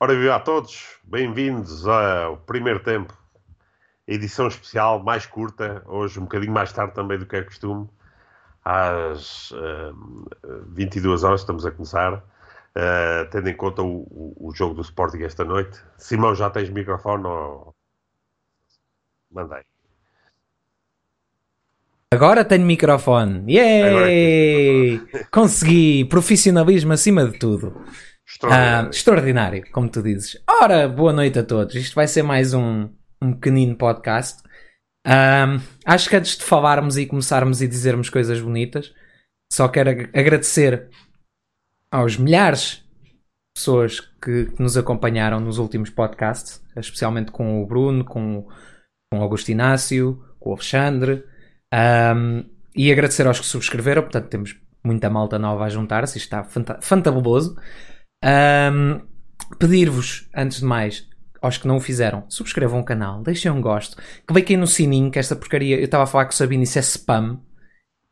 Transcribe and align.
Ora, 0.00 0.14
viva 0.14 0.36
a 0.36 0.38
todos, 0.38 0.96
bem-vindos 1.02 1.84
ao 1.84 2.36
primeiro 2.36 2.78
tempo, 2.78 3.12
edição 4.06 4.46
especial 4.46 5.02
mais 5.02 5.26
curta, 5.26 5.82
hoje 5.86 6.20
um 6.20 6.22
bocadinho 6.22 6.52
mais 6.52 6.72
tarde 6.72 6.94
também 6.94 7.18
do 7.18 7.26
que 7.26 7.34
é 7.34 7.42
costume, 7.42 7.88
às 8.64 9.50
uh, 9.50 10.64
22 10.68 11.24
horas 11.24 11.40
estamos 11.40 11.66
a 11.66 11.72
começar, 11.72 12.14
uh, 12.14 13.28
tendo 13.32 13.48
em 13.48 13.56
conta 13.56 13.82
o, 13.82 14.02
o, 14.02 14.48
o, 14.48 14.54
jogo 14.54 14.72
do 14.72 14.82
Sporting 14.82 15.24
esta 15.24 15.44
noite. 15.44 15.76
Simão, 15.96 16.32
já 16.32 16.48
tens 16.48 16.70
microfone? 16.70 17.26
Ou... 17.26 17.74
Mandei. 19.32 19.64
Agora 22.14 22.44
tenho 22.44 22.64
microfone. 22.64 23.52
Yay! 23.52 25.02
É 25.12 25.24
Consegui! 25.24 26.04
Profissionalismo 26.04 26.92
acima 26.92 27.24
de 27.26 27.36
tudo. 27.36 27.84
Extraordinário. 28.30 28.86
Ah, 28.86 28.90
extraordinário, 28.90 29.70
como 29.72 29.88
tu 29.88 30.02
dizes. 30.02 30.36
Ora, 30.46 30.86
boa 30.86 31.14
noite 31.14 31.38
a 31.38 31.42
todos. 31.42 31.74
Isto 31.74 31.94
vai 31.94 32.06
ser 32.06 32.22
mais 32.22 32.52
um, 32.52 32.90
um 33.22 33.32
pequenino 33.32 33.74
podcast. 33.74 34.42
Um, 35.06 35.58
acho 35.86 36.10
que 36.10 36.16
antes 36.16 36.36
de 36.36 36.44
falarmos 36.44 36.98
e 36.98 37.06
começarmos 37.06 37.62
e 37.62 37.66
dizermos 37.66 38.10
coisas 38.10 38.38
bonitas, 38.38 38.92
só 39.50 39.66
quero 39.66 39.88
agradecer 40.12 40.90
aos 41.90 42.18
milhares 42.18 42.84
de 43.02 43.16
pessoas 43.56 44.00
que, 44.00 44.44
que, 44.44 44.62
nos 44.62 44.76
acompanharam 44.76 45.40
nos 45.40 45.56
últimos 45.56 45.88
podcasts, 45.88 46.62
especialmente 46.76 47.32
com 47.32 47.62
o 47.62 47.66
Bruno, 47.66 48.04
com, 48.04 48.46
com 49.10 49.18
o 49.18 49.22
Augusto 49.22 49.50
Inácio, 49.50 50.22
com 50.38 50.50
o 50.50 50.52
Alexandre, 50.52 51.24
e 52.76 52.92
agradecer 52.92 53.26
aos 53.26 53.40
que 53.40 53.46
subscreveram, 53.46 54.02
portanto 54.02 54.28
temos 54.28 54.54
muita 54.84 55.08
malta 55.08 55.38
nova 55.38 55.64
a 55.64 55.68
juntar-se, 55.70 56.18
está 56.18 56.44
fanta 56.44 56.78
fantabuloso. 56.82 57.56
Um, 58.24 59.08
Pedir-vos, 59.58 60.28
antes 60.34 60.58
de 60.58 60.64
mais, 60.64 61.08
aos 61.40 61.56
que 61.56 61.66
não 61.66 61.76
o 61.76 61.80
fizeram, 61.80 62.24
subscrevam 62.28 62.80
o 62.80 62.84
canal, 62.84 63.22
deixem 63.22 63.50
um 63.50 63.60
gosto, 63.60 63.96
que 63.96 64.34
cliquem 64.34 64.56
no 64.56 64.66
sininho, 64.66 65.10
que 65.10 65.18
esta 65.18 65.34
porcaria, 65.34 65.78
eu 65.78 65.84
estava 65.84 66.04
a 66.04 66.06
falar 66.06 66.26
com 66.26 66.32
o 66.32 66.34
Sabino, 66.34 66.62
isso 66.62 66.78
é 66.78 66.82
spam. 66.82 67.40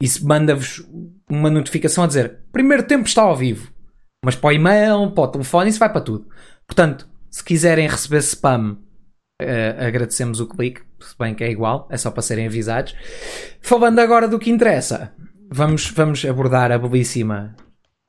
Isso 0.01 0.27
manda-vos 0.27 0.87
uma 1.29 1.51
notificação 1.51 2.05
a 2.05 2.07
dizer 2.07 2.41
primeiro 2.53 2.83
tempo 2.83 3.07
está 3.07 3.23
ao 3.23 3.37
vivo. 3.37 3.73
Mas 4.25 4.35
para 4.35 4.49
o 4.49 4.53
e-mail, 4.53 5.11
para 5.13 5.25
o 5.25 5.29
telefone, 5.29 5.71
isso 5.71 5.79
vai 5.79 5.91
para 5.91 6.01
tudo. 6.01 6.29
Portanto, 6.67 7.09
se 7.31 7.43
quiserem 7.43 7.89
receber 7.89 8.19
spam, 8.19 8.79
uh, 9.41 9.87
agradecemos 9.87 10.41
o 10.41 10.47
clique, 10.47 10.83
se 11.01 11.17
bem 11.19 11.35
que 11.35 11.45
é 11.45 11.51
igual, 11.51 11.89
é 11.91 11.97
só 11.97 12.11
para 12.11 12.23
serem 12.23 12.47
avisados. 12.47 12.95
Falando 13.61 13.99
agora 14.01 14.29
do 14.29 14.39
que 14.39 14.51
interessa, 14.51 15.13
vamos, 15.51 15.91
vamos 15.91 16.25
abordar 16.25 16.73
a 16.73 16.79
belíssima 16.79 17.55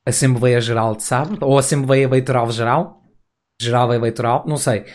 Assembleia 0.07 0.61
Geral 0.61 0.95
de 0.95 1.03
sábado, 1.03 1.37
ou 1.41 1.57
Assembleia 1.57 2.05
Eleitoral 2.05 2.49
Geral, 2.51 3.03
geral 3.61 3.93
eleitoral, 3.93 4.45
não 4.47 4.57
sei, 4.57 4.85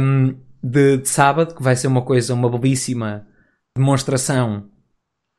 um, 0.00 0.34
de, 0.62 0.98
de, 0.98 1.08
sábado, 1.08 1.54
que 1.54 1.62
vai 1.62 1.76
ser 1.76 1.86
uma 1.86 2.02
coisa, 2.02 2.34
uma 2.34 2.50
belíssima 2.50 3.26
demonstração 3.76 4.68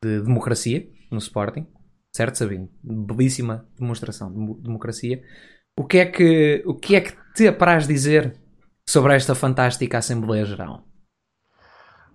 de 0.04 0.22
democracia 0.22 0.88
no 1.12 1.17
Sporting, 1.17 1.67
certo, 2.16 2.38
Sabino? 2.38 2.70
Belíssima 2.84 3.67
demonstração 3.78 4.32
de 4.32 4.62
democracia. 4.62 5.22
O 5.78 5.86
que 5.86 5.98
é 5.98 6.06
que, 6.06 6.64
o 6.66 6.76
que, 6.76 6.95
é 6.95 7.02
que 7.02 7.14
te 7.34 7.48
apraz 7.48 7.88
dizer 7.88 8.39
sobre 8.88 9.16
esta 9.16 9.36
fantástica 9.36 9.98
Assembleia 9.98 10.45
Geral? 10.45 10.84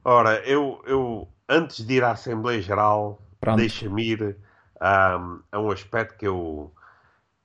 Ora, 0.05 0.39
eu, 0.47 0.81
eu 0.87 1.29
antes 1.49 1.85
de 1.85 1.95
ir 1.95 2.05
à 2.05 2.13
Assembleia 2.13 2.63
Geral, 2.63 3.21
deixa-me 3.57 4.05
ir 4.05 4.37
um, 4.81 5.41
a 5.51 5.61
um 5.61 5.71
aspecto 5.71 6.17
que 6.17 6.27
eu, 6.27 6.73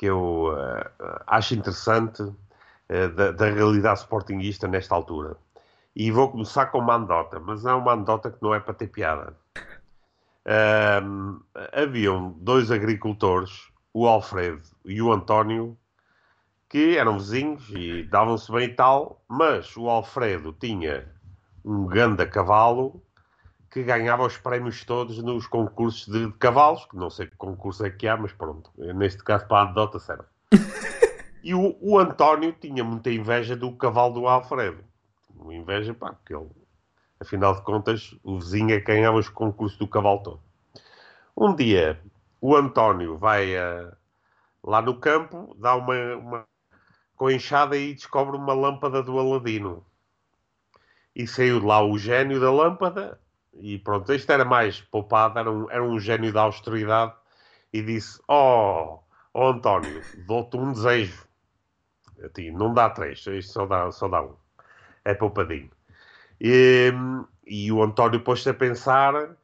que 0.02 0.08
eu 0.08 0.48
uh, 0.48 1.22
acho 1.28 1.54
interessante 1.54 2.24
uh, 2.24 3.10
da, 3.16 3.32
da, 3.34 3.46
realidade 3.52 4.00
sportinguista 4.00 4.68
nesta 4.68 4.96
altura. 4.96 5.38
E 5.96 6.10
vou 6.10 6.32
começar 6.32 6.66
com 6.72 6.80
uma 6.80 6.96
anedota, 6.96 7.40
mas 7.40 7.64
é 7.68 7.72
uma 7.72 7.92
anedota 7.92 8.32
que 8.32 8.42
não 8.42 8.52
é 8.56 8.60
para 8.60 8.74
ter 8.74 8.88
piada. 8.88 9.38
Haviam 11.72 12.32
dois 12.40 12.72
agricultores, 12.72 13.70
o 13.94 14.08
Alfredo 14.08 14.64
e 14.84 15.00
o 15.04 15.14
António, 15.14 15.78
que 16.68 16.98
eram 16.98 17.20
vizinhos 17.20 17.70
e 17.70 18.02
davam-se 18.02 18.52
bem 18.52 18.70
e 18.70 18.74
tal, 18.74 19.24
mas 19.30 19.78
o 19.78 19.88
Alfredo 19.88 20.52
tinha 20.52 21.08
um 21.64 21.86
ganda 21.86 22.26
cavalo 22.26 23.04
que 23.72 23.84
ganhava 23.84 24.26
os 24.26 24.38
prémios 24.38 24.84
todos 24.84 25.24
nos 25.24 25.48
concursos 25.48 26.06
de, 26.06 26.28
de, 26.28 26.34
cavalos, 26.34 26.86
que 26.86 26.98
não 26.98 27.10
sei 27.10 27.28
que 27.28 27.38
concurso 27.38 27.86
é 27.86 27.90
que 27.90 28.06
há, 28.06 28.18
mas 28.18 28.34
pronto, 28.34 28.70
neste 28.78 29.24
caso 29.24 29.48
para 29.48 29.60
a 29.60 29.62
anedota 29.64 29.98
serve. 29.98 30.26
e 31.42 31.56
o, 31.56 31.78
o, 31.80 31.98
António 31.98 32.52
tinha 32.52 32.84
muita 32.84 33.10
inveja 33.10 33.56
do 33.56 33.74
cavalo 33.78 34.14
do 34.14 34.28
Alfredo. 34.28 34.84
Uma 35.34 35.56
inveja, 35.56 35.94
pá, 35.94 36.12
porque 36.12 36.36
ele, 36.36 36.50
afinal 37.18 37.56
de 37.56 37.62
contas, 37.62 38.14
o 38.24 38.40
vizinho 38.40 38.72
é 38.72 38.80
que 38.80 38.88
ganhava 38.88 39.18
os 39.18 39.30
concursos 39.30 39.80
do 39.80 39.88
cavalo 39.88 40.22
todo. 40.22 40.42
Um 41.36 41.56
dia, 41.56 41.98
o 42.42 42.54
António 42.58 43.18
vai 43.18 43.56
a, 43.56 43.94
lá 44.62 44.82
no 44.82 45.00
campo, 45.00 45.56
dá 45.58 45.76
uma, 45.76 46.16
uma 46.18 46.48
com 47.16 47.28
a 47.28 47.34
enxada 47.34 47.78
e 47.78 47.94
descobre 47.94 48.36
uma 48.36 48.54
lâmpada 48.54 49.02
do 49.02 49.18
Aladino 49.18 49.86
e 51.16 51.26
saiu 51.26 51.64
lá 51.64 51.82
o 51.82 51.98
gênio 51.98 52.40
da 52.40 52.52
lâmpada 52.52 53.20
e 53.54 53.78
pronto, 53.80 54.14
isto 54.14 54.32
era 54.32 54.46
mais 54.46 54.82
poupado, 54.82 55.38
era 55.40 55.52
um, 55.52 55.70
era 55.70 55.84
um 55.84 56.00
gênio 56.00 56.32
da 56.32 56.42
austeridade 56.42 57.14
e 57.74 57.82
disse, 57.82 58.20
oh, 58.28 59.00
oh 59.34 59.48
António, 59.48 60.02
dou-te 60.26 60.58
um 60.58 60.72
desejo. 60.74 61.28
A 62.24 62.30
ti, 62.30 62.52
não 62.52 62.74
dá 62.74 62.90
três, 62.90 63.26
isto 63.28 63.54
só 63.54 63.66
dá, 63.66 63.92
só 63.92 64.08
dá 64.08 64.22
um. 64.22 64.36
É 65.04 65.14
poupadinho. 65.14 65.70
E, 66.40 66.92
e 67.46 67.72
o 67.72 67.84
António 67.84 68.22
pôs-se 68.24 68.50
a 68.50 68.54
pensar 68.54 69.36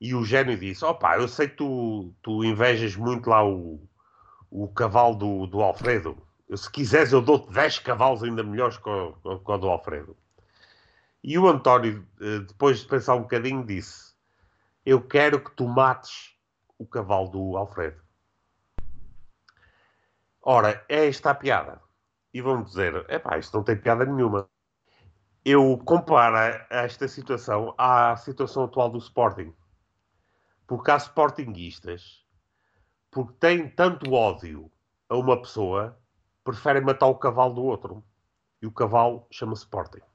e 0.00 0.14
o 0.14 0.24
gênio 0.24 0.56
disse, 0.56 0.84
opá, 0.84 1.18
eu 1.18 1.28
sei 1.28 1.48
que 1.48 1.56
tu, 1.56 2.12
tu 2.22 2.44
invejas 2.44 2.96
muito 2.96 3.28
lá 3.28 3.44
o, 3.46 3.80
o 4.50 4.68
cavalo 4.68 5.14
do, 5.14 5.46
do 5.46 5.60
Alfredo. 5.60 6.16
Se 6.54 6.70
quiseres 6.70 7.12
eu 7.12 7.20
dou-te 7.20 7.52
10 7.52 7.80
cavalos 7.80 8.22
ainda 8.22 8.42
melhores 8.42 8.76
que 8.78 8.88
o, 8.88 9.12
que 9.12 9.50
o 9.50 9.58
do 9.58 9.68
Alfredo 9.68 10.16
e 11.22 11.38
o 11.38 11.46
António, 11.48 12.06
eh, 12.20 12.38
depois 12.40 12.80
de 12.80 12.86
pensar 12.86 13.14
um 13.14 13.22
bocadinho, 13.22 13.64
disse: 13.64 14.14
Eu 14.84 15.06
quero 15.06 15.42
que 15.42 15.50
tu 15.50 15.68
mates 15.68 16.34
o 16.78 16.86
cavalo 16.86 17.28
do 17.28 17.56
Alfredo. 17.58 18.02
Ora, 20.40 20.82
é 20.88 21.06
esta 21.08 21.30
a 21.30 21.34
piada. 21.34 21.80
E 22.32 22.40
vão 22.40 22.62
dizer: 22.62 23.04
Epá, 23.10 23.38
isto 23.38 23.54
não 23.54 23.62
tem 23.62 23.76
piada 23.76 24.06
nenhuma. 24.06 24.48
Eu 25.44 25.76
comparo 25.84 26.36
esta 26.70 27.06
situação 27.06 27.74
à 27.76 28.16
situação 28.16 28.64
atual 28.64 28.90
do 28.90 28.98
Sporting. 28.98 29.54
Porque 30.66 30.90
há 30.90 30.96
Sportinguistas, 30.96 32.24
porque 33.10 33.34
têm 33.34 33.68
tanto 33.68 34.12
ódio 34.12 34.70
a 35.08 35.16
uma 35.16 35.38
pessoa, 35.40 35.98
preferem 36.44 36.82
matar 36.82 37.06
o 37.08 37.18
cavalo 37.18 37.54
do 37.54 37.64
outro. 37.64 38.02
E 38.62 38.66
o 38.66 38.72
cavalo 38.72 39.26
chama 39.30 39.54
Sporting 39.54 40.09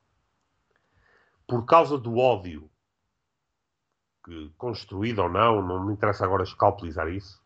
por 1.47 1.65
causa 1.65 1.97
do 1.97 2.17
ódio 2.17 2.69
que, 4.23 4.51
construído 4.57 5.19
ou 5.19 5.29
não, 5.29 5.61
não 5.61 5.85
me 5.85 5.93
interessa 5.93 6.25
agora 6.25 6.43
escalpelizar 6.43 7.07
isso, 7.07 7.41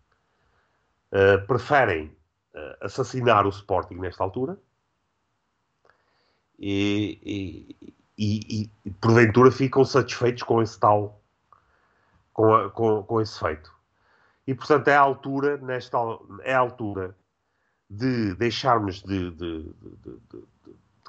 uh, 1.11 1.45
preferem 1.45 2.07
uh, 2.53 2.85
assassinar 2.85 3.45
o 3.45 3.49
Sporting 3.49 3.95
nesta 3.95 4.23
altura 4.23 4.57
e, 6.57 7.19
e, 7.23 7.93
e, 8.17 8.71
e, 8.85 8.91
porventura 8.91 9.51
ficam 9.51 9.83
satisfeitos 9.83 10.43
com 10.43 10.61
esse 10.61 10.79
tal, 10.79 11.21
com, 12.33 12.53
a, 12.53 12.69
com, 12.69 13.03
com 13.03 13.21
esse 13.21 13.37
feito. 13.37 13.73
E 14.47 14.55
portanto 14.55 14.87
é 14.87 14.95
a 14.95 15.01
altura, 15.01 15.57
nesta, 15.57 15.97
é 16.41 16.53
a 16.53 16.59
altura 16.59 17.15
de 17.89 18.35
deixarmos 18.35 19.01
de, 19.01 19.31
de, 19.31 19.63
de, 19.63 20.43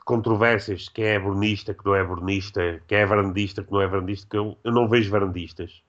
controvérsias, 0.04 0.88
quem 0.88 1.04
é 1.04 1.18
burnista, 1.18 1.74
que 1.74 1.84
não 1.84 1.94
é 1.94 2.04
burnista, 2.04 2.82
quem 2.86 2.98
é 2.98 3.06
varandista, 3.06 3.62
que 3.62 3.72
não 3.72 3.80
é 3.80 3.86
varandista, 3.86 4.26
que 4.28 4.36
eu, 4.36 4.58
eu 4.64 4.72
não 4.72 4.88
vejo 4.88 5.10
varandistas. 5.10 5.82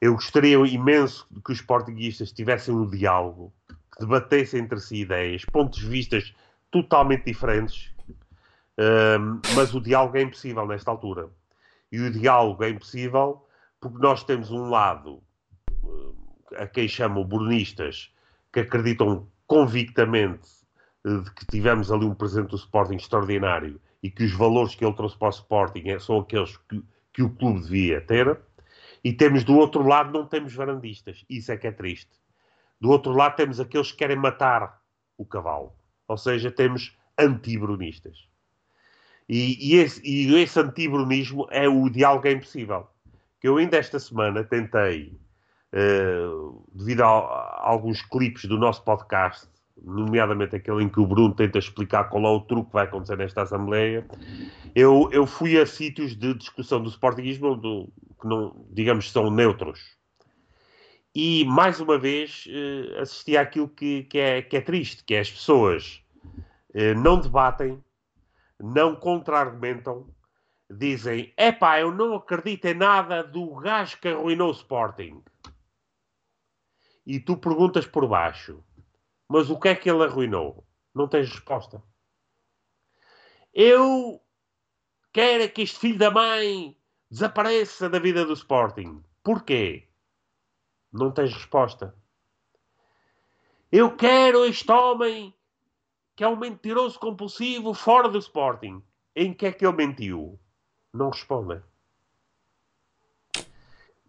Eu 0.00 0.14
gostaria 0.14 0.56
imenso 0.66 1.26
que 1.44 1.52
os 1.52 1.60
portuguistas 1.60 2.32
tivessem 2.32 2.74
um 2.74 2.88
diálogo, 2.88 3.52
que 3.68 4.00
debatessem 4.00 4.60
entre 4.60 4.80
si 4.80 4.96
ideias, 4.96 5.44
pontos 5.44 5.80
de 5.80 5.88
vistas 5.88 6.34
totalmente 6.70 7.24
diferentes, 7.24 7.92
um, 8.78 9.40
mas 9.54 9.74
o 9.74 9.80
diálogo 9.80 10.16
é 10.16 10.22
impossível 10.22 10.66
nesta 10.66 10.90
altura. 10.90 11.28
E 11.90 12.00
o 12.00 12.10
diálogo 12.10 12.64
é 12.64 12.70
impossível 12.70 13.46
porque 13.80 13.98
nós 13.98 14.24
temos 14.24 14.50
um 14.50 14.70
lado, 14.70 15.22
a 16.56 16.66
quem 16.66 16.88
chamam 16.88 17.24
burnistas, 17.24 18.12
que 18.52 18.60
acreditam 18.60 19.28
convictamente 19.46 20.61
de 21.04 21.30
que 21.32 21.46
tivemos 21.46 21.90
ali 21.90 22.04
um 22.04 22.14
presidente 22.14 22.50
do 22.50 22.56
Sporting 22.56 22.94
extraordinário 22.94 23.80
e 24.02 24.10
que 24.10 24.24
os 24.24 24.32
valores 24.32 24.74
que 24.74 24.84
ele 24.84 24.94
trouxe 24.94 25.16
para 25.16 25.28
o 25.28 25.30
Sporting 25.30 25.88
é, 25.88 25.98
são 25.98 26.18
aqueles 26.18 26.56
que, 26.68 26.82
que 27.12 27.22
o 27.22 27.30
clube 27.30 27.60
devia 27.60 28.00
ter. 28.00 28.38
E 29.04 29.12
temos 29.12 29.42
do 29.44 29.56
outro 29.56 29.86
lado, 29.86 30.12
não 30.12 30.26
temos 30.26 30.54
varandistas. 30.54 31.24
Isso 31.28 31.50
é 31.50 31.56
que 31.56 31.66
é 31.66 31.72
triste. 31.72 32.10
Do 32.80 32.90
outro 32.90 33.12
lado, 33.12 33.36
temos 33.36 33.60
aqueles 33.60 33.90
que 33.90 33.98
querem 33.98 34.16
matar 34.16 34.80
o 35.16 35.24
cavalo. 35.24 35.72
Ou 36.06 36.16
seja, 36.16 36.50
temos 36.50 36.96
anti-brunistas. 37.18 38.28
E, 39.28 39.74
e, 39.74 39.76
esse, 39.76 40.00
e 40.04 40.34
esse 40.40 40.58
anti-brunismo 40.58 41.46
é 41.50 41.68
o 41.68 41.88
diálogo 41.88 42.26
é 42.26 42.32
impossível. 42.32 42.88
Que 43.40 43.48
eu 43.48 43.56
ainda 43.56 43.76
esta 43.76 43.98
semana 43.98 44.44
tentei, 44.44 45.18
uh, 45.72 46.64
devido 46.74 47.02
a, 47.02 47.06
a, 47.06 47.68
alguns 47.70 48.02
clipes 48.02 48.44
do 48.44 48.58
nosso 48.58 48.84
podcast, 48.84 49.48
nomeadamente 49.84 50.56
aquele 50.56 50.84
em 50.84 50.88
que 50.88 51.00
o 51.00 51.06
Bruno 51.06 51.34
tenta 51.34 51.58
explicar 51.58 52.04
qual 52.04 52.24
é 52.24 52.28
o 52.28 52.40
truque 52.40 52.68
que 52.68 52.72
vai 52.74 52.84
acontecer 52.84 53.16
nesta 53.16 53.42
Assembleia, 53.42 54.06
eu, 54.74 55.08
eu 55.12 55.26
fui 55.26 55.58
a 55.58 55.66
sítios 55.66 56.16
de 56.16 56.34
discussão 56.34 56.82
do 56.82 56.88
Sportingismo 56.88 57.56
do, 57.56 57.92
que 58.20 58.26
não, 58.26 58.64
digamos, 58.70 59.10
são 59.10 59.30
neutros. 59.30 59.96
E, 61.14 61.44
mais 61.44 61.80
uma 61.80 61.98
vez, 61.98 62.46
uh, 62.46 63.00
assisti 63.00 63.36
àquilo 63.36 63.68
que, 63.68 64.04
que, 64.04 64.18
é, 64.18 64.40
que 64.40 64.56
é 64.56 64.60
triste, 64.60 65.04
que 65.04 65.14
é 65.14 65.20
as 65.20 65.30
pessoas 65.30 66.02
uh, 66.74 66.98
não 66.98 67.20
debatem, 67.20 67.82
não 68.58 68.94
contra-argumentam, 68.94 70.06
dizem, 70.70 71.32
epá, 71.36 71.80
eu 71.80 71.92
não 71.92 72.14
acredito 72.14 72.64
em 72.64 72.74
nada 72.74 73.22
do 73.22 73.54
gajo 73.56 73.98
que 74.00 74.08
arruinou 74.08 74.48
o 74.48 74.52
Sporting. 74.52 75.22
E 77.04 77.20
tu 77.20 77.36
perguntas 77.36 77.84
por 77.84 78.08
baixo, 78.08 78.64
mas 79.32 79.48
o 79.48 79.58
que 79.58 79.68
é 79.68 79.74
que 79.74 79.88
ele 79.88 80.04
arruinou? 80.04 80.62
Não 80.94 81.08
tens 81.08 81.30
resposta. 81.30 81.82
Eu 83.54 84.22
quero 85.10 85.50
que 85.50 85.62
este 85.62 85.78
filho 85.78 85.98
da 85.98 86.10
mãe 86.10 86.76
desapareça 87.10 87.88
da 87.88 87.98
vida 87.98 88.26
do 88.26 88.34
Sporting. 88.34 89.02
Porquê? 89.24 89.88
Não 90.92 91.10
tens 91.10 91.32
resposta. 91.32 91.96
Eu 93.70 93.96
quero 93.96 94.44
este 94.44 94.70
homem 94.70 95.34
que 96.14 96.22
é 96.22 96.28
um 96.28 96.36
mentiroso 96.36 96.98
compulsivo 96.98 97.72
fora 97.72 98.10
do 98.10 98.18
Sporting. 98.18 98.84
Em 99.16 99.32
que 99.32 99.46
é 99.46 99.52
que 99.52 99.64
ele 99.64 99.76
mentiu? 99.76 100.38
Não 100.92 101.08
respondem. 101.08 101.62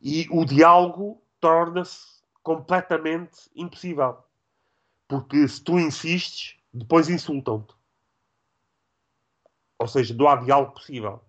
E 0.01 0.27
o 0.29 0.43
diálogo 0.43 1.23
torna-se 1.39 2.21
completamente 2.41 3.49
impossível. 3.55 4.21
Porque 5.13 5.47
se 5.47 5.63
tu 5.63 5.77
insistes, 5.77 6.55
depois 6.73 7.07
insultam-te. 7.07 7.75
Ou 9.77 9.87
seja, 9.87 10.11
não 10.15 10.27
há 10.27 10.37
diálogo 10.37 10.71
possível. 10.71 11.21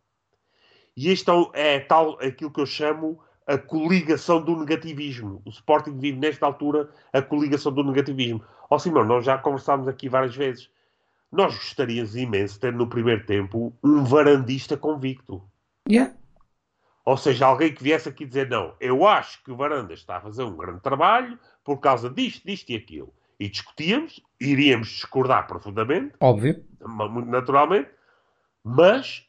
E 0.97 1.13
é, 1.13 1.15
é 1.53 1.81
tal 1.81 2.19
aquilo 2.19 2.51
que 2.51 2.63
eu 2.63 2.65
chamo 2.65 3.23
a 3.47 3.59
coligação 3.59 4.43
do 4.43 4.59
negativismo. 4.59 5.43
O 5.45 5.51
Sporting 5.51 5.99
vive 5.99 6.19
nesta 6.19 6.47
altura 6.47 6.89
a 7.13 7.21
coligação 7.21 7.73
do 7.73 7.85
negativismo. 7.85 8.43
Ó 8.71 8.77
oh, 8.77 8.79
Simão, 8.79 9.05
nós 9.05 9.27
já 9.27 9.37
conversámos 9.37 9.87
aqui 9.87 10.09
várias 10.09 10.35
vezes. 10.35 10.71
Nós 11.31 11.55
gostaríamos 11.55 12.17
imenso 12.17 12.55
de 12.55 12.61
ter 12.61 12.73
no 12.73 12.89
primeiro 12.89 13.27
tempo 13.27 13.77
um 13.85 14.03
varandista 14.03 14.79
convicto. 14.79 15.47
Yeah. 15.87 16.17
Ou 17.05 17.19
seja, 17.19 17.45
alguém 17.45 17.75
que 17.75 17.83
viesse 17.83 18.09
aqui 18.09 18.25
dizer: 18.25 18.49
Não, 18.49 18.75
eu 18.81 19.07
acho 19.07 19.45
que 19.45 19.53
o 19.53 19.57
Varanda 19.57 19.93
está 19.93 20.17
a 20.17 20.21
fazer 20.23 20.43
um 20.43 20.57
grande 20.57 20.81
trabalho 20.81 21.39
por 21.63 21.81
causa 21.81 22.09
disto, 22.09 22.47
disto 22.47 22.71
e 22.71 22.77
aquilo. 22.77 23.13
E 23.39 23.49
discutíamos, 23.49 24.21
iríamos 24.41 24.89
discordar 24.89 25.47
profundamente. 25.47 26.15
Óbvio. 26.21 26.65
Muito 26.81 27.29
naturalmente. 27.29 27.91
Mas 28.63 29.27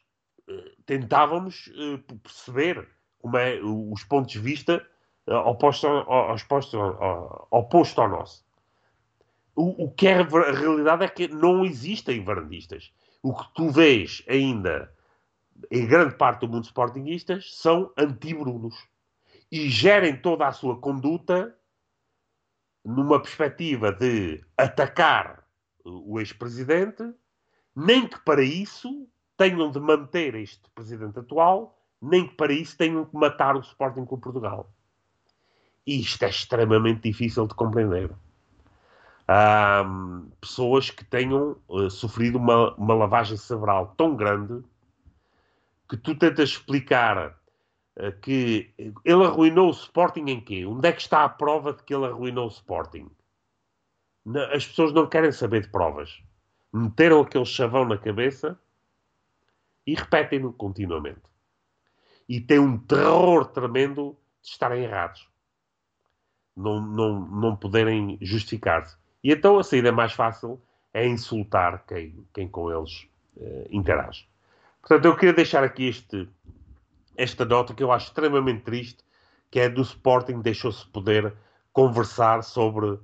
uh, 0.48 0.81
tentávamos 0.86 1.68
uh, 1.68 1.98
perceber 2.19 2.88
como 3.19 3.38
é 3.38 3.60
os 3.62 4.04
pontos 4.04 4.31
de 4.31 4.40
vista 4.40 4.86
uh, 5.28 5.34
opostos, 5.36 5.90
opostos, 5.90 6.80
oposto 7.52 8.02
ao 8.02 8.10
nosso. 8.10 8.46
O, 9.56 9.86
o 9.86 9.92
que 9.92 10.07
é 10.07 10.19
a 10.19 10.52
realidade 10.52 11.04
é 11.04 11.07
que 11.07 11.28
não 11.28 11.66
existem 11.66 12.24
varandistas. 12.24 12.94
O 13.24 13.34
que 13.34 13.54
tu 13.56 13.69
vês 13.69 14.24
ainda 14.30 14.94
em 15.72 15.88
grande 15.88 16.16
parte 16.16 16.42
do 16.42 16.50
mundo 16.50 16.66
sportinguistas 16.66 17.56
são 17.56 17.92
anti-brunos 17.98 18.75
e 19.52 19.69
gerem 19.69 20.16
toda 20.16 20.48
a 20.48 20.52
sua 20.52 20.78
conduta 20.78 21.56
numa 22.85 23.19
perspectiva 23.19 23.91
de 23.91 24.43
atacar 24.57 25.43
o 25.83 26.19
ex-presidente, 26.19 27.03
nem 27.75 28.07
que 28.07 28.19
para 28.19 28.43
isso 28.43 29.07
tenham 29.35 29.71
de 29.71 29.79
manter 29.79 30.35
este 30.35 30.69
presidente 30.69 31.19
atual 31.19 31.75
nem 32.01 32.27
que 32.27 32.35
para 32.35 32.53
isso 32.53 32.77
tenham 32.77 33.05
que 33.05 33.15
matar 33.15 33.55
o 33.55 33.61
Sporting 33.61 34.05
com 34.05 34.19
Portugal. 34.19 34.69
E 35.85 35.99
isto 35.99 36.23
é 36.23 36.29
extremamente 36.29 37.01
difícil 37.01 37.47
de 37.47 37.53
compreender. 37.53 38.11
Há 39.27 39.83
pessoas 40.39 40.91
que 40.91 41.03
tenham 41.03 41.57
uh, 41.67 41.89
sofrido 41.89 42.37
uma, 42.37 42.73
uma 42.75 42.93
lavagem 42.93 43.37
cerebral 43.37 43.93
tão 43.97 44.15
grande 44.15 44.63
que 45.89 45.97
tu 45.97 46.15
tentas 46.15 46.49
explicar 46.49 47.35
que 48.21 48.74
ele 49.03 49.24
arruinou 49.24 49.68
o 49.68 49.71
Sporting 49.71 50.25
em 50.27 50.42
quê? 50.42 50.65
Onde 50.65 50.88
é 50.88 50.92
que 50.92 51.01
está 51.01 51.24
a 51.24 51.30
prova 51.30 51.74
de 51.74 51.83
que 51.83 51.94
ele 51.94 52.06
arruinou 52.06 52.45
o 52.45 52.51
Sporting? 52.51 53.09
as 54.53 54.65
pessoas 54.65 54.92
não 54.92 55.07
querem 55.07 55.31
saber 55.31 55.62
de 55.62 55.69
provas. 55.69 56.19
Meteram 56.74 57.21
aquele 57.21 57.45
chavão 57.45 57.86
na 57.86 57.95
cabeça 57.95 58.59
e 59.86 59.94
repetem-no 59.94 60.51
continuamente 60.51 61.21
e 62.27 62.42
têm 62.42 62.59
um 62.59 62.77
terror 62.77 63.45
tremendo 63.45 64.18
de 64.42 64.50
estarem 64.50 64.83
errados. 64.83 65.27
Não, 66.56 66.81
não, 66.81 67.19
não 67.19 67.56
poderem 67.56 68.18
justificar-se. 68.21 68.97
E 69.24 69.31
então 69.31 69.59
a 69.59 69.63
saída 69.63 69.92
mais 69.92 70.13
fácil 70.13 70.62
é 70.94 71.06
insultar 71.06 71.86
quem, 71.86 72.25
quem 72.33 72.47
com 72.47 72.71
eles 72.71 73.07
uh, 73.36 73.68
interage. 73.69 74.27
Portanto, 74.81 75.06
eu 75.06 75.15
queria 75.15 75.33
deixar 75.33 75.63
aqui 75.63 75.88
este, 75.88 76.30
esta 77.17 77.45
nota 77.45 77.73
que 77.73 77.83
eu 77.83 77.91
acho 77.91 78.07
extremamente 78.07 78.63
triste, 78.63 79.03
que 79.51 79.59
é 79.59 79.69
do 79.69 79.81
Sporting 79.81 80.41
deixou-se 80.41 80.85
poder 80.88 81.33
conversar 81.71 82.44
sobre 82.44 82.85
uh, 82.88 83.00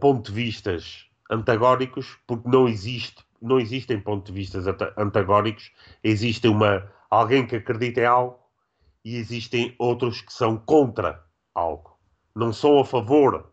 pontos 0.00 0.32
de 0.32 0.42
vistas 0.42 1.06
antagónicos, 1.30 2.18
porque 2.26 2.48
não 2.48 2.68
existe, 2.68 3.24
não 3.40 3.58
existem 3.58 4.00
pontos 4.00 4.32
de 4.32 4.40
vistas 4.40 4.66
antagónicos, 4.96 5.72
existe 6.02 6.48
uma 6.48 6.90
alguém 7.10 7.46
que 7.46 7.56
acredita 7.56 8.00
em 8.00 8.04
algo 8.04 8.38
e 9.04 9.16
existem 9.16 9.74
outros 9.78 10.20
que 10.20 10.32
são 10.32 10.56
contra 10.56 11.24
algo. 11.54 11.96
Não 12.34 12.52
são 12.52 12.78
a 12.78 12.84
favor 12.84 13.50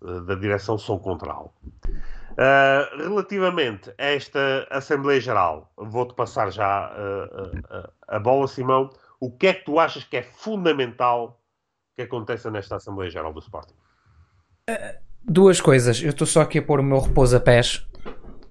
uh, 0.00 0.20
da 0.22 0.34
direção, 0.34 0.78
são 0.78 0.98
contra 0.98 1.32
algo. 1.32 1.54
Uh, 2.38 3.08
relativamente 3.08 3.90
a 3.98 4.04
esta 4.04 4.66
Assembleia 4.70 5.20
Geral, 5.20 5.72
vou-te 5.76 6.14
passar 6.14 6.50
já 6.50 6.92
uh, 6.92 7.92
a 8.06 8.18
bola, 8.18 8.46
Simão. 8.46 8.90
O 9.18 9.30
que 9.30 9.46
é 9.46 9.54
que 9.54 9.64
tu 9.64 9.78
achas 9.78 10.04
que 10.04 10.18
é 10.18 10.22
fundamental 10.22 11.40
que 11.94 12.02
aconteça 12.02 12.50
nesta 12.50 12.76
Assembleia 12.76 13.10
Geral 13.10 13.32
do 13.32 13.40
Sporting? 13.40 13.74
Duas 15.24 15.60
coisas. 15.60 16.02
Eu 16.02 16.10
estou 16.10 16.26
só 16.26 16.42
aqui 16.42 16.58
a 16.58 16.62
pôr 16.62 16.80
o 16.80 16.82
meu 16.82 16.98
repouso 16.98 17.36
a 17.36 17.40
pés 17.40 17.86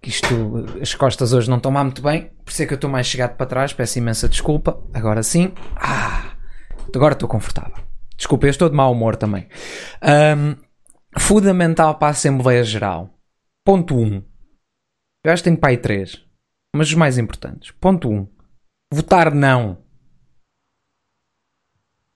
que 0.06 0.10
isto, 0.10 0.66
as 0.80 0.94
costas 0.94 1.34
hoje 1.34 1.50
não 1.50 1.58
estão 1.58 1.74
lá 1.74 1.84
muito 1.84 2.00
bem, 2.00 2.30
por 2.44 2.52
isso 2.52 2.62
é 2.62 2.68
que 2.68 2.74
eu 2.74 2.76
estou 2.76 2.88
mais 2.88 3.08
chegado 3.08 3.36
para 3.36 3.48
trás, 3.48 3.74
peço 3.74 3.98
imensa 3.98 4.30
desculpa. 4.30 4.80
Agora 4.94 5.24
sim, 5.24 5.52
ah, 5.76 6.36
agora 6.94 7.14
estou 7.14 7.28
confortável. 7.28 7.84
Desculpa, 8.16 8.46
eu 8.46 8.52
estou 8.52 8.70
de 8.70 8.76
mau 8.76 8.92
humor 8.92 9.16
também. 9.16 9.48
Um, 10.04 10.56
fundamental 11.18 11.96
para 11.96 12.10
a 12.10 12.12
Assembleia 12.12 12.64
Geral. 12.64 13.10
Ponto 13.66 13.96
1. 13.96 14.00
Um. 14.00 14.24
Eu 15.24 15.34
acho 15.34 15.42
que 15.42 15.50
tenho 15.50 15.60
aí 15.64 15.76
3, 15.76 16.24
mas 16.76 16.88
os 16.88 16.94
mais 16.94 17.18
importantes. 17.18 17.72
Ponto 17.72 18.08
1. 18.08 18.14
Um. 18.14 18.28
Votar 18.94 19.34
não. 19.34 19.84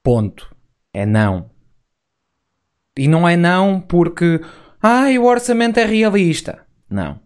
Ponto. 0.04 0.56
É 0.94 1.08
não. 1.08 1.50
E 2.96 3.08
não 3.08 3.28
é 3.28 3.36
não 3.36 3.82
porque. 3.82 4.40
Ai, 4.80 5.18
o 5.18 5.26
orçamento 5.26 5.80
é 5.80 5.86
realista. 5.86 6.68
Não. 6.88 7.20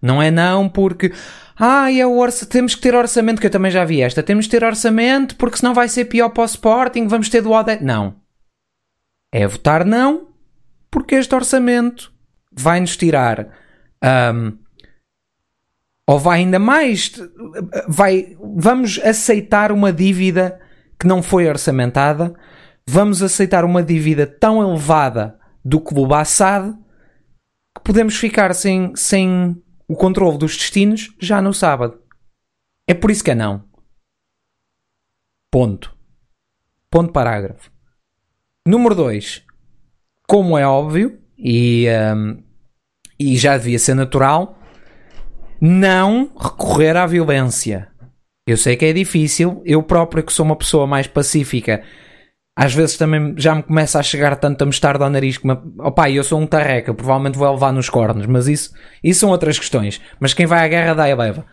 Não 0.00 0.22
é 0.22 0.30
não 0.30 0.68
porque. 0.68 1.12
Ah, 1.58 1.90
é 1.90 2.06
o 2.06 2.16
orça... 2.16 2.46
temos 2.46 2.76
que 2.76 2.80
ter 2.80 2.94
orçamento, 2.94 3.40
que 3.40 3.46
eu 3.48 3.50
também 3.50 3.72
já 3.72 3.84
vi 3.84 4.02
esta. 4.02 4.22
Temos 4.22 4.46
que 4.46 4.52
ter 4.52 4.62
orçamento 4.62 5.34
porque 5.36 5.56
senão 5.56 5.74
vai 5.74 5.88
ser 5.88 6.04
pior 6.04 6.28
para 6.28 6.42
o 6.42 6.46
Sporting, 6.46 7.08
vamos 7.08 7.28
ter 7.28 7.40
do 7.40 7.50
ODE. 7.50 7.82
Não. 7.82 8.20
É 9.32 9.44
votar 9.48 9.84
não, 9.84 10.28
porque 10.90 11.16
este 11.16 11.34
orçamento 11.34 12.12
vai-nos 12.52 12.96
tirar. 12.96 13.63
Um, 14.04 14.58
ou 16.06 16.18
vai 16.18 16.40
ainda 16.40 16.58
mais. 16.58 17.12
Vai, 17.88 18.36
vamos 18.40 18.98
aceitar 18.98 19.72
uma 19.72 19.92
dívida 19.92 20.60
que 20.98 21.06
não 21.06 21.22
foi 21.22 21.48
orçamentada. 21.48 22.34
Vamos 22.86 23.22
aceitar 23.22 23.64
uma 23.64 23.82
dívida 23.82 24.26
tão 24.26 24.62
elevada 24.62 25.38
do 25.64 25.80
clube 25.80 26.14
Assad 26.14 26.74
que 27.74 27.82
podemos 27.82 28.16
ficar 28.16 28.54
sem, 28.54 28.94
sem 28.94 29.60
o 29.88 29.96
controle 29.96 30.36
dos 30.36 30.56
destinos 30.56 31.14
já 31.18 31.40
no 31.40 31.54
sábado. 31.54 31.98
É 32.86 32.92
por 32.92 33.10
isso 33.10 33.24
que 33.24 33.30
é 33.30 33.34
não. 33.34 33.64
Ponto. 35.50 35.96
Ponto 36.90 37.12
parágrafo. 37.12 37.70
Número 38.66 38.94
2. 38.94 39.42
Como 40.26 40.56
é 40.58 40.66
óbvio, 40.66 41.18
e, 41.38 41.86
um, 42.14 42.42
e 43.18 43.36
já 43.36 43.56
devia 43.56 43.78
ser 43.78 43.94
natural, 43.94 44.58
não 45.60 46.30
recorrer 46.36 46.96
à 46.96 47.06
violência. 47.06 47.88
Eu 48.46 48.56
sei 48.56 48.76
que 48.76 48.84
é 48.84 48.92
difícil, 48.92 49.62
eu 49.64 49.82
próprio 49.82 50.22
que 50.22 50.32
sou 50.32 50.44
uma 50.44 50.56
pessoa 50.56 50.86
mais 50.86 51.06
pacífica, 51.06 51.82
às 52.56 52.72
vezes 52.72 52.96
também 52.96 53.34
já 53.36 53.54
me 53.54 53.62
começa 53.62 53.98
a 53.98 54.02
chegar 54.02 54.36
tanto 54.36 54.62
a 54.62 54.66
mostarda 54.66 55.04
ao 55.04 55.10
nariz 55.10 55.38
como, 55.38 55.60
opá, 55.80 56.08
eu 56.10 56.22
sou 56.22 56.40
um 56.40 56.46
tarreca, 56.46 56.94
provavelmente 56.94 57.36
vou 57.36 57.50
levar 57.50 57.72
nos 57.72 57.88
cornos, 57.88 58.26
mas 58.26 58.46
isso, 58.46 58.70
isso 59.02 59.20
são 59.20 59.30
outras 59.30 59.58
questões. 59.58 60.00
Mas 60.20 60.34
quem 60.34 60.46
vai 60.46 60.64
à 60.64 60.68
guerra 60.68 60.94
dá 60.94 61.08
e 61.08 61.14
leva. 61.14 61.44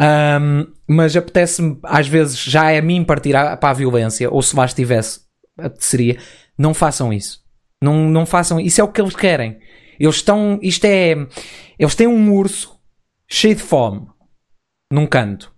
Um, 0.00 0.66
mas 0.88 1.16
apetece-me, 1.16 1.78
às 1.84 2.08
vezes, 2.08 2.42
já 2.42 2.70
é 2.70 2.78
a 2.78 2.82
mim 2.82 3.04
partir 3.04 3.32
para 3.32 3.70
a 3.70 3.72
violência, 3.74 4.28
ou 4.28 4.42
se 4.42 4.56
lá 4.56 4.64
estivesse, 4.64 5.20
apeteceria. 5.56 6.16
Não 6.58 6.74
façam 6.74 7.12
isso. 7.12 7.38
Não, 7.82 8.10
não 8.10 8.26
façam 8.26 8.58
isso. 8.58 8.80
é 8.80 8.84
o 8.84 8.88
que 8.88 9.00
eles 9.00 9.14
querem. 9.14 9.58
Eles 10.00 10.16
estão. 10.16 10.58
Isto 10.62 10.86
é. 10.86 11.10
Eles 11.78 11.94
têm 11.94 12.06
um 12.06 12.32
urso 12.32 12.80
cheio 13.28 13.54
de 13.54 13.62
fome 13.62 14.08
num 14.90 15.06
canto. 15.06 15.52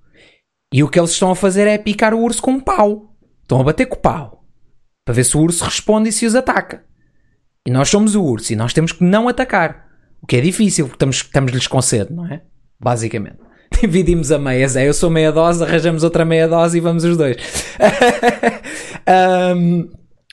E 0.75 0.83
o 0.83 0.89
que 0.89 0.99
eles 0.99 1.13
estão 1.13 1.31
a 1.31 1.37
fazer 1.37 1.69
é 1.69 1.79
picar 1.79 2.13
o 2.13 2.21
urso 2.21 2.43
com 2.43 2.53
um 2.53 2.61
pau. 2.61 3.15
Estão 3.43 3.61
a 3.61 3.65
bater 3.65 3.87
com 3.87 3.97
o 3.97 4.01
pau. 4.01 4.45
Para 5.05 5.15
ver 5.15 5.25
se 5.25 5.37
o 5.37 5.41
urso 5.41 5.65
responde 5.65 6.09
e 6.09 6.13
se 6.13 6.27
os 6.27 6.35
ataca. 6.35 6.85
E 7.67 7.71
nós 7.71 7.89
somos 7.89 8.17
o 8.17 8.25
urso 8.25 8.53
e 8.53 8.57
nós 8.57 8.73
temos 8.73 8.93
que 8.93 9.05
não 9.05 9.29
atacar. 9.29 9.87
O 10.21 10.27
que 10.27 10.37
é 10.37 10.41
difícil, 10.41 10.87
porque 10.87 10.97
estamos, 10.97 11.17
estamos-lhes 11.17 11.67
com 11.67 11.81
sede, 11.81 12.13
não 12.13 12.27
é? 12.27 12.43
Basicamente. 12.81 13.39
Dividimos 13.81 14.33
a 14.33 14.39
meias. 14.39 14.75
É, 14.75 14.89
eu 14.89 14.95
sou 14.95 15.11
meia 15.11 15.31
dose, 15.31 15.63
arranjamos 15.63 16.03
outra 16.03 16.25
meia 16.25 16.49
dose 16.49 16.79
e 16.79 16.81
vamos 16.81 17.05
os 17.05 17.17
dois. 17.17 17.37
um, 19.57 19.89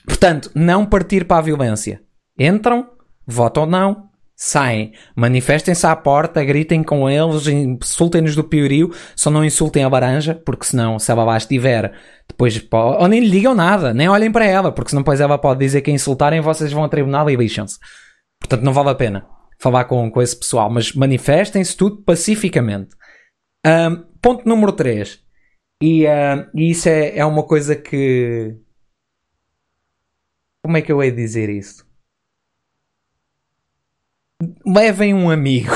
portanto, 0.06 0.50
não 0.54 0.86
partir 0.86 1.24
para 1.26 1.38
a 1.38 1.42
violência. 1.42 2.00
Entram, 2.38 2.88
votam 3.26 3.66
não, 3.66 4.10
saem, 4.36 4.92
manifestem-se 5.14 5.86
à 5.86 5.94
porta, 5.94 6.42
gritem 6.44 6.82
com 6.82 7.08
eles, 7.08 7.46
insultem-nos 7.46 8.34
do 8.34 8.42
piorio, 8.42 8.90
só 9.14 9.30
não 9.30 9.44
insultem 9.44 9.84
a 9.84 9.88
laranja, 9.88 10.34
porque 10.34 10.64
senão, 10.64 10.98
se 10.98 11.12
ela 11.12 11.24
lá 11.24 11.36
estiver, 11.36 11.92
depois, 12.26 12.66
ou 12.72 13.06
nem 13.06 13.20
lhe 13.20 13.30
digam 13.30 13.54
nada, 13.54 13.92
nem 13.92 14.08
olhem 14.08 14.32
para 14.32 14.46
ela, 14.46 14.72
porque 14.72 14.90
senão 14.90 15.02
depois 15.02 15.20
ela 15.20 15.36
pode 15.36 15.60
dizer 15.60 15.82
que 15.82 15.90
insultarem, 15.90 16.40
vocês 16.40 16.72
vão 16.72 16.84
a 16.84 16.88
tribunal 16.88 17.28
e 17.28 17.36
lixam-se. 17.36 17.78
Portanto, 18.40 18.62
não 18.62 18.72
vale 18.72 18.88
a 18.88 18.94
pena 18.94 19.26
falar 19.60 19.84
com, 19.84 20.10
com 20.10 20.22
esse 20.22 20.36
pessoal, 20.36 20.70
mas 20.70 20.92
manifestem-se 20.94 21.76
tudo 21.76 22.02
pacificamente. 22.02 22.96
Um, 23.64 24.04
ponto 24.22 24.48
número 24.48 24.72
3. 24.72 25.20
E, 25.82 26.04
e 26.54 26.70
isso 26.70 26.88
é, 26.88 27.18
é 27.18 27.24
uma 27.24 27.42
coisa 27.42 27.76
que. 27.76 28.56
Como 30.62 30.76
é 30.76 30.82
que 30.82 30.90
eu 30.90 31.02
hei 31.02 31.10
de 31.10 31.16
dizer 31.18 31.48
isso? 31.48 31.89
Levem 34.66 35.12
um 35.12 35.30
amigo. 35.30 35.74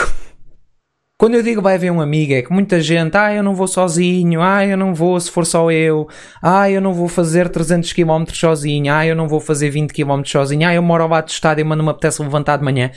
Quando 1.18 1.34
eu 1.34 1.42
digo 1.42 1.60
levem 1.60 1.90
um 1.90 2.00
amigo, 2.00 2.32
é 2.32 2.42
que 2.42 2.52
muita 2.52 2.80
gente, 2.80 3.16
ah, 3.16 3.32
eu 3.32 3.42
não 3.42 3.54
vou 3.54 3.68
sozinho, 3.68 4.42
ah, 4.42 4.66
eu 4.66 4.76
não 4.76 4.94
vou 4.94 5.18
se 5.20 5.30
for 5.30 5.46
só 5.46 5.70
eu, 5.70 6.08
ah, 6.42 6.68
eu 6.68 6.80
não 6.80 6.92
vou 6.92 7.08
fazer 7.08 7.48
300 7.48 7.92
km 7.92 8.24
sozinho, 8.32 8.92
ah, 8.92 9.06
eu 9.06 9.14
não 9.14 9.28
vou 9.28 9.38
fazer 9.38 9.70
20 9.70 9.92
km 9.92 10.22
sozinho, 10.24 10.66
ah, 10.66 10.74
eu 10.74 10.82
moro 10.82 11.04
ao 11.04 11.08
lado 11.08 11.26
do 11.26 11.30
estádio, 11.30 11.64
mas 11.64 11.78
não 11.78 11.84
me 11.84 11.90
apetece 11.90 12.20
levantar 12.20 12.56
de 12.56 12.64
manhã. 12.64 12.90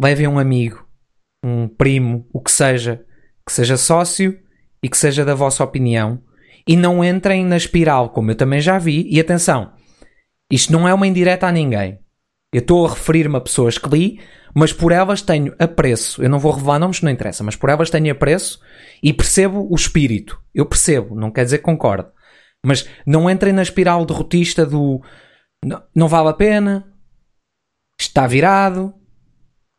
Levem 0.00 0.26
um 0.26 0.38
amigo, 0.38 0.86
um 1.44 1.68
primo, 1.68 2.26
o 2.32 2.40
que 2.40 2.50
seja, 2.50 3.04
que 3.46 3.52
seja 3.52 3.76
sócio 3.76 4.38
e 4.82 4.88
que 4.88 4.96
seja 4.96 5.24
da 5.24 5.34
vossa 5.34 5.62
opinião 5.62 6.22
e 6.66 6.76
não 6.76 7.04
entrem 7.04 7.44
na 7.44 7.56
espiral, 7.56 8.10
como 8.10 8.30
eu 8.30 8.36
também 8.36 8.60
já 8.60 8.78
vi. 8.78 9.06
E 9.10 9.20
atenção, 9.20 9.72
isto 10.50 10.72
não 10.72 10.88
é 10.88 10.94
uma 10.94 11.06
indireta 11.06 11.46
a 11.46 11.52
ninguém. 11.52 12.01
Eu 12.52 12.60
estou 12.60 12.86
a 12.86 12.90
referir-me 12.90 13.36
a 13.36 13.40
pessoas 13.40 13.78
que 13.78 13.88
li, 13.88 14.20
mas 14.54 14.72
por 14.72 14.92
elas 14.92 15.22
tenho 15.22 15.54
apreço. 15.58 16.22
Eu 16.22 16.28
não 16.28 16.38
vou 16.38 16.52
revelar 16.52 16.78
nomes, 16.78 17.00
não 17.00 17.10
interessa, 17.10 17.42
mas 17.42 17.56
por 17.56 17.70
elas 17.70 17.90
tenho 17.90 18.12
apreço 18.12 18.60
e 19.02 19.12
percebo 19.12 19.66
o 19.70 19.74
espírito. 19.74 20.38
Eu 20.54 20.66
percebo, 20.66 21.14
não 21.14 21.30
quer 21.30 21.44
dizer 21.44 21.58
que 21.58 21.64
concordo. 21.64 22.10
Mas 22.64 22.88
não 23.06 23.28
entrem 23.28 23.52
na 23.52 23.62
espiral 23.62 24.04
derrotista 24.04 24.66
do 24.66 25.02
não, 25.64 25.82
não 25.94 26.08
vale 26.08 26.28
a 26.28 26.34
pena, 26.34 26.92
está 28.00 28.26
virado, 28.26 28.94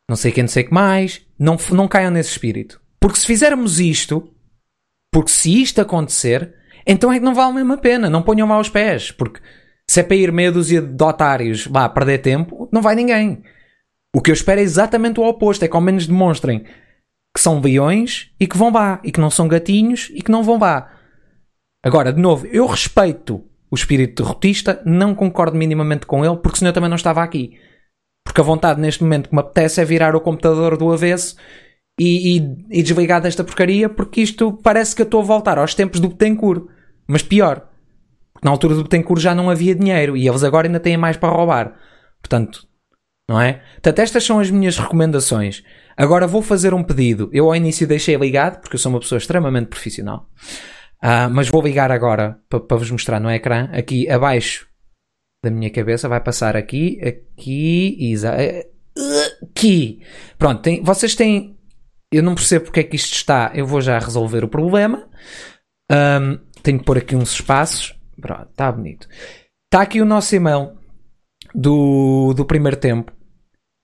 não 0.08 0.16
sei 0.16 0.32
quem, 0.32 0.42
não 0.42 0.48
sei 0.48 0.64
que 0.64 0.72
mais. 0.72 1.24
Não, 1.38 1.56
não 1.72 1.88
caiam 1.88 2.10
nesse 2.10 2.30
espírito. 2.30 2.80
Porque 3.00 3.18
se 3.18 3.26
fizermos 3.26 3.80
isto, 3.80 4.32
porque 5.12 5.30
se 5.30 5.62
isto 5.62 5.80
acontecer, 5.80 6.54
então 6.86 7.12
é 7.12 7.18
que 7.18 7.24
não 7.24 7.34
vale 7.34 7.54
mesmo 7.54 7.72
a 7.72 7.78
pena. 7.78 8.10
Não 8.10 8.22
ponham 8.22 8.48
lá 8.48 8.58
os 8.58 8.68
pés. 8.68 9.10
Porque 9.10 9.40
se 9.88 10.00
é 10.00 10.02
para 10.02 10.16
ir 10.16 10.32
meia 10.32 10.52
dúzia 10.52 10.80
de 10.80 11.04
otários 11.04 11.66
lá 11.66 11.88
perder 11.88 12.18
tempo, 12.18 12.63
não 12.74 12.82
vai 12.82 12.94
ninguém. 12.94 13.42
O 14.14 14.20
que 14.20 14.30
eu 14.30 14.34
espero 14.34 14.60
é 14.60 14.64
exatamente 14.64 15.20
o 15.20 15.24
oposto. 15.24 15.64
É 15.64 15.68
que 15.68 15.76
ao 15.76 15.82
menos 15.82 16.06
demonstrem 16.06 16.64
que 17.34 17.40
são 17.40 17.60
leões 17.60 18.32
e 18.38 18.46
que 18.46 18.58
vão 18.58 18.72
lá. 18.72 19.00
E 19.04 19.12
que 19.12 19.20
não 19.20 19.30
são 19.30 19.48
gatinhos 19.48 20.10
e 20.12 20.20
que 20.20 20.30
não 20.30 20.42
vão 20.42 20.58
lá. 20.58 20.92
Agora, 21.82 22.12
de 22.12 22.20
novo, 22.20 22.46
eu 22.46 22.66
respeito 22.66 23.44
o 23.70 23.74
espírito 23.74 24.22
derrotista, 24.22 24.80
não 24.84 25.14
concordo 25.14 25.56
minimamente 25.56 26.06
com 26.06 26.24
ele, 26.24 26.36
porque 26.36 26.58
senão 26.58 26.70
eu 26.70 26.72
também 26.72 26.88
não 26.88 26.96
estava 26.96 27.22
aqui. 27.22 27.58
Porque 28.24 28.40
a 28.40 28.44
vontade 28.44 28.80
neste 28.80 29.02
momento 29.02 29.28
que 29.28 29.34
me 29.34 29.40
apetece 29.40 29.80
é 29.80 29.84
virar 29.84 30.14
o 30.14 30.20
computador 30.20 30.76
do 30.76 30.92
avesso 30.92 31.36
e, 31.98 32.38
e, 32.38 32.56
e 32.70 32.82
desligar 32.82 33.20
desta 33.20 33.44
porcaria 33.44 33.88
porque 33.88 34.20
isto 34.20 34.58
parece 34.62 34.94
que 34.94 35.02
eu 35.02 35.04
estou 35.04 35.20
a 35.20 35.24
voltar 35.24 35.58
aos 35.58 35.74
tempos 35.74 36.00
do 36.00 36.08
Betancourt. 36.08 36.66
Mas 37.06 37.22
pior. 37.22 37.68
Porque 38.32 38.46
na 38.46 38.50
altura 38.50 38.74
do 38.74 38.84
Betancourt 38.84 39.20
já 39.20 39.34
não 39.34 39.50
havia 39.50 39.74
dinheiro 39.74 40.16
e 40.16 40.26
eles 40.26 40.42
agora 40.42 40.66
ainda 40.66 40.80
têm 40.80 40.96
mais 40.96 41.16
para 41.16 41.34
roubar. 41.34 41.76
Portanto, 42.24 42.66
não 43.28 43.38
é? 43.38 43.62
Portanto, 43.74 43.98
estas 43.98 44.24
são 44.24 44.40
as 44.40 44.50
minhas 44.50 44.78
recomendações. 44.78 45.62
Agora 45.94 46.26
vou 46.26 46.40
fazer 46.40 46.72
um 46.72 46.82
pedido. 46.82 47.28
Eu 47.32 47.46
ao 47.46 47.54
início 47.54 47.86
deixei 47.86 48.16
ligado 48.16 48.60
porque 48.60 48.76
eu 48.76 48.80
sou 48.80 48.90
uma 48.90 49.00
pessoa 49.00 49.18
extremamente 49.18 49.68
profissional. 49.68 50.26
Uh, 51.02 51.28
mas 51.30 51.48
vou 51.48 51.62
ligar 51.62 51.92
agora 51.92 52.40
para, 52.48 52.78
vos 52.78 52.90
mostrar 52.90 53.20
no 53.20 53.30
ecrã. 53.30 53.68
Aqui 53.72 54.08
abaixo 54.08 54.66
da 55.44 55.50
minha 55.50 55.70
cabeça 55.70 56.08
vai 56.08 56.20
passar 56.20 56.56
aqui, 56.56 56.98
aqui 57.02 57.96
e 58.00 58.14
aqui. 59.42 60.02
Pronto, 60.38 60.62
tem, 60.62 60.82
vocês 60.82 61.14
têm 61.14 61.54
eu 62.14 62.22
não 62.22 62.36
percebo 62.36 62.66
porque 62.66 62.80
é 62.80 62.84
que 62.84 62.94
isto 62.94 63.12
está. 63.12 63.50
Eu 63.54 63.66
vou 63.66 63.80
já 63.80 63.98
resolver 63.98 64.44
o 64.44 64.48
problema. 64.48 65.08
Um, 65.90 66.38
tenho 66.62 66.78
que 66.78 66.84
pôr 66.84 66.98
aqui 66.98 67.16
uns 67.16 67.32
espaços. 67.32 67.98
Pronto, 68.20 68.48
está 68.50 68.70
bonito. 68.70 69.08
Está 69.64 69.82
aqui 69.82 70.00
o 70.00 70.04
nosso 70.04 70.34
e-mail 70.36 70.78
do, 71.54 72.32
do 72.34 72.44
primeiro 72.44 72.76
tempo. 72.76 73.12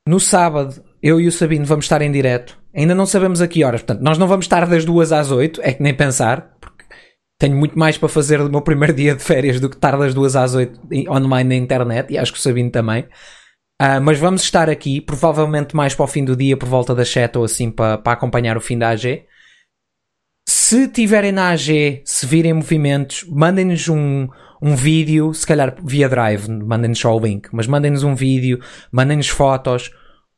No 0.07 0.19
sábado, 0.19 0.83
eu 1.03 1.21
e 1.21 1.29
o 1.29 1.33
Sabino 1.33 1.65
vamos 1.65 1.85
estar 1.85 2.03
em 2.03 2.11
direto. 2.11 2.59
Ainda 2.75 2.95
não 2.95 3.07
sabemos 3.07 3.41
a 3.41 3.49
que 3.49 3.65
horas. 3.65 3.83
Portanto, 3.83 4.03
nós 4.03 4.19
não 4.19 4.27
vamos 4.27 4.45
estar 4.45 4.67
das 4.67 4.85
duas 4.85 5.13
às 5.13 5.31
oito. 5.31 5.61
É 5.63 5.73
que 5.73 5.83
nem 5.83 5.95
pensar. 5.95 6.57
Porque 6.61 6.85
tenho 7.39 7.57
muito 7.57 7.79
mais 7.79 7.97
para 7.97 8.09
fazer 8.09 8.39
do 8.39 8.51
meu 8.51 8.63
primeiro 8.63 8.93
dia 8.95 9.15
de 9.15 9.23
férias 9.23 9.61
do 9.61 9.69
que 9.69 9.77
estar 9.77 9.97
das 9.97 10.15
duas 10.15 10.37
às 10.37 10.55
oito 10.55 10.81
online 11.09 11.49
na 11.49 11.55
internet. 11.55 12.13
E 12.13 12.19
acho 12.19 12.33
que 12.33 12.39
o 12.39 12.43
Sabino 12.43 12.71
também. 12.71 13.05
Uh, 13.81 14.01
mas 14.03 14.19
vamos 14.19 14.43
estar 14.43 14.69
aqui, 14.69 15.01
provavelmente 15.01 15.75
mais 15.75 15.95
para 15.95 16.05
o 16.05 16.09
fim 16.09 16.23
do 16.23 16.37
dia, 16.37 16.55
por 16.55 16.69
volta 16.69 16.95
das 16.95 17.09
7 17.09 17.39
ou 17.39 17.45
assim, 17.45 17.71
para, 17.71 17.97
para 17.97 18.13
acompanhar 18.13 18.55
o 18.59 18.61
fim 18.61 18.77
da 18.77 18.91
AG. 18.91 19.25
Se 20.47 20.87
tiverem 20.89 21.33
na 21.33 21.49
AG, 21.49 22.03
se 22.05 22.27
virem 22.27 22.53
movimentos, 22.53 23.25
mandem-nos 23.27 23.89
um, 23.89 24.29
um 24.63 24.77
vídeo, 24.77 25.33
se 25.33 25.47
calhar 25.47 25.75
via 25.83 26.09
Drive, 26.09 26.49
mandem-nos 26.49 26.99
só 26.99 27.17
o 27.17 27.21
link, 27.21 27.49
mas 27.53 27.67
mandem-nos 27.67 28.03
um 28.03 28.15
vídeo, 28.15 28.61
mandem-nos 28.93 29.29
fotos. 29.29 29.91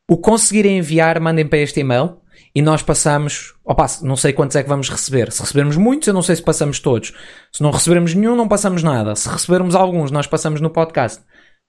O 0.09 0.17
conseguirem 0.17 0.77
enviar, 0.77 1.19
mandem 1.19 1.47
para 1.47 1.59
este 1.59 1.79
e-mail 1.79 2.17
e 2.55 2.61
nós 2.61 2.81
passamos. 2.81 3.53
Opa, 3.65 3.85
não 4.01 4.15
sei 4.15 4.33
quantos 4.33 4.55
é 4.55 4.63
que 4.63 4.69
vamos 4.69 4.89
receber. 4.89 5.31
Se 5.31 5.41
recebermos 5.41 5.77
muitos, 5.77 6.07
eu 6.07 6.13
não 6.13 6.21
sei 6.21 6.35
se 6.35 6.43
passamos 6.43 6.79
todos. 6.79 7.13
Se 7.51 7.61
não 7.61 7.71
recebermos 7.71 8.13
nenhum, 8.13 8.35
não 8.35 8.47
passamos 8.47 8.83
nada. 8.83 9.15
Se 9.15 9.27
recebermos 9.29 9.75
alguns, 9.75 10.11
nós 10.11 10.27
passamos 10.27 10.61
no 10.61 10.69
podcast. 10.69 11.21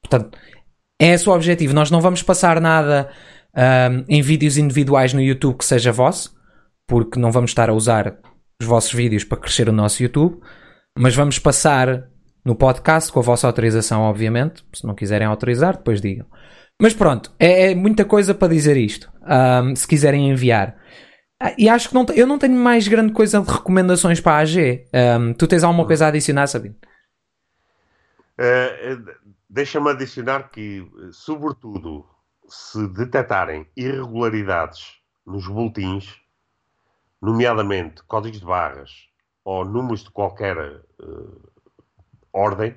Portanto, 0.02 0.37
é 1.00 1.08
esse 1.08 1.28
o 1.28 1.32
objetivo. 1.32 1.75
Nós 1.75 1.90
não 1.90 2.00
vamos 2.00 2.23
passar 2.23 2.61
nada 2.61 3.11
um, 3.56 4.04
em 4.08 4.20
vídeos 4.20 4.58
individuais 4.58 5.12
no 5.12 5.20
YouTube 5.20 5.58
que 5.58 5.64
seja 5.64 5.92
vosso, 5.92 6.34
porque 6.87 7.18
não 7.18 7.32
vamos 7.32 7.50
estar 7.50 7.70
a 7.70 7.75
usar 7.75 8.18
os 8.61 8.66
vossos 8.66 8.92
vídeos 8.92 9.25
para 9.25 9.38
crescer 9.38 9.68
o 9.68 9.73
nosso 9.73 10.02
YouTube, 10.02 10.38
mas 10.99 11.14
vamos 11.14 11.38
passar 11.38 12.08
no 12.44 12.54
podcast 12.54 13.10
com 13.10 13.20
a 13.20 13.22
vossa 13.22 13.46
autorização, 13.46 14.02
obviamente. 14.02 14.64
Se 14.72 14.86
não 14.86 14.94
quiserem 14.94 15.26
autorizar, 15.26 15.76
depois 15.76 16.00
digam. 16.00 16.26
Mas 16.80 16.92
pronto, 16.92 17.32
é, 17.38 17.70
é 17.70 17.74
muita 17.74 18.04
coisa 18.04 18.34
para 18.34 18.52
dizer 18.52 18.76
isto. 18.76 19.10
Um, 19.22 19.74
se 19.74 19.86
quiserem 19.86 20.30
enviar. 20.30 20.76
Ah, 21.40 21.54
e 21.56 21.68
acho 21.68 21.88
que 21.88 21.94
não, 21.94 22.06
eu 22.14 22.26
não 22.26 22.38
tenho 22.38 22.56
mais 22.56 22.86
grande 22.88 23.12
coisa 23.12 23.40
de 23.40 23.50
recomendações 23.50 24.20
para 24.20 24.38
a 24.38 24.38
AG. 24.40 24.86
Um, 24.92 25.32
tu 25.34 25.46
tens 25.46 25.64
alguma 25.64 25.86
coisa 25.86 26.06
a 26.06 26.08
adicionar, 26.08 26.46
Sabino? 26.46 26.76
Uh, 28.38 29.24
Deixa-me 29.54 29.88
adicionar 29.90 30.50
que, 30.50 30.84
sobretudo, 31.12 32.04
se 32.48 32.88
detectarem 32.88 33.64
irregularidades 33.76 35.00
nos 35.24 35.46
boletins, 35.46 36.20
nomeadamente 37.22 38.02
códigos 38.02 38.40
de 38.40 38.46
barras 38.46 38.90
ou 39.44 39.64
números 39.64 40.02
de 40.02 40.10
qualquer 40.10 40.56
uh, 40.58 41.43
ordem, 42.34 42.76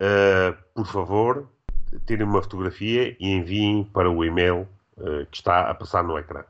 uh, 0.00 0.56
por 0.74 0.86
favor, 0.86 1.48
tirem 2.06 2.26
uma 2.26 2.42
fotografia 2.42 3.16
e 3.20 3.30
enviem 3.30 3.84
para 3.84 4.10
o 4.10 4.24
e-mail 4.24 4.66
uh, 4.96 5.26
que 5.30 5.36
está 5.36 5.70
a 5.70 5.74
passar 5.74 6.02
no 6.02 6.18
ecrã. 6.18 6.42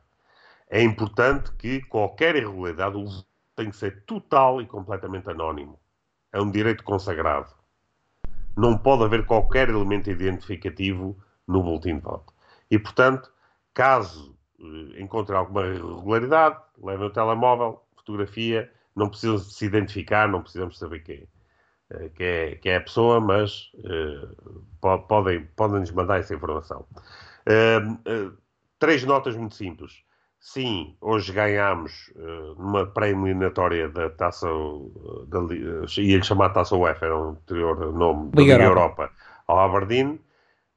É 0.71 0.83
importante 0.83 1.51
que 1.53 1.81
qualquer 1.83 2.37
irregularidade 2.37 2.97
tem 3.57 3.71
que 3.71 3.77
ser 3.77 4.05
total 4.05 4.63
e 4.63 4.67
completamente 4.67 5.29
anónimo. 5.29 5.79
É 6.33 6.41
um 6.41 6.51
direito 6.51 6.85
consagrado. 6.85 7.53
Não 8.57 8.77
pode 8.77 9.05
haver 9.05 9.25
qualquer 9.25 9.69
elemento 9.69 10.11
identificativo 10.11 11.17
no 11.47 11.63
boletim 11.63 11.97
de 11.97 12.03
voto. 12.03 12.33
E, 12.71 12.79
portanto, 12.79 13.33
caso 13.73 14.37
eh, 14.61 15.01
encontre 15.01 15.35
alguma 15.35 15.67
irregularidade, 15.67 16.59
levem 16.83 17.07
o 17.07 17.11
telemóvel, 17.11 17.83
fotografia, 17.97 18.71
não 18.95 19.09
precisam 19.09 19.39
se 19.39 19.65
identificar, 19.65 20.29
não 20.29 20.43
precisamos 20.43 20.79
saber 20.79 21.01
quem 21.01 21.17
é, 21.17 21.27
que 22.15 22.23
é, 22.23 22.55
que 22.57 22.69
é 22.69 22.77
a 22.77 22.81
pessoa, 22.81 23.21
mas 23.21 23.71
uh, 23.77 24.99
podem, 25.09 25.47
podem 25.57 25.81
nos 25.81 25.91
mandar 25.91 26.21
essa 26.21 26.35
informação. 26.35 26.85
Uh, 27.47 27.93
uh, 28.11 28.37
três 28.79 29.05
notas 29.05 29.37
muito 29.37 29.55
simples. 29.55 30.03
Sim, 30.41 30.97
hoje 31.01 31.33
ganhámos 31.33 32.13
numa 32.57 32.87
pré-eliminatória 32.87 33.89
da 33.89 34.09
taça, 34.09 34.47
da, 35.27 35.41
ia-lhe 35.97 36.23
chamar 36.23 36.51
Taça 36.51 36.77
UEFA, 36.77 37.07
era 37.07 37.19
um 37.19 37.31
anterior 37.31 37.93
nome 37.93 38.31
da 38.31 38.41
Liga 38.41 38.63
Europa, 38.63 39.11
ao 39.49 39.59
Aberdeen. 39.59 40.21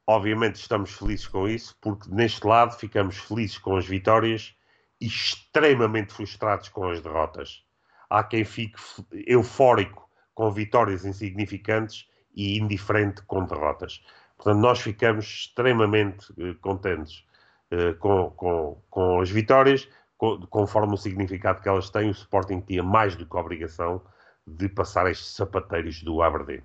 Obviamente 0.07 0.55
estamos 0.55 0.93
felizes 0.93 1.27
com 1.27 1.47
isso, 1.47 1.77
porque 1.79 2.09
neste 2.09 2.45
lado 2.45 2.75
ficamos 2.75 3.19
felizes 3.19 3.59
com 3.59 3.75
as 3.77 3.85
vitórias 3.85 4.55
e 4.99 5.05
extremamente 5.05 6.11
frustrados 6.11 6.67
com 6.67 6.89
as 6.89 6.99
derrotas. 6.99 7.63
Há 8.09 8.23
quem 8.23 8.43
fique 8.43 8.79
eufórico 9.27 10.09
com 10.33 10.51
vitórias 10.51 11.05
insignificantes 11.05 12.07
e 12.35 12.57
indiferente 12.57 13.21
com 13.23 13.45
derrotas. 13.45 14.03
Portanto, 14.37 14.61
nós 14.61 14.79
ficamos 14.79 15.25
extremamente 15.25 16.31
uh, 16.31 16.55
contentes 16.61 17.25
uh, 17.71 17.95
com, 17.99 18.31
com, 18.31 18.81
com 18.89 19.21
as 19.21 19.29
vitórias, 19.29 19.87
com, 20.17 20.39
conforme 20.47 20.93
o 20.93 20.97
significado 20.97 21.61
que 21.61 21.69
elas 21.69 21.89
têm. 21.89 22.09
O 22.09 22.11
Sporting 22.11 22.61
tinha 22.61 22.83
mais 22.83 23.15
do 23.15 23.25
que 23.25 23.37
a 23.37 23.39
obrigação 23.39 24.01
de 24.47 24.67
passar 24.67 25.09
estes 25.09 25.35
sapateiros 25.35 26.01
do 26.01 26.21
Aberdeen. 26.21 26.63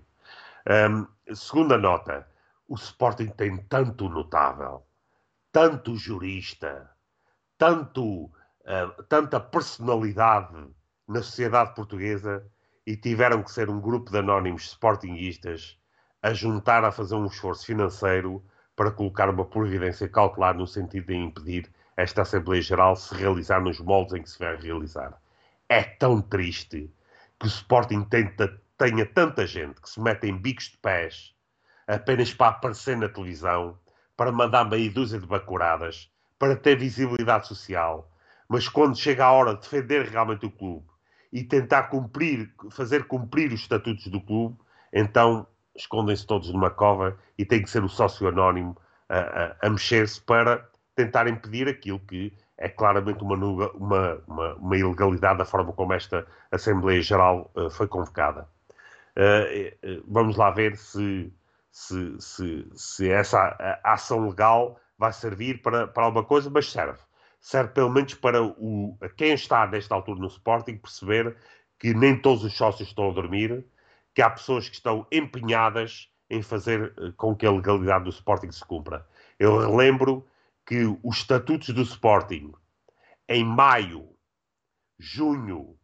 Um, 0.69 1.07
segunda 1.35 1.77
nota: 1.77 2.27
o 2.67 2.75
Sporting 2.75 3.29
tem 3.29 3.57
tanto 3.65 4.09
notável, 4.09 4.83
tanto 5.53 5.97
jurista, 5.97 6.91
tanto, 7.59 8.25
uh, 8.25 9.03
tanta 9.09 9.39
personalidade 9.39 10.69
na 11.07 11.23
sociedade 11.23 11.75
portuguesa 11.75 12.45
e 12.87 12.97
tiveram 12.97 13.43
que 13.43 13.51
ser 13.51 13.69
um 13.69 13.81
grupo 13.81 14.11
de 14.11 14.19
anónimos 14.19 14.69
sportinguistas 14.69 15.77
a 16.23 16.33
juntar 16.33 16.85
a 16.85 16.93
fazer 16.93 17.17
um 17.17 17.27
esforço 17.27 17.67
financeiro 17.67 18.45
para 18.77 18.91
colocar 18.91 19.29
uma 19.29 19.45
providência 19.45 20.09
cautelar 20.09 20.55
no 20.55 20.67
sentido 20.67 21.07
de 21.07 21.17
impedir 21.17 21.71
esta 21.97 22.23
Assembleia 22.23 22.63
Geral 22.63 22.95
se 22.95 23.15
realizar 23.15 23.61
nos 23.61 23.81
moldes 23.81 24.15
em 24.15 24.23
que 24.23 24.31
se 24.31 24.39
vai 24.39 24.57
realizar. 24.57 25.21
É 25.69 25.83
tão 25.83 26.21
triste 26.21 26.93
que 27.41 27.47
o 27.47 27.49
Sporting 27.49 28.05
tenta, 28.05 28.61
tenha 28.79 29.07
tanta 29.07 29.47
gente 29.47 29.81
que 29.81 29.89
se 29.89 30.01
mete 30.01 30.29
em 30.29 30.37
bicos 30.37 30.67
de 30.67 30.77
pés 30.77 31.35
apenas 31.87 32.35
para 32.35 32.49
aparecer 32.49 32.97
na 32.97 33.09
televisão, 33.09 33.79
para 34.17 34.33
mandar 34.33 34.65
meia 34.65 34.91
dúzia 34.91 35.19
de 35.19 35.27
bacuradas, 35.27 36.11
para 36.39 36.57
ter 36.57 36.77
visibilidade 36.77 37.47
social, 37.47 38.11
mas 38.49 38.69
quando 38.69 38.97
chega 38.97 39.25
a 39.25 39.33
hora 39.33 39.55
de 39.55 39.61
defender 39.61 40.07
realmente 40.07 40.47
o 40.47 40.51
clube, 40.51 40.87
e 41.33 41.43
tentar 41.43 41.85
cumprir, 41.85 42.53
fazer 42.71 43.05
cumprir 43.05 43.53
os 43.53 43.61
estatutos 43.61 44.07
do 44.09 44.21
clube, 44.21 44.57
então 44.93 45.47
escondem-se 45.75 46.27
todos 46.27 46.51
numa 46.53 46.71
cova 46.71 47.19
e 47.37 47.45
tem 47.45 47.63
que 47.63 47.71
ser 47.71 47.85
o 47.85 47.89
sócio 47.89 48.27
anónimo 48.29 48.77
a, 49.09 49.19
a, 49.19 49.57
a 49.67 49.71
mexer-se 49.71 50.21
para 50.21 50.67
tentar 50.95 51.29
impedir 51.29 51.69
aquilo 51.69 52.01
que 52.01 52.33
é 52.59 52.69
claramente 52.69 53.23
uma, 53.23 53.37
uma, 53.37 54.17
uma, 54.27 54.55
uma, 54.55 54.77
ilegalidade 54.77 55.39
da 55.39 55.45
forma 55.45 55.73
como 55.73 55.93
esta 55.93 56.27
Assembleia 56.51 57.03
Geral 57.03 57.51
uh, 57.55 57.69
foi 57.69 57.87
convocada. 57.87 58.49
Uh, 59.15 59.99
uh, 59.99 60.05
vamos 60.09 60.37
lá 60.37 60.51
ver 60.51 60.77
se, 60.77 61.33
se, 61.71 62.17
se, 62.19 62.67
se 62.75 63.11
essa 63.11 63.81
ação 63.85 64.27
legal 64.27 64.81
vai 64.99 65.13
servir 65.13 65.61
para, 65.61 65.87
para 65.87 66.05
alguma 66.05 66.25
coisa, 66.25 66.49
mas 66.49 66.71
serve 66.71 66.99
serve 67.47 67.75
pelo 67.75 67.91
menos 67.91 68.13
para 68.15 68.43
o, 68.43 68.99
quem 69.17 69.33
está 69.33 69.69
nesta 69.69 69.95
altura 69.95 70.19
no 70.19 70.27
Sporting 70.27 70.79
perceber 70.79 71.37
que 71.79 71.95
nem 71.95 72.21
todos 72.21 72.43
os 72.43 72.53
sócios 72.53 72.89
estão 72.89 73.09
a 73.09 73.13
dormir, 73.13 73.65
que 74.13 74.21
há 74.21 74.29
pessoas 74.29 74.69
que 74.69 74.75
estão 74.75 75.07
empenhadas 75.13 76.11
em 76.29 76.43
fazer 76.43 76.93
eh, 76.99 77.13
com 77.17 77.37
que 77.37 77.47
a 77.47 77.53
legalidade 77.53 78.03
do 78.03 78.11
Sporting 78.11 78.51
se 78.51 78.65
cumpra. 78.65 79.07
Eu 79.39 79.59
relembro 79.59 80.27
que 80.67 80.87
os 81.05 81.19
estatutos 81.19 81.69
do 81.69 81.83
Sporting, 81.83 82.53
em 83.29 83.45
maio, 83.45 84.09
junho, 84.99 85.79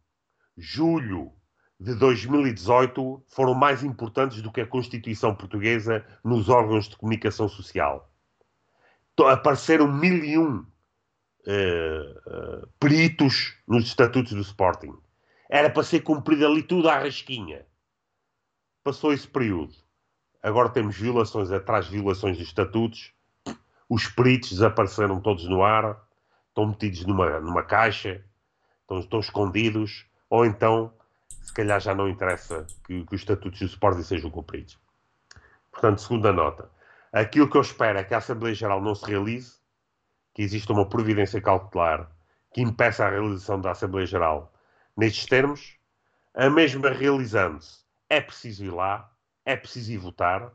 julho 0.57 1.31
de 1.79 1.95
2018, 1.95 3.23
foram 3.29 3.53
mais 3.53 3.85
importantes 3.85 4.41
do 4.41 4.51
que 4.51 4.59
a 4.59 4.67
Constituição 4.67 5.33
Portuguesa 5.33 6.05
nos 6.25 6.49
órgãos 6.49 6.89
de 6.89 6.97
comunicação 6.97 7.47
social. 7.47 8.11
Apareceram 9.17 9.89
mil 9.89 10.25
e 10.25 10.37
um 10.37 10.72
uh, 11.47 12.67
peritos 12.79 13.55
nos 13.67 13.85
estatutos 13.85 14.33
do 14.33 14.41
Sporting. 14.41 14.97
Era 15.49 15.69
para 15.69 15.83
ser 15.83 16.01
cumprido 16.01 16.45
ali 16.45 16.63
tudo 16.63 16.89
à 16.89 16.97
rasquinha. 16.97 17.65
Passou 18.83 19.13
esse 19.13 19.27
período. 19.27 19.73
Agora 20.41 20.69
temos 20.69 20.97
violações 20.97 21.51
atrás 21.51 21.85
de 21.85 21.91
violações 21.91 22.37
de 22.37 22.43
estatutos. 22.43 23.13
Os 23.87 24.07
peritos 24.07 24.51
desapareceram 24.51 25.21
todos 25.21 25.45
no 25.45 25.63
ar. 25.63 26.01
Estão 26.49 26.67
metidos 26.67 27.05
numa, 27.05 27.39
numa 27.39 27.63
caixa. 27.63 28.23
Estão, 28.81 28.99
estão 28.99 29.19
escondidos. 29.19 30.05
Ou 30.29 30.45
então, 30.45 30.93
se 31.27 31.53
calhar 31.53 31.79
já 31.79 31.93
não 31.93 32.09
interessa 32.09 32.65
que, 32.85 33.05
que 33.05 33.15
os 33.15 33.21
estatutos 33.21 33.59
do 33.59 33.65
Sporting 33.65 34.03
sejam 34.03 34.29
cumpridos. 34.29 34.77
Portanto, 35.71 36.01
segunda 36.01 36.31
nota. 36.33 36.69
Aquilo 37.11 37.49
que 37.49 37.57
eu 37.57 37.61
espero 37.61 37.99
é 37.99 38.03
que 38.03 38.13
a 38.13 38.17
Assembleia 38.17 38.55
Geral 38.55 38.81
não 38.81 38.95
se 38.95 39.05
realize 39.05 39.62
que 40.33 40.41
exista 40.41 40.73
uma 40.73 40.87
providência 40.87 41.41
cautelar 41.41 42.09
que 42.53 42.61
impeça 42.61 43.05
a 43.05 43.09
realização 43.09 43.59
da 43.59 43.71
Assembleia 43.71 44.05
Geral 44.05 44.53
nestes 44.95 45.25
termos, 45.25 45.77
a 46.35 46.49
mesma 46.49 46.89
realizando-se, 46.89 47.83
é 48.09 48.21
preciso 48.21 48.65
ir 48.65 48.71
lá, 48.71 49.11
é 49.43 49.55
preciso 49.55 49.91
ir 49.91 49.97
votar, 49.97 50.51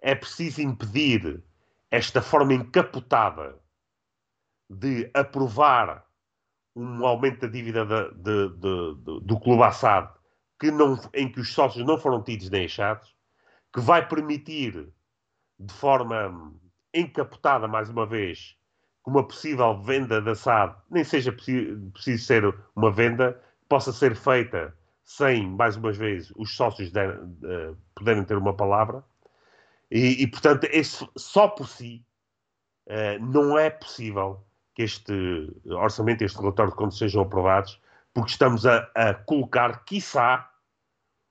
é 0.00 0.14
preciso 0.14 0.62
impedir 0.62 1.42
esta 1.90 2.22
forma 2.22 2.54
encapotada 2.54 3.58
de 4.68 5.10
aprovar 5.12 6.06
um 6.74 7.04
aumento 7.06 7.40
da 7.42 7.48
dívida 7.48 7.84
de, 7.84 8.14
de, 8.14 8.48
de, 8.56 9.20
do 9.26 9.40
Clube 9.40 9.62
Assad 9.62 10.08
que 10.58 10.70
não, 10.70 10.98
em 11.12 11.30
que 11.30 11.40
os 11.40 11.52
sócios 11.52 11.84
não 11.84 11.98
foram 11.98 12.22
tidos 12.22 12.48
nem 12.48 12.64
achados, 12.64 13.14
que 13.74 13.80
vai 13.80 14.06
permitir 14.06 14.92
de 15.58 15.74
forma 15.74 16.54
encapotada, 16.94 17.66
mais 17.66 17.90
uma 17.90 18.06
vez, 18.06 18.56
uma 19.06 19.26
possível 19.26 19.80
venda 19.82 20.20
da 20.20 20.34
SAD 20.34 20.76
nem 20.90 21.04
seja 21.04 21.32
preciso 21.32 22.24
ser 22.24 22.54
uma 22.74 22.90
venda, 22.90 23.40
possa 23.68 23.92
ser 23.92 24.14
feita 24.14 24.74
sem, 25.04 25.46
mais 25.48 25.76
uma 25.76 25.92
vez, 25.92 26.32
os 26.36 26.54
sócios 26.56 26.90
de, 26.90 27.00
uh, 27.00 27.76
poderem 27.94 28.24
ter 28.24 28.36
uma 28.36 28.54
palavra. 28.54 29.04
E, 29.90 30.22
e 30.22 30.26
portanto, 30.26 30.64
esse, 30.70 31.06
só 31.16 31.48
por 31.48 31.68
si 31.68 32.04
uh, 32.86 33.22
não 33.24 33.58
é 33.58 33.68
possível 33.68 34.44
que 34.74 34.82
este 34.82 35.12
orçamento, 35.66 36.22
este 36.22 36.38
relatório 36.38 36.70
de 36.72 36.78
contas 36.78 36.98
sejam 36.98 37.22
aprovados, 37.22 37.80
porque 38.14 38.30
estamos 38.30 38.64
a, 38.64 38.90
a 38.94 39.14
colocar, 39.14 39.84
quiçá, 39.84 40.48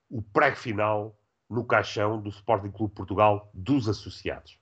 o 0.10 0.22
pré 0.22 0.54
final 0.54 1.18
no 1.50 1.66
caixão 1.66 2.22
do 2.22 2.30
Sporting 2.30 2.72
Clube 2.72 2.94
Portugal 2.94 3.50
dos 3.54 3.88
associados. 3.88 4.61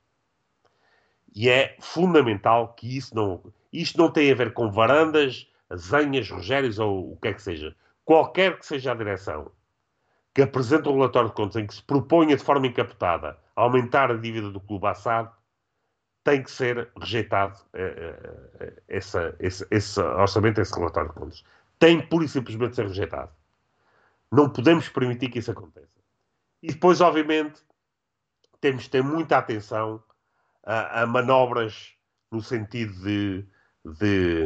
E 1.35 1.49
é 1.49 1.75
fundamental 1.79 2.73
que 2.73 2.97
isso 2.97 3.15
não. 3.15 3.43
Isto 3.71 3.97
não 3.97 4.11
tem 4.11 4.31
a 4.31 4.35
ver 4.35 4.53
com 4.53 4.71
varandas, 4.71 5.47
azenhas, 5.69 6.29
Rogérios 6.29 6.79
ou 6.79 7.13
o 7.13 7.17
que 7.17 7.27
é 7.27 7.33
que 7.33 7.41
seja. 7.41 7.75
Qualquer 8.03 8.57
que 8.57 8.65
seja 8.65 8.91
a 8.91 8.95
direção 8.95 9.51
que 10.33 10.41
apresente 10.41 10.87
um 10.87 10.93
relatório 10.93 11.29
de 11.29 11.35
contas 11.35 11.55
em 11.55 11.67
que 11.67 11.73
se 11.73 11.83
proponha 11.83 12.35
de 12.35 12.43
forma 12.43 12.67
encapotada 12.67 13.37
aumentar 13.55 14.09
a 14.11 14.15
dívida 14.15 14.49
do 14.49 14.59
clube 14.59 14.87
Assad, 14.87 15.29
tem 16.23 16.43
que 16.43 16.51
ser 16.51 16.89
rejeitado 16.99 17.59
uh, 17.73 18.63
uh, 18.63 18.81
essa, 18.87 19.35
esse, 19.39 19.67
esse 19.69 19.99
orçamento, 19.99 20.61
esse 20.61 20.73
relatório 20.73 21.09
de 21.09 21.15
contas. 21.15 21.43
Tem 21.77 22.01
pura 22.07 22.25
e 22.25 22.29
simplesmente 22.29 22.75
ser 22.75 22.87
rejeitado. 22.87 23.31
Não 24.31 24.49
podemos 24.49 24.87
permitir 24.89 25.29
que 25.29 25.39
isso 25.39 25.51
aconteça. 25.51 25.87
E 26.61 26.67
depois, 26.67 27.01
obviamente, 27.01 27.61
temos 28.61 28.83
de 28.83 28.89
ter 28.89 29.03
muita 29.03 29.37
atenção 29.37 30.01
a, 30.65 31.01
a 31.01 31.07
manobras 31.07 31.93
no 32.31 32.41
sentido 32.41 32.93
de, 33.03 33.47
de, 33.99 34.45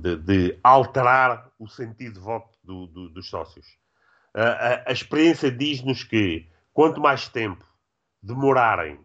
de, 0.00 0.16
de, 0.16 0.60
alterar 0.62 1.50
o 1.58 1.66
sentido 1.66 2.14
de 2.14 2.20
voto 2.20 2.58
do, 2.62 2.86
do, 2.86 3.08
dos 3.10 3.28
sócios. 3.28 3.78
A, 4.34 4.42
a, 4.42 4.88
a 4.88 4.92
experiência 4.92 5.50
diz-nos 5.50 6.04
que 6.04 6.48
quanto 6.72 7.00
mais 7.00 7.28
tempo 7.28 7.64
demorarem 8.22 9.04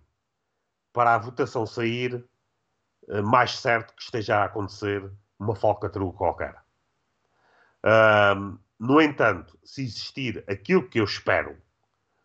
para 0.94 1.16
a 1.16 1.18
votação 1.18 1.66
sair, 1.66 2.26
eh, 3.10 3.22
mais 3.22 3.58
certo 3.58 3.94
que 3.96 4.02
esteja 4.02 4.38
a 4.38 4.46
acontecer 4.46 5.12
uma 5.38 5.56
falcatrua 5.56 6.12
qualquer. 6.14 6.56
Um, 8.36 8.58
no 8.80 9.02
entanto, 9.02 9.58
se 9.64 9.84
existir 9.84 10.44
aquilo 10.48 10.88
que 10.88 11.00
eu 11.00 11.04
espero, 11.04 11.58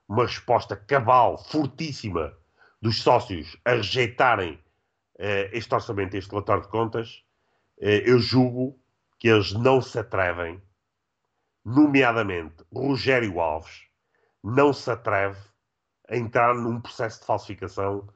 uma 0.08 0.24
resposta 0.24 0.76
cabal, 0.76 1.38
fortíssima, 1.38 2.36
dos 2.84 3.00
sócios 3.00 3.56
a 3.64 3.70
rejeitarem 3.70 4.62
uh, 5.14 5.48
este 5.52 5.74
orçamento, 5.74 6.18
este 6.18 6.30
relatório 6.30 6.64
de 6.64 6.68
contas, 6.68 7.24
uh, 7.78 7.84
eu 8.04 8.18
julgo 8.18 8.78
que 9.18 9.26
eles 9.26 9.54
não 9.54 9.80
se 9.80 9.98
atrevem, 9.98 10.62
nomeadamente 11.64 12.62
Rogério 12.70 13.40
Alves, 13.40 13.86
não 14.42 14.70
se 14.74 14.90
atreve 14.90 15.40
a 16.10 16.14
entrar 16.14 16.54
num 16.54 16.78
processo 16.78 17.20
de 17.20 17.26
falsificação 17.26 18.06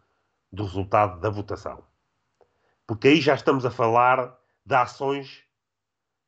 do 0.53 0.65
resultado 0.65 1.19
da 1.19 1.31
votação. 1.31 1.83
Porque 2.87 3.09
aí 3.09 3.23
já 3.23 3.35
estamos 3.35 3.65
a 3.65 3.71
falar 3.71 4.39
de 4.67 4.75
ações 4.75 5.45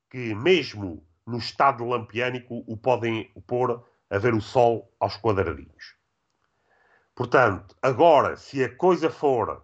que, 0.08 0.34
mesmo 0.34 1.06
no 1.26 1.36
estado 1.36 1.84
lampiânico, 1.84 2.64
o 2.66 2.74
podem 2.74 3.30
pôr 3.46 3.86
a 4.08 4.16
ver 4.16 4.32
o 4.32 4.40
sol 4.40 4.90
aos 4.98 5.18
quadradinhos. 5.18 5.99
Portanto, 7.20 7.76
agora, 7.82 8.34
se 8.34 8.64
a 8.64 8.74
coisa 8.74 9.10
for 9.10 9.62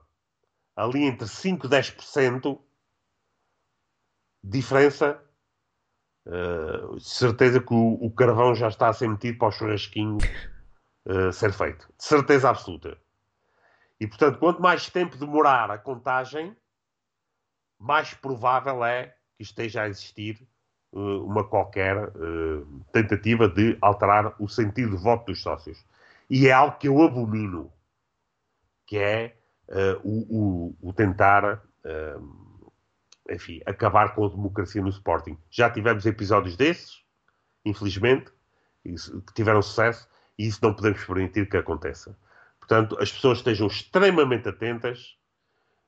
ali 0.77 1.05
entre 1.05 1.27
5 1.27 1.66
e 1.66 1.71
10%, 1.71 2.61
diferença, 4.45 5.25
uh, 6.27 7.01
certeza 7.01 7.59
que 7.59 7.73
o, 7.73 7.95
o, 7.95 8.11
carvão 8.11 8.55
já 8.55 8.69
está 8.69 8.90
a 8.90 8.92
ser 8.92 9.09
metido 9.09 9.38
para 9.38 9.49
o 9.49 9.51
churrasquinho 9.51 10.19
uh, 11.07 11.33
ser 11.33 11.51
feito. 11.51 11.88
De 11.97 12.05
certeza 12.05 12.51
absoluta. 12.51 12.99
E, 13.99 14.07
portanto, 14.07 14.38
quanto 14.38 14.61
mais 14.61 14.90
tempo 14.90 15.16
demorar 15.16 15.71
a 15.71 15.79
contagem, 15.79 16.55
mais 17.79 18.12
provável 18.12 18.85
é 18.85 19.16
que 19.35 19.42
esteja 19.42 19.85
a 19.85 19.88
existir 19.88 20.47
uh, 20.92 21.25
uma 21.25 21.42
qualquer 21.42 22.12
tentativa 22.92 23.49
de 23.49 23.79
alterar 23.81 24.35
o 24.38 24.47
sentido 24.47 24.95
de 24.95 25.03
voto 25.03 25.33
dos 25.33 25.40
sócios. 25.40 25.83
E 26.28 26.48
é 26.48 26.52
algo 26.52 26.78
que 26.78 26.88
eu 26.88 27.00
abomino, 27.02 27.72
que 28.86 28.98
é 28.98 29.36
uh, 29.68 30.00
o, 30.02 30.74
o, 30.80 30.88
o, 30.88 30.92
tentar, 30.92 31.62
enfim, 33.30 33.60
acabar 33.64 34.14
com 34.14 34.26
a 34.26 34.28
democracia 34.28 34.82
no 34.82 34.88
Sporting. 34.88 35.38
Já 35.50 35.70
tivemos 35.70 36.04
episódios 36.04 36.56
desses, 36.56 37.02
infelizmente, 37.64 38.32
que 38.84 39.34
tiveram 39.34 39.62
sucesso, 39.62 40.08
e 40.38 40.46
isso 40.46 40.60
não 40.62 40.74
podemos 40.74 41.04
permitir 41.04 41.48
que 41.48 41.56
aconteça. 41.56 42.16
Portanto, 42.58 42.96
as 43.00 43.12
pessoas 43.12 43.38
estejam 43.38 43.66
extremamente 43.68 44.48
atentas, 44.48 45.16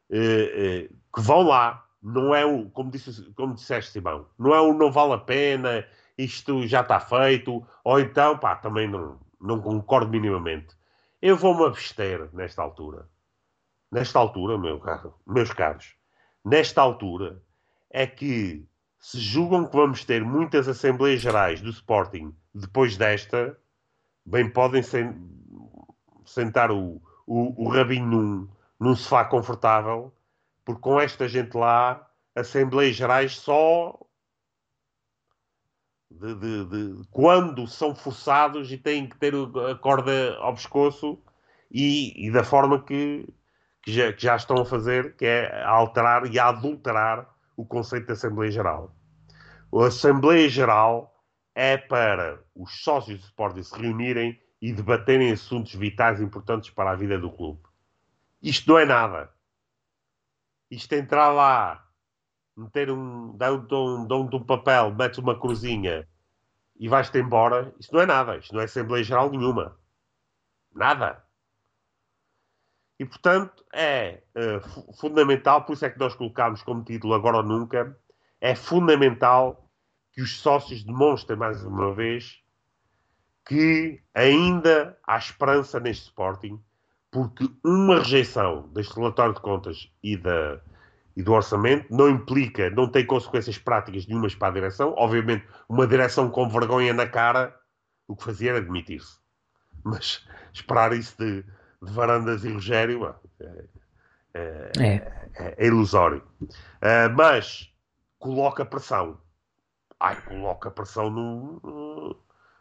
que 0.08 1.20
vão 1.20 1.42
lá, 1.42 1.84
não 2.02 2.34
é 2.34 2.46
o, 2.46 2.70
como, 2.70 2.90
disse, 2.90 3.32
como 3.32 3.54
disseste, 3.54 3.92
Simão, 3.92 4.28
não 4.38 4.54
é 4.54 4.60
o 4.60 4.72
não 4.72 4.90
vale 4.90 5.14
a 5.14 5.18
pena, 5.18 5.84
isto 6.16 6.66
já 6.66 6.80
está 6.80 6.98
feito, 7.00 7.66
ou 7.84 8.00
então, 8.00 8.38
pá, 8.38 8.56
também 8.56 8.88
não, 8.88 9.18
não 9.40 9.60
concordo 9.60 10.10
minimamente. 10.10 10.76
Eu 11.20 11.36
vou-me 11.36 11.64
abster 11.64 12.28
nesta 12.32 12.62
altura. 12.62 13.08
Nesta 13.90 14.18
altura, 14.18 14.58
meu 14.58 14.78
caro, 14.78 15.14
meus 15.26 15.52
caros, 15.52 15.94
nesta 16.44 16.82
altura 16.82 17.42
é 17.90 18.06
que 18.06 18.66
se 18.98 19.18
julgam 19.18 19.66
que 19.66 19.76
vamos 19.76 20.04
ter 20.04 20.22
muitas 20.22 20.68
Assembleias 20.68 21.20
Gerais 21.20 21.60
do 21.60 21.70
Sporting 21.70 22.34
depois 22.54 22.96
desta, 22.96 23.58
bem 24.26 24.50
podem 24.50 24.82
sentar 26.26 26.70
o, 26.70 27.00
o, 27.26 27.64
o 27.64 27.68
rabinho 27.68 28.06
num, 28.06 28.48
num 28.78 28.94
sofá 28.94 29.24
confortável 29.24 30.12
porque 30.68 30.82
com 30.82 31.00
esta 31.00 31.26
gente 31.26 31.56
lá, 31.56 32.06
Assembleias 32.34 32.94
Gerais 32.94 33.38
só 33.38 33.98
de, 36.10 36.34
de, 36.34 36.64
de, 36.64 37.08
quando 37.10 37.66
são 37.66 37.94
forçados 37.94 38.70
e 38.72 38.78
têm 38.78 39.08
que 39.08 39.16
ter 39.16 39.34
a 39.34 39.74
corda 39.74 40.36
ao 40.38 40.54
pescoço 40.54 41.22
e, 41.70 42.26
e 42.26 42.30
da 42.30 42.42
forma 42.42 42.82
que, 42.82 43.26
que, 43.82 43.92
já, 43.92 44.12
que, 44.12 44.22
já, 44.22 44.36
estão 44.36 44.60
a 44.60 44.64
fazer, 44.64 45.16
que 45.16 45.24
é 45.24 45.62
a 45.62 45.70
alterar 45.70 46.26
e 46.26 46.38
a 46.38 46.48
adulterar 46.48 47.28
o 47.56 47.64
conceito 47.64 48.06
de 48.06 48.12
Assembleia 48.12 48.50
Geral. 48.50 48.94
A 49.74 49.86
Assembleia 49.86 50.48
Geral 50.48 51.14
é 51.54 51.76
para 51.76 52.42
os 52.54 52.82
sócios 52.82 53.20
do 53.20 53.24
Sporting 53.24 53.62
se 53.62 53.78
reunirem 53.78 54.40
e 54.60 54.72
debaterem 54.72 55.30
assuntos 55.30 55.74
vitais 55.74 56.20
importantes 56.20 56.70
para 56.70 56.90
a 56.90 56.96
vida 56.96 57.18
do 57.18 57.30
clube. 57.30 57.60
Isto 58.42 58.72
não 58.72 58.78
é 58.78 58.84
nada 58.84 59.30
isto 60.70 60.92
entrar 60.92 61.30
lá, 61.30 61.87
meter 62.58 62.90
um, 62.90 63.36
dar 63.36 63.52
um, 63.52 64.06
um, 64.10 64.28
um 64.32 64.44
papel, 64.44 64.94
metes 64.94 65.18
uma 65.18 65.38
cruzinha 65.38 66.06
e 66.78 66.88
vais-te 66.88 67.18
embora, 67.18 67.74
isso 67.78 67.92
não 67.92 68.00
é 68.00 68.06
nada. 68.06 68.36
Isto 68.36 68.54
não 68.54 68.60
é 68.60 68.64
Assembleia 68.64 69.04
Geral 69.04 69.30
nenhuma. 69.30 69.76
Nada. 70.74 71.24
E, 72.98 73.04
portanto, 73.04 73.64
é 73.72 74.22
uh, 74.34 74.94
fundamental, 74.94 75.64
por 75.64 75.72
isso 75.72 75.84
é 75.84 75.90
que 75.90 75.98
nós 75.98 76.14
colocámos 76.14 76.62
como 76.62 76.84
título 76.84 77.14
Agora 77.14 77.38
ou 77.38 77.42
Nunca, 77.42 77.96
é 78.40 78.54
fundamental 78.54 79.68
que 80.12 80.20
os 80.20 80.40
sócios 80.40 80.82
demonstrem 80.82 81.38
mais 81.38 81.64
uma 81.64 81.94
vez 81.94 82.42
que 83.46 84.02
ainda 84.14 84.98
há 85.06 85.16
esperança 85.16 85.80
neste 85.80 86.06
Sporting, 86.06 86.60
porque 87.10 87.48
uma 87.64 87.98
rejeição 87.98 88.68
deste 88.68 88.94
relatório 88.94 89.34
de 89.34 89.40
contas 89.40 89.90
e, 90.02 90.16
da, 90.16 90.60
e 91.18 91.22
do 91.22 91.32
orçamento 91.32 91.84
não 91.90 92.08
implica, 92.08 92.70
não 92.70 92.88
tem 92.88 93.04
consequências 93.04 93.58
práticas 93.58 94.06
nenhumas 94.06 94.36
para 94.36 94.48
a 94.48 94.52
direção. 94.52 94.94
Obviamente, 94.96 95.44
uma 95.68 95.84
direção 95.84 96.30
com 96.30 96.48
vergonha 96.48 96.94
na 96.94 97.08
cara, 97.08 97.52
o 98.06 98.14
que 98.14 98.22
fazia 98.22 98.50
era 98.50 98.58
admitir-se. 98.58 99.18
Mas 99.82 100.24
esperar 100.52 100.92
isso 100.92 101.18
de, 101.18 101.42
de 101.42 101.92
Varandas 101.92 102.44
e 102.44 102.52
Rogério 102.52 103.16
é, 103.40 103.64
é, 104.32 104.72
é. 104.78 104.94
é, 105.34 105.54
é 105.58 105.66
ilusório. 105.66 106.22
Uh, 106.40 107.10
mas 107.16 107.68
coloca 108.20 108.64
pressão. 108.64 109.20
Ai, 109.98 110.22
coloca 110.22 110.70
pressão 110.70 111.10
no, 111.10 112.16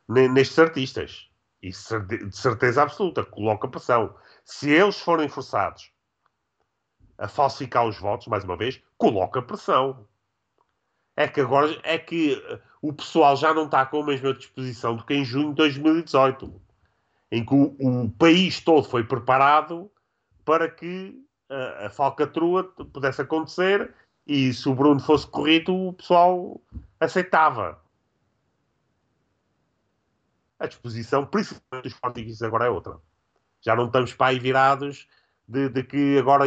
no, 0.07 0.27
nestes 0.33 0.57
artistas. 0.57 1.29
Isso 1.61 1.99
de 1.99 2.35
certeza 2.35 2.81
absoluta, 2.81 3.23
coloca 3.23 3.67
pressão 3.67 4.15
se 4.43 4.71
eles 4.71 4.99
forem 4.99 5.29
forçados 5.29 5.91
a 7.17 7.27
falsificar 7.27 7.85
os 7.85 7.97
votos, 7.97 8.27
mais 8.27 8.43
uma 8.43 8.55
vez, 8.55 8.81
coloca 8.97 9.41
pressão. 9.41 10.05
É 11.15 11.27
que 11.27 11.41
agora 11.41 11.79
é 11.83 11.97
que 11.97 12.33
uh, 12.33 12.61
o 12.81 12.93
pessoal 12.93 13.35
já 13.35 13.53
não 13.53 13.65
está 13.65 13.85
com 13.85 14.03
a 14.03 14.05
mesma 14.05 14.33
disposição 14.33 14.95
do 14.95 15.03
que 15.03 15.15
em 15.15 15.25
junho 15.25 15.49
de 15.49 15.55
2018, 15.55 16.61
em 17.31 17.43
que 17.43 17.53
o, 17.53 17.75
o 17.79 18.11
país 18.11 18.61
todo 18.61 18.87
foi 18.87 19.03
preparado 19.03 19.89
para 20.45 20.69
que 20.69 21.19
uh, 21.49 21.85
a 21.85 21.89
falcatrua 21.89 22.63
pudesse 22.63 23.21
acontecer 23.21 23.93
e 24.27 24.53
se 24.53 24.67
o 24.67 24.75
Bruno 24.75 24.99
fosse 24.99 25.25
corrido, 25.25 25.73
o 25.73 25.93
pessoal 25.93 26.61
aceitava. 26.99 27.81
A 30.59 30.67
disposição, 30.67 31.25
principalmente 31.25 31.83
dos 31.83 31.99
portugueses, 31.99 32.41
agora 32.41 32.65
é 32.65 32.69
outra. 32.69 32.97
Já 33.61 33.75
não 33.75 33.85
estamos 33.85 34.13
para 34.13 34.27
aí 34.27 34.39
virados 34.39 35.07
de, 35.47 35.69
de 35.69 35.83
que 35.83 36.17
agora 36.17 36.45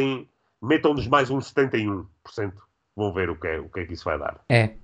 metam-nos 0.62 1.06
mais 1.06 1.30
uns 1.30 1.52
71%. 1.52 2.06
Vão 2.96 3.12
ver 3.12 3.30
o 3.30 3.38
que, 3.38 3.46
é, 3.46 3.58
o 3.58 3.68
que 3.68 3.80
é 3.80 3.84
que 3.86 3.94
isso 3.94 4.04
vai 4.04 4.18
dar. 4.18 4.40
É, 4.48 4.74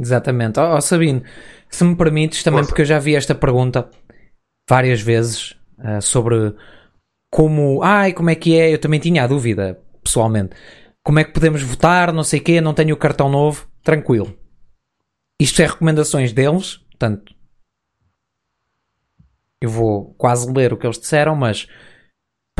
exatamente. 0.00 0.58
Ó 0.58 0.72
oh, 0.72 0.76
oh, 0.76 0.80
Sabino, 0.80 1.22
se 1.68 1.84
me 1.84 1.96
permites 1.96 2.42
também, 2.42 2.58
Força. 2.58 2.70
porque 2.70 2.82
eu 2.82 2.86
já 2.86 2.98
vi 2.98 3.14
esta 3.14 3.34
pergunta 3.34 3.88
várias 4.68 5.00
vezes 5.00 5.52
uh, 5.78 6.02
sobre 6.02 6.54
como, 7.30 7.82
ai, 7.82 8.12
como 8.12 8.30
é 8.30 8.34
que 8.34 8.58
é? 8.58 8.72
Eu 8.72 8.78
também 8.78 9.00
tinha 9.00 9.24
a 9.24 9.26
dúvida, 9.26 9.80
pessoalmente. 10.02 10.54
Como 11.04 11.18
é 11.18 11.24
que 11.24 11.32
podemos 11.32 11.62
votar? 11.62 12.12
Não 12.12 12.22
sei 12.22 12.40
o 12.40 12.44
quê, 12.44 12.60
não 12.60 12.74
tenho 12.74 12.94
o 12.94 12.98
cartão 12.98 13.28
novo. 13.28 13.66
Tranquilo. 13.82 14.36
Isto 15.40 15.62
é 15.62 15.66
recomendações 15.66 16.32
deles, 16.32 16.76
portanto, 16.76 17.34
eu 19.60 19.70
vou 19.70 20.14
quase 20.14 20.52
ler 20.52 20.72
o 20.72 20.76
que 20.76 20.86
eles 20.86 20.98
disseram, 20.98 21.34
mas 21.34 21.66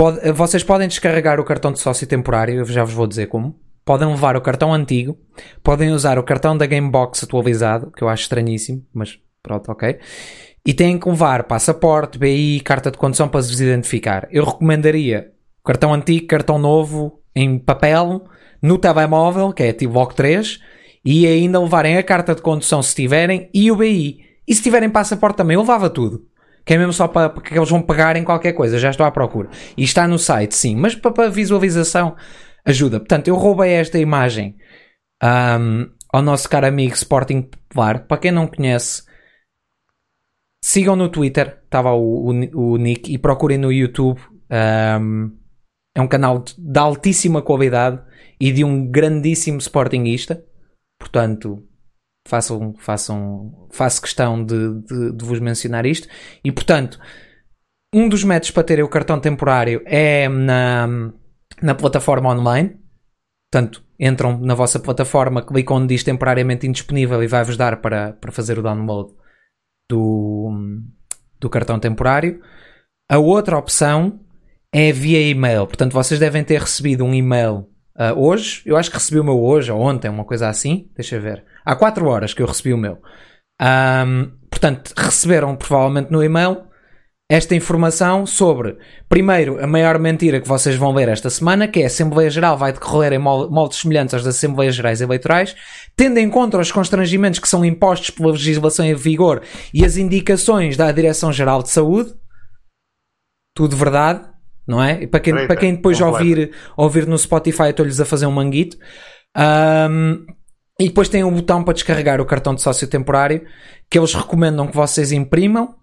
pode, 0.03 0.33
vocês 0.33 0.65
podem 0.65 0.88
descarregar 0.88 1.38
o 1.38 1.45
cartão 1.45 1.71
de 1.71 1.79
sócio 1.79 2.09
temporário, 2.09 2.57
eu 2.57 2.65
já 2.65 2.83
vos 2.83 2.93
vou 2.93 3.07
dizer 3.07 3.29
como. 3.29 3.55
Podem 3.85 4.09
levar 4.09 4.37
o 4.37 4.41
cartão 4.41 4.75
antigo, 4.75 5.17
podem 5.62 5.93
usar 5.93 6.19
o 6.19 6.25
cartão 6.25 6.57
da 6.57 6.67
Gamebox 6.67 7.23
atualizado, 7.23 7.93
que 7.97 8.03
eu 8.03 8.09
acho 8.09 8.25
estranhíssimo, 8.25 8.85
mas 8.93 9.19
pronto, 9.41 9.71
ok. 9.71 9.99
E 10.67 10.75
têm 10.75 10.99
que 10.99 11.09
levar 11.09 11.45
passaporte, 11.45 12.19
BI, 12.19 12.61
carta 12.65 12.91
de 12.91 12.99
condução 12.99 13.29
para 13.29 13.43
se 13.43 13.62
identificar. 13.62 14.27
Eu 14.33 14.45
recomendaria 14.45 15.31
cartão 15.65 15.95
antigo, 15.95 16.27
cartão 16.27 16.59
novo, 16.59 17.21
em 17.35 17.57
papel, 17.59 18.25
no 18.61 18.79
telemóvel, 18.79 19.53
que 19.53 19.62
é 19.62 19.73
tipo 19.73 19.93
VOC 19.93 20.17
3, 20.17 20.61
e 21.05 21.29
ainda 21.29 21.61
levarem 21.61 21.97
a 21.97 22.03
carta 22.03 22.35
de 22.35 22.43
condução 22.43 22.83
se 22.83 22.95
tiverem 22.95 23.49
e 23.55 23.71
o 23.71 23.77
BI. 23.77 24.19
E 24.49 24.55
se 24.55 24.62
tiverem 24.62 24.91
passaporte 24.91 25.37
também, 25.37 25.55
eu 25.55 25.61
levava 25.61 25.88
tudo 25.88 26.27
que 26.64 26.75
é 26.75 26.79
mesmo 26.79 26.92
só 26.92 27.09
para, 27.09 27.29
que 27.40 27.57
eles 27.57 27.68
vão 27.68 27.83
pegar 27.83 28.16
em 28.16 28.25
qualquer 28.25 28.53
coisa, 28.53 28.79
já 28.79 28.90
estou 28.90 29.05
à 29.05 29.11
procura. 29.11 29.48
E 29.77 29.83
está 29.83 30.07
no 30.07 30.18
site, 30.18 30.55
sim, 30.55 30.77
mas 30.77 30.94
para, 30.94 31.11
para 31.11 31.31
visualização 31.31 32.16
ajuda. 32.64 33.01
Portanto, 33.01 33.29
eu 33.29 33.37
roubei 33.37 33.72
esta 33.72 33.98
imagem 33.98 34.57
um, 35.22 35.88
ao 36.12 36.22
nosso 36.22 36.48
caro 36.48 36.66
amigo 36.66 36.94
Sporting 36.94 37.42
Popular. 37.42 38.07
Para 38.07 38.18
quem 38.18 38.31
não 38.31 38.46
conhece, 38.46 39.03
sigam 40.64 40.94
no 40.94 41.09
Twitter, 41.09 41.59
estava 41.64 41.92
o, 41.92 42.31
o, 42.31 42.72
o, 42.72 42.77
Nick, 42.77 43.12
e 43.12 43.18
procurem 43.18 43.59
no 43.59 43.72
YouTube. 43.72 44.20
Um, 44.51 45.37
é 45.94 46.01
um 46.01 46.09
canal 46.09 46.38
de, 46.38 46.55
de 46.59 46.79
altíssima 46.79 47.42
qualidade 47.42 48.01
e 48.40 48.53
de 48.53 48.64
um 48.64 48.90
grandíssimo 48.90 49.59
Sportingista. 49.59 50.44
Portanto, 50.98 51.66
façam, 52.27 52.75
façam, 52.79 53.69
faço 53.71 54.03
questão 54.03 54.45
de, 54.45 54.81
de, 54.83 55.13
de, 55.13 55.25
vos 55.25 55.41
mencionar 55.41 55.87
isto. 55.87 56.09
E 56.45 56.51
portanto, 56.51 56.99
um 57.95 58.09
dos 58.09 58.25
métodos 58.25 58.51
para 58.51 58.65
terem 58.65 58.85
o 58.85 58.89
cartão 58.89 59.21
temporário 59.21 59.83
é 59.85 60.29
na, 60.29 60.89
na 61.61 61.75
plataforma 61.75 62.31
online. 62.31 62.79
Portanto, 63.51 63.85
entram 64.01 64.39
na 64.39 64.55
vossa 64.55 64.81
plataforma, 64.81 65.45
clicam 65.45 65.77
onde 65.77 65.95
diz 65.95 66.03
temporariamente 66.03 66.67
indisponível 66.67 67.23
e 67.23 67.27
vai-vos 67.27 67.57
dar 67.57 67.81
para, 67.81 68.15
para 68.15 68.33
fazer 68.33 68.59
o 68.59 68.63
download 68.63 69.13
do, 69.91 70.51
do 71.39 71.51
cartão 71.51 71.79
temporário. 71.79 72.41
A 73.11 73.19
outra 73.19 73.59
opção 73.59 74.21
é 74.73 74.91
via 74.91 75.21
e-mail. 75.21 75.67
Portanto, 75.67 75.93
vocês 75.93 76.19
devem 76.19 76.43
ter 76.43 76.61
recebido 76.61 77.05
um 77.05 77.13
e-mail 77.13 77.69
uh, 77.96 78.18
hoje. 78.18 78.62
Eu 78.66 78.76
acho 78.76 78.90
que 78.90 78.96
recebi 78.96 79.20
o 79.20 79.24
meu 79.24 79.40
hoje 79.42 79.70
ou 79.70 79.81
ontem, 79.81 80.09
uma 80.09 80.24
coisa 80.24 80.48
assim. 80.48 80.90
Deixa 80.94 81.16
eu 81.16 81.20
ver. 81.20 81.44
Há 81.64 81.76
4 81.76 82.07
horas 82.07 82.35
que 82.35 82.42
eu 82.42 82.46
recebi 82.46 82.72
o 82.72 82.78
meu. 82.78 82.98
Um, 83.61 84.33
portanto, 84.50 84.92
receberam 84.96 85.55
provavelmente 85.57 86.11
no 86.11 86.22
e-mail 86.22 86.64
esta 87.31 87.55
informação 87.55 88.26
sobre, 88.26 88.76
primeiro, 89.09 89.62
a 89.62 89.66
maior 89.66 89.98
mentira 89.98 90.38
que 90.38 90.46
vocês 90.46 90.76
vão 90.76 90.92
ler 90.92 91.09
esta 91.09 91.31
semana, 91.31 91.66
que 91.66 91.81
é 91.81 91.85
a 91.85 91.87
Assembleia 91.87 92.28
Geral 92.28 92.59
vai 92.59 92.74
decorrer 92.74 93.14
em 93.14 93.18
moldes 93.18 93.78
semelhantes 93.78 94.14
às 94.14 94.22
das 94.22 94.37
Assembleias 94.37 94.74
Gerais 94.74 95.00
Eleitorais, 95.00 95.57
tendo 95.96 96.18
em 96.18 96.28
conta 96.28 96.59
os 96.59 96.70
constrangimentos 96.70 97.40
que 97.40 97.48
são 97.48 97.64
impostos 97.64 98.11
pela 98.11 98.33
legislação 98.33 98.85
em 98.85 98.94
vigor 98.94 99.40
e 99.72 99.83
as 99.83 99.96
indicações 99.96 100.76
da 100.76 100.92
Direção-Geral 100.92 101.62
de 101.62 101.70
Saúde, 101.70 102.12
tudo 103.55 103.76
verdade, 103.76 104.28
não 104.66 104.83
é? 104.83 105.03
E 105.03 105.07
para 105.07 105.20
quem, 105.20 105.46
para 105.46 105.57
quem 105.57 105.75
depois 105.75 106.01
ouvir, 106.01 106.53
ouvir 106.77 107.07
no 107.07 107.18
Spotify, 107.18 107.70
estou-lhes 107.70 108.01
a 108.01 108.05
fazer 108.05 108.27
um 108.27 108.33
manguito. 108.33 108.77
Um, 109.37 110.25
e 110.81 110.88
depois 110.88 111.09
tem 111.09 111.22
um 111.25 111.33
botão 111.33 111.62
para 111.62 111.75
descarregar 111.75 112.20
o 112.20 112.27
cartão 112.27 112.55
de 112.55 112.62
sócio 112.62 112.88
temporário 112.88 113.46
que 113.90 113.98
eles 113.98 114.14
recomendam 114.14 114.66
que 114.66 114.75
vocês 114.75 115.12
imprimam 115.12 115.77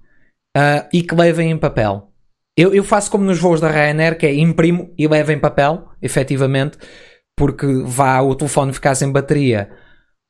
uh, 0.57 0.87
e 0.91 1.01
que 1.01 1.15
levem 1.15 1.51
em 1.51 1.57
papel. 1.57 2.09
Eu, 2.57 2.73
eu, 2.73 2.83
faço 2.83 3.09
como 3.09 3.23
nos 3.23 3.39
voos 3.39 3.61
da 3.61 3.69
Ryanair, 3.69 4.17
que 4.17 4.25
é 4.25 4.33
imprimo 4.33 4.93
e 4.97 5.07
levo 5.07 5.31
em 5.31 5.39
papel, 5.39 5.87
efetivamente, 6.01 6.77
porque 7.37 7.65
vá 7.85 8.19
o 8.21 8.35
telefone 8.35 8.73
ficar 8.73 8.95
sem 8.95 9.11
bateria, 9.11 9.69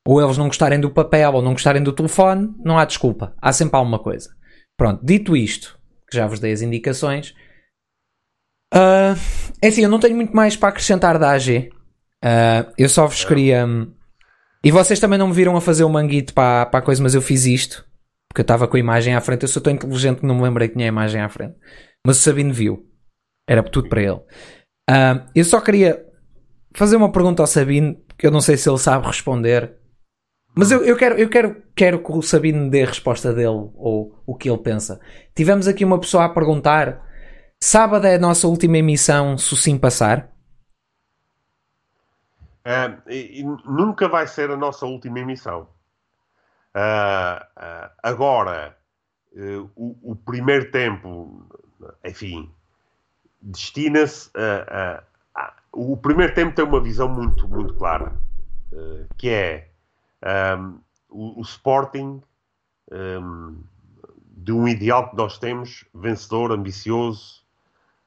ou 0.06 0.22
eles 0.22 0.38
não 0.38 0.46
gostarem 0.46 0.78
do 0.78 0.90
papel 0.90 1.32
ou 1.32 1.42
não 1.42 1.52
gostarem 1.52 1.82
do 1.82 1.92
telefone, 1.92 2.54
não 2.64 2.78
há 2.78 2.84
desculpa. 2.84 3.34
Há 3.40 3.52
sempre 3.52 3.76
alguma 3.76 3.98
coisa. 3.98 4.30
Pronto, 4.76 5.04
dito 5.04 5.36
isto, 5.36 5.76
que 6.08 6.16
já 6.16 6.26
vos 6.26 6.38
dei 6.38 6.52
as 6.52 6.62
indicações, 6.62 7.34
uh, 8.74 9.18
é 9.62 9.68
assim, 9.68 9.82
eu 9.82 9.88
não 9.88 10.00
tenho 10.00 10.16
muito 10.16 10.34
mais 10.34 10.56
para 10.56 10.68
acrescentar 10.68 11.18
da 11.18 11.30
AG. 11.30 11.70
Uh, 12.24 12.72
eu 12.76 12.88
só 12.88 13.06
vos 13.06 13.24
queria. 13.24 13.66
E 14.62 14.70
vocês 14.70 15.00
também 15.00 15.18
não 15.18 15.28
me 15.28 15.34
viram 15.34 15.56
a 15.56 15.60
fazer 15.60 15.84
o 15.84 15.88
manguito 15.88 16.34
para, 16.34 16.66
para 16.66 16.80
a 16.80 16.82
coisa, 16.82 17.02
mas 17.02 17.14
eu 17.14 17.22
fiz 17.22 17.46
isto. 17.46 17.84
Porque 18.28 18.40
eu 18.40 18.44
estava 18.44 18.68
com 18.68 18.76
a 18.76 18.80
imagem 18.80 19.14
à 19.14 19.20
frente. 19.20 19.42
Eu 19.42 19.48
sou 19.48 19.62
tão 19.62 19.72
inteligente 19.72 20.20
que 20.20 20.26
não 20.26 20.36
me 20.36 20.42
lembrei 20.42 20.68
que 20.68 20.74
tinha 20.74 20.86
a 20.86 20.88
imagem 20.88 21.20
à 21.20 21.28
frente. 21.28 21.54
Mas 22.06 22.18
o 22.18 22.20
Sabino 22.20 22.52
viu. 22.52 22.86
Era 23.48 23.62
tudo 23.62 23.88
para 23.88 24.02
ele. 24.02 24.20
Uh, 24.88 25.26
eu 25.34 25.44
só 25.44 25.60
queria 25.60 26.04
fazer 26.74 26.96
uma 26.96 27.10
pergunta 27.10 27.42
ao 27.42 27.46
Sabino, 27.46 27.96
que 28.16 28.26
eu 28.26 28.30
não 28.30 28.40
sei 28.40 28.56
se 28.56 28.68
ele 28.68 28.78
sabe 28.78 29.06
responder. 29.06 29.76
Mas 30.54 30.70
eu, 30.70 30.84
eu, 30.84 30.96
quero, 30.96 31.16
eu 31.16 31.28
quero, 31.28 31.62
quero 31.74 32.02
que 32.02 32.12
o 32.12 32.22
Sabino 32.22 32.70
dê 32.70 32.82
a 32.82 32.86
resposta 32.86 33.32
dele 33.32 33.70
ou 33.74 34.22
o 34.26 34.34
que 34.36 34.48
ele 34.48 34.58
pensa. 34.58 35.00
Tivemos 35.34 35.68
aqui 35.68 35.84
uma 35.84 35.98
pessoa 35.98 36.24
a 36.24 36.28
perguntar: 36.28 37.02
sábado 37.62 38.06
é 38.06 38.14
a 38.14 38.18
nossa 38.18 38.46
última 38.46 38.78
emissão, 38.78 39.36
se 39.36 39.56
sim 39.56 39.78
passar? 39.78 40.30
Uh, 42.64 43.60
nunca 43.64 44.08
vai 44.08 44.26
ser 44.26 44.50
a 44.50 44.56
nossa 44.56 44.86
última 44.86 45.20
emissão. 45.20 45.68
Uh, 46.74 47.42
uh, 47.56 47.90
agora, 48.02 48.76
uh, 49.32 49.70
o, 49.74 50.12
o, 50.12 50.16
primeiro 50.16 50.70
tempo, 50.70 51.44
enfim, 52.04 52.50
destina-se 53.42 54.30
a, 54.36 55.02
O 55.72 55.96
primeiro 55.96 56.34
tempo 56.34 56.54
tem 56.54 56.64
uma 56.64 56.80
visão 56.80 57.08
muito, 57.08 57.48
muito 57.48 57.74
clara, 57.74 58.14
que 59.16 59.28
é 59.30 59.68
um, 60.56 60.80
o, 61.08 61.40
o, 61.40 61.42
Sporting 61.42 62.22
um, 62.90 63.62
de 64.28 64.52
um 64.52 64.68
ideal 64.68 65.10
que 65.10 65.16
nós 65.16 65.38
temos, 65.38 65.84
vencedor, 65.94 66.52
ambicioso, 66.52 67.39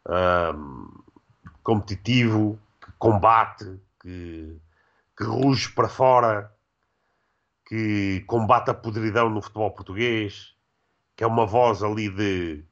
um, 0.07 1.03
competitivo, 1.63 2.59
que 2.81 2.91
combate, 2.97 3.79
que, 4.01 4.59
que 5.17 5.23
ruge 5.23 5.71
para 5.71 5.87
fora 5.87 6.53
que 7.65 8.23
combate 8.27 8.69
a 8.69 8.73
podridão 8.73 9.29
no 9.29 9.41
futebol 9.41 9.71
português, 9.71 10.55
que 11.15 11.23
é 11.23 11.27
uma 11.27 11.45
voz 11.45 11.81
ali 11.81 12.09
de, 12.09 12.63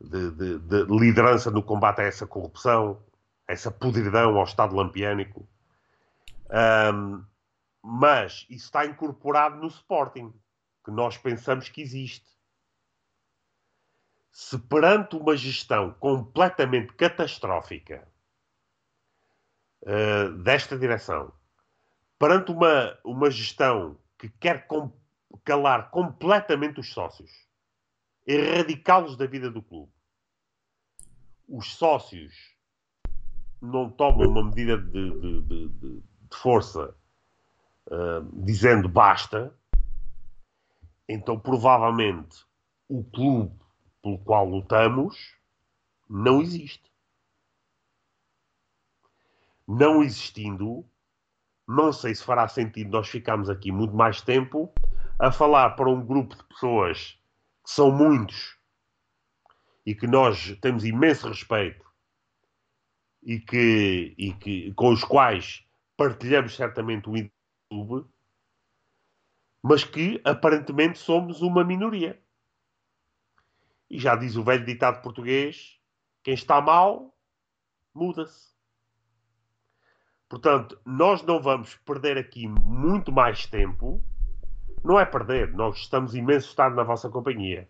de, 0.00 0.30
de, 0.30 0.58
de 0.58 0.84
liderança 0.84 1.50
no 1.50 1.62
combate 1.62 2.00
a 2.00 2.04
essa 2.04 2.26
corrupção, 2.26 2.98
a 3.46 3.52
essa 3.52 3.70
podridão 3.70 4.38
ao 4.38 4.44
Estado 4.44 4.74
lampiânico. 4.74 5.46
Um, 6.94 7.22
mas 7.82 8.46
isso 8.48 8.66
está 8.66 8.86
incorporado 8.86 9.56
no 9.56 9.66
Sporting, 9.66 10.32
que 10.84 10.90
nós 10.90 11.16
pensamos 11.18 11.68
que 11.68 11.82
existe. 11.82 12.26
Se 14.30 14.58
perante 14.58 15.16
uma 15.16 15.36
gestão 15.36 15.92
completamente 15.94 16.92
catastrófica 16.94 18.06
uh, 19.82 20.32
desta 20.42 20.78
direção, 20.78 21.32
perante 22.18 22.52
uma, 22.52 22.98
uma 23.04 23.30
gestão 23.30 23.98
que 24.18 24.28
quer 24.28 24.66
com, 24.66 24.92
calar 25.44 25.90
completamente 25.90 26.80
os 26.80 26.92
sócios, 26.92 27.30
erradicá-los 28.26 29.16
da 29.16 29.26
vida 29.26 29.50
do 29.50 29.62
clube. 29.62 29.92
Os 31.48 31.74
sócios 31.74 32.34
não 33.60 33.90
tomam 33.90 34.28
uma 34.28 34.44
medida 34.44 34.76
de, 34.76 35.20
de, 35.20 35.40
de, 35.42 35.68
de 35.68 36.02
força 36.36 36.94
uh, 37.86 38.44
dizendo 38.44 38.88
basta, 38.88 39.54
então 41.08 41.38
provavelmente 41.38 42.44
o 42.88 43.02
clube 43.02 43.58
pelo 44.02 44.18
qual 44.18 44.48
lutamos 44.48 45.36
não 46.08 46.40
existe. 46.40 46.90
Não 49.66 50.02
existindo, 50.02 50.84
não 51.66 51.92
sei 51.92 52.14
se 52.14 52.24
fará 52.24 52.48
sentido 52.48 52.90
nós 52.90 53.08
ficarmos 53.08 53.50
aqui 53.50 53.70
muito 53.70 53.94
mais 53.94 54.22
tempo 54.22 54.72
a 55.18 55.30
falar 55.30 55.70
para 55.70 55.90
um 55.90 56.04
grupo 56.04 56.34
de 56.34 56.44
pessoas 56.44 57.18
que 57.62 57.70
são 57.70 57.90
muitos 57.90 58.56
e 59.84 59.94
que 59.94 60.06
nós 60.06 60.56
temos 60.60 60.84
imenso 60.84 61.28
respeito 61.28 61.84
e 63.22 63.38
que, 63.40 64.14
e 64.16 64.32
que 64.32 64.72
com 64.74 64.90
os 64.90 65.04
quais 65.04 65.66
partilhamos 65.96 66.54
certamente 66.54 67.10
o 67.10 67.16
YouTube, 67.16 68.08
mas 69.62 69.84
que 69.84 70.20
aparentemente 70.24 70.98
somos 70.98 71.42
uma 71.42 71.64
minoria. 71.64 72.22
E 73.90 73.98
já 73.98 74.14
diz 74.16 74.36
o 74.36 74.44
velho 74.44 74.64
ditado 74.64 75.02
português: 75.02 75.78
quem 76.22 76.34
está 76.34 76.60
mal, 76.60 77.14
muda-se. 77.94 78.48
Portanto, 80.28 80.78
nós 80.84 81.22
não 81.22 81.40
vamos 81.40 81.74
perder 81.86 82.18
aqui 82.18 82.46
muito 82.46 83.10
mais 83.10 83.46
tempo. 83.46 84.04
Não 84.84 85.00
é 85.00 85.04
perder, 85.04 85.52
nós 85.54 85.78
estamos 85.78 86.14
imenso 86.14 86.48
estar 86.48 86.70
na 86.70 86.82
vossa 86.82 87.08
companhia. 87.08 87.68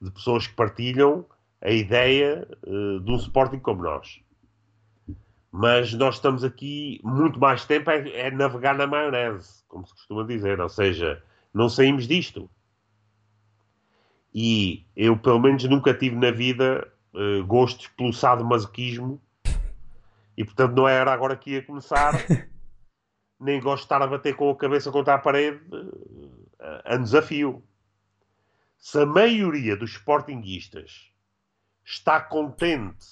De 0.00 0.10
pessoas 0.10 0.46
que 0.46 0.54
partilham 0.54 1.26
a 1.60 1.70
ideia 1.70 2.48
uh, 2.66 3.00
de 3.00 3.10
um 3.10 3.16
Sporting 3.16 3.58
como 3.58 3.82
nós. 3.82 4.22
Mas 5.52 5.92
nós 5.94 6.14
estamos 6.14 6.44
aqui 6.44 7.00
muito 7.02 7.38
mais 7.40 7.64
tempo 7.64 7.90
é, 7.90 8.08
é, 8.08 8.30
navegar 8.30 8.74
na 8.76 8.86
maionese, 8.86 9.64
como 9.66 9.84
se 9.86 9.92
costuma 9.92 10.22
dizer. 10.24 10.60
Ou 10.60 10.68
seja, 10.68 11.22
não 11.52 11.68
saímos 11.68 12.06
disto. 12.06 12.48
E 14.34 14.86
eu, 14.96 15.16
pelo 15.16 15.40
menos, 15.40 15.64
nunca 15.64 15.92
tive 15.92 16.16
na 16.16 16.30
vida 16.30 16.86
uh, 17.14 17.44
gostos 17.46 17.88
pelo 17.88 18.12
sadomasoquismo 18.12 19.20
e 20.36 20.44
portanto 20.44 20.74
não 20.74 20.88
era 20.88 21.12
agora 21.12 21.36
que 21.36 21.50
ia 21.50 21.62
começar. 21.62 22.14
nem 23.40 23.58
gosto 23.60 23.78
de 23.78 23.84
estar 23.86 24.02
a 24.02 24.06
bater 24.06 24.36
com 24.36 24.50
a 24.50 24.56
cabeça 24.56 24.92
contra 24.92 25.14
a 25.14 25.18
parede 25.18 25.60
a, 26.58 26.94
a 26.94 26.96
desafio. 26.98 27.64
Se 28.76 28.98
a 29.00 29.06
maioria 29.06 29.76
dos 29.76 29.92
sportinguistas 29.92 31.10
está 31.84 32.20
contente 32.20 33.06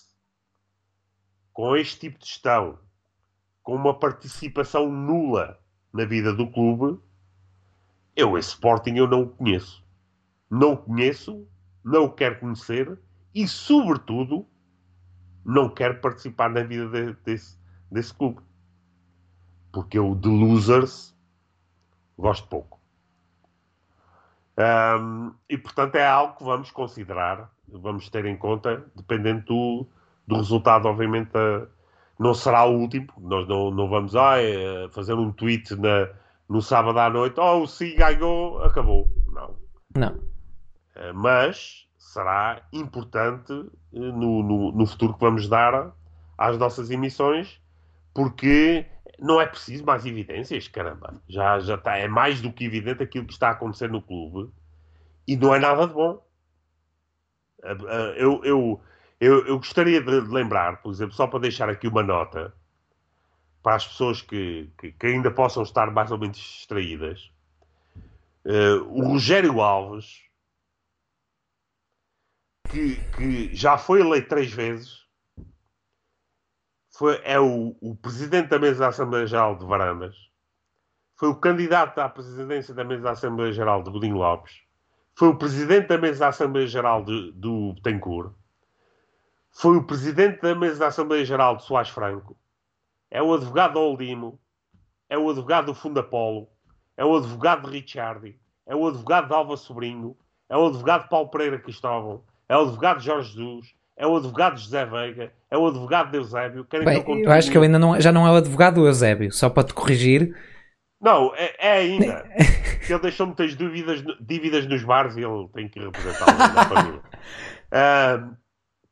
com 1.53 1.75
este 1.75 2.01
tipo 2.01 2.19
de 2.19 2.27
gestão, 2.27 2.79
com 3.63 3.75
uma 3.75 3.99
participação 3.99 4.93
nula 4.93 5.59
na 5.93 6.05
vida 6.05 6.33
do 6.33 6.51
clube, 6.51 7.01
Eu, 8.15 8.37
esse 8.37 8.51
Sporting, 8.51 8.97
eu 8.97 9.07
não 9.07 9.23
o 9.23 9.29
conheço. 9.29 9.85
Não 10.51 10.77
conheço, 10.77 11.47
não 11.85 12.09
quero 12.09 12.41
conhecer 12.41 12.99
e, 13.35 13.47
sobretudo, 13.47 14.47
não 15.45 15.69
quero 15.69 16.01
participar 16.01 16.51
na 16.51 16.63
vida 16.63 16.89
de, 16.89 17.13
desse, 17.25 17.59
desse 17.91 18.13
clube. 18.15 18.41
Porque 19.73 19.99
eu, 19.99 20.15
de 20.15 20.29
losers, 20.29 21.15
gosto 22.17 22.49
pouco. 22.49 22.81
Um, 24.59 25.33
e, 25.49 25.57
portanto, 25.57 25.95
é 25.95 26.07
algo 26.07 26.37
que 26.37 26.45
vamos 26.45 26.71
considerar, 26.71 27.53
vamos 27.69 28.09
ter 28.09 28.25
em 28.25 28.37
conta, 28.37 28.85
dependendo 28.97 29.45
do, 29.45 29.87
do 30.27 30.37
resultado, 30.37 30.89
obviamente, 30.89 31.31
da, 31.31 31.67
não 32.19 32.35
será 32.35 32.65
o 32.65 32.77
último. 32.77 33.07
Nós 33.19 33.47
não, 33.47 33.71
não 33.71 33.89
vamos 33.89 34.17
ah, 34.17 34.37
fazer 34.91 35.15
um 35.15 35.31
tweet 35.31 35.77
na, 35.77 36.09
no 36.49 36.61
sábado 36.61 36.99
à 36.99 37.09
noite, 37.09 37.39
oh, 37.39 37.63
o 37.63 37.67
Sim 37.67 37.95
ganhou, 37.95 38.63
acabou. 38.65 39.09
Não. 39.33 39.55
Não. 39.95 40.19
Eh, 40.99 41.13
mas 41.13 41.89
será 41.97 42.63
importante 42.73 43.53
eh, 43.53 43.99
no, 43.99 44.43
no, 44.43 44.73
no 44.73 44.87
futuro 44.87 45.15
que 45.15 45.21
vamos 45.21 45.49
dar 45.49 45.93
às 46.37 46.59
nossas 46.59 46.91
emissões, 46.91 47.61
porque 48.13 48.85
não 49.19 49.41
é 49.41 49.47
preciso 49.47 49.85
mais 49.85 50.05
evidências, 50.05 50.69
caramba. 50.69 51.21
Já, 51.29 51.59
já 51.61 51.77
está, 51.77 51.97
é 51.97 52.09
mais 52.09 52.41
do 52.41 52.53
que 52.53 52.65
evidente 52.65 53.03
aquilo 53.03 53.27
que 53.27 53.33
está 53.33 53.49
a 53.49 53.53
acontecer 53.53 53.89
no 53.91 54.03
clube 54.03 54.53
e 55.27 55.37
não 55.37 55.55
é 55.55 55.59
nada 55.59 55.87
de 55.87 55.95
bom. 55.95 56.23
Eh, 57.63 58.15
eu, 58.17 58.45
eu, 58.45 58.81
eu, 59.21 59.47
eu 59.47 59.57
gostaria 59.59 60.03
de 60.03 60.11
lembrar, 60.11 60.83
por 60.83 60.91
exemplo, 60.93 61.15
só 61.15 61.27
para 61.27 61.41
deixar 61.41 61.69
aqui 61.69 61.87
uma 61.87 62.03
nota, 62.03 62.53
para 63.63 63.77
as 63.77 63.87
pessoas 63.87 64.23
que, 64.23 64.71
que, 64.79 64.93
que 64.93 65.07
ainda 65.07 65.31
possam 65.31 65.63
estar 65.63 65.91
mais 65.91 66.11
ou 66.11 66.19
menos 66.19 66.39
distraídas, 66.39 67.31
uh, 68.45 68.83
o 68.89 69.09
Rogério 69.09 69.61
Alves, 69.61 70.28
que, 72.69 72.97
que, 73.17 73.55
já 73.55 73.79
foi 73.79 74.01
eleito 74.01 74.29
três 74.29 74.53
vezes, 74.53 75.07
foi, 76.91 77.21
é 77.25 77.41
o, 77.41 77.77
o 77.81 77.97
presidente 77.97 78.49
da 78.49 78.59
mesa 78.59 78.81
da 78.81 78.89
Assembleia 78.89 79.27
Geral 79.27 79.57
de 79.57 79.65
Varandas, 79.65 80.17
foi 81.17 81.29
o 81.29 81.37
candidato 81.37 81.99
à 81.99 82.09
presidência 82.09 82.75
da 82.75 82.85
mesa 82.85 83.03
da 83.03 83.11
Assembleia 83.13 83.53
Geral 83.53 83.83
de 83.83 83.91
Budinho 83.91 84.17
Lopes, 84.17 84.61
foi 85.15 85.29
o 85.29 85.39
presidente 85.39 85.89
da 85.89 85.99
mesa 85.99 86.21
da 86.21 86.29
Assembleia 86.29 86.67
Geral 86.67 87.03
de, 87.03 87.33
do 87.33 87.73
Betancourt, 87.75 88.33
foi 89.51 89.77
o 89.77 89.85
presidente 89.85 90.41
da 90.43 90.55
mesa 90.55 90.79
da 90.79 90.87
Assembleia 90.89 91.25
Geral 91.25 91.57
de 91.57 91.65
Soares 91.65 91.91
Franco, 91.91 92.37
é 93.11 93.23
o 93.23 93.33
advogado 93.33 93.75
do 93.75 93.81
Oldimo, 93.81 94.39
é 95.09 95.17
o 95.17 95.31
advogado 95.31 95.67
do 95.67 95.75
Fundo 95.75 96.01
Apolo, 96.01 96.49
é 96.97 97.05
o 97.05 97.17
advogado 97.17 97.69
de 97.69 97.79
Ricciardi, 97.79 98.39
é 98.67 98.77
o 98.77 98.87
advogado 98.87 99.29
de 99.29 99.35
Alva 99.35 99.57
Sobrinho, 99.57 100.17
é 100.49 100.57
o 100.57 100.67
advogado 100.67 101.05
de 101.05 101.09
Paulo 101.09 101.31
Pereira 101.31 101.59
Cristóvão, 101.59 102.25
é 102.49 102.57
o 102.57 102.63
advogado 102.63 103.01
Jorge 103.01 103.31
Jesus, 103.33 103.75
é 103.97 104.07
o 104.07 104.17
advogado 104.17 104.59
José 104.59 104.87
Veiga, 104.87 105.33
é 105.51 105.59
o 105.59 105.67
advogado 105.67 106.11
de 106.11 106.17
Eusébio. 106.17 106.65
Querem 106.65 106.87
Bem, 106.87 107.03
que 107.03 107.11
eu, 107.11 107.19
eu 107.19 107.33
acho 107.33 107.51
que 107.51 107.59
eu 107.59 107.63
ainda 107.63 107.79
não, 107.79 108.01
já 108.01 108.13
não 108.13 108.27
é 108.27 108.31
o 108.31 108.37
advogado 108.37 108.77
do 108.77 108.87
Eusébio, 108.87 109.33
só 109.33 109.51
para 109.51 109.65
te 109.65 109.75
corrigir. 109.75 110.35
Não, 111.01 111.35
é, 111.35 111.55
é 111.59 111.73
ainda. 111.73 112.25
ele 112.89 112.99
deixou 113.01 113.27
muitas 113.27 113.55
dúvidas, 113.55 114.03
dívidas 114.21 114.67
nos 114.67 114.83
bares 114.83 115.17
e 115.17 115.21
ele 115.21 115.49
tem 115.53 115.69
que 115.69 115.81
representá-lo 115.81 116.39
na 116.39 116.65
família. 116.65 117.03
Uh, 117.69 118.35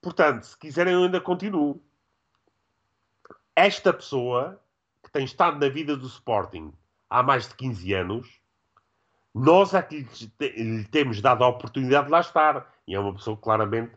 portanto, 0.03 0.45
se 0.45 0.59
quiserem, 0.59 0.93
eu 0.93 1.05
ainda 1.05 1.19
continuo 1.19 1.83
esta 3.57 3.91
pessoa 3.91 4.61
que 5.03 5.11
tem 5.11 5.25
estado 5.25 5.59
na 5.59 5.73
vida 5.73 5.97
do 5.97 6.07
Sporting 6.07 6.75
há 7.09 7.23
mais 7.23 7.49
de 7.49 7.55
15 7.55 7.95
anos, 7.95 8.41
nós 9.39 9.75
é 9.75 9.83
que 9.83 10.07
lhe 10.41 10.85
temos 10.85 11.21
dado 11.21 11.45
a 11.45 11.49
oportunidade 11.49 12.07
de 12.07 12.13
lá 12.13 12.21
estar. 12.21 12.75
E 12.89 12.95
é 12.95 12.99
uma 12.99 13.13
pessoa 13.13 13.37
que 13.37 13.43
claramente, 13.43 13.93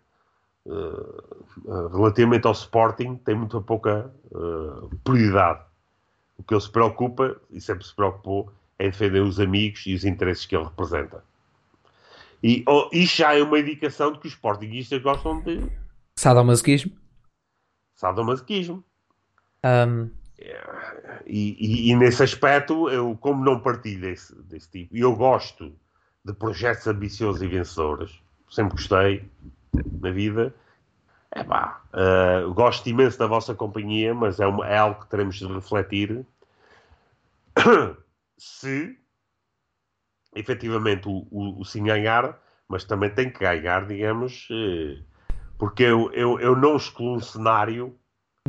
uh, 0.65 1.87
relativamente 1.95 2.45
ao 2.45 2.51
Sporting, 2.51 3.15
tem 3.15 3.35
muito 3.35 3.61
pouca 3.61 4.13
uh, 4.31 4.89
prioridade. 5.03 5.63
O 6.37 6.43
que 6.43 6.53
ele 6.53 6.61
se 6.61 6.69
preocupa, 6.69 7.39
e 7.49 7.61
sempre 7.61 7.85
se 7.85 7.95
preocupou, 7.95 8.51
é 8.77 8.85
defender 8.85 9.21
os 9.21 9.39
amigos 9.39 9.85
e 9.85 9.93
os 9.93 10.03
interesses 10.03 10.45
que 10.45 10.55
ele 10.55 10.65
representa. 10.65 11.23
E 12.43 12.63
oh, 12.67 12.89
isto 12.91 13.17
já 13.17 13.33
é 13.33 13.41
uma 13.41 13.59
indicação 13.59 14.11
de 14.11 14.19
que 14.19 14.27
os 14.27 14.33
Sportingistas 14.33 15.01
gostam 15.01 15.41
de... 15.41 15.69
Sadomasoquismo. 16.17 16.91
Sadomasoquismo. 17.95 18.83
Um... 19.65 20.09
E, 20.39 21.57
e, 21.59 21.91
e, 21.91 21.95
nesse 21.95 22.23
aspecto, 22.23 22.89
eu, 22.89 23.17
como 23.19 23.43
não 23.43 23.59
partilho 23.59 24.01
desse, 24.01 24.33
desse 24.43 24.69
tipo, 24.69 24.95
e 24.95 25.01
eu 25.01 25.15
gosto 25.15 25.75
de 26.23 26.33
projetos 26.33 26.87
ambiciosos 26.87 27.41
e 27.41 27.47
vencedores, 27.47 28.21
sempre 28.49 28.73
gostei 28.73 29.29
na 30.01 30.11
vida. 30.11 30.53
É 31.31 31.43
pá, 31.43 31.81
uh, 31.93 32.53
gosto 32.53 32.87
imenso 32.87 33.19
da 33.19 33.27
vossa 33.27 33.53
companhia, 33.53 34.13
mas 34.15 34.39
é, 34.39 34.47
uma, 34.47 34.67
é 34.67 34.77
algo 34.77 35.01
que 35.01 35.09
teremos 35.09 35.35
de 35.35 35.45
refletir 35.45 36.25
se 38.37 38.97
efetivamente 40.35 41.07
o, 41.07 41.27
o, 41.29 41.61
o 41.61 41.65
sim 41.65 41.83
ganhar, 41.83 42.39
mas 42.67 42.83
também 42.83 43.09
tem 43.09 43.29
que 43.29 43.39
ganhar, 43.39 43.85
digamos, 43.85 44.47
uh, 44.49 45.03
porque 45.57 45.83
eu, 45.83 46.11
eu, 46.13 46.39
eu 46.39 46.55
não 46.55 46.77
excluo 46.77 47.17
um 47.17 47.19
cenário 47.19 47.98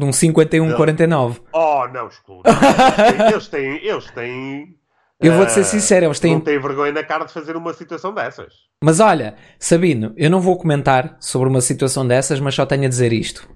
de 0.01 0.07
um 0.07 0.11
51-49. 0.11 1.41
Oh, 1.53 1.87
não, 1.93 2.09
escuta. 2.09 2.51
eles 3.33 3.49
têm. 3.49 3.87
Eles 3.87 4.11
têm 4.11 4.81
eu 5.21 5.35
vou-te 5.35 5.53
ser 5.53 5.61
eh, 5.61 5.65
sincero, 5.65 6.07
eles 6.07 6.19
têm. 6.19 6.33
Não 6.33 6.41
têm 6.41 6.59
vergonha 6.59 6.93
na 6.93 7.05
cara 7.05 7.27
de 7.27 7.33
fazer 7.33 7.55
uma 7.55 7.75
situação 7.75 8.15
dessas. 8.15 8.55
Mas 8.83 9.01
olha, 9.01 9.37
Sabino, 9.59 10.15
eu 10.17 10.31
não 10.31 10.41
vou 10.41 10.57
comentar 10.57 11.19
sobre 11.21 11.47
uma 11.47 11.61
situação 11.61 12.07
dessas, 12.07 12.41
mas 12.41 12.55
só 12.55 12.65
tenho 12.65 12.87
a 12.87 12.89
dizer 12.89 13.13
isto. 13.13 13.47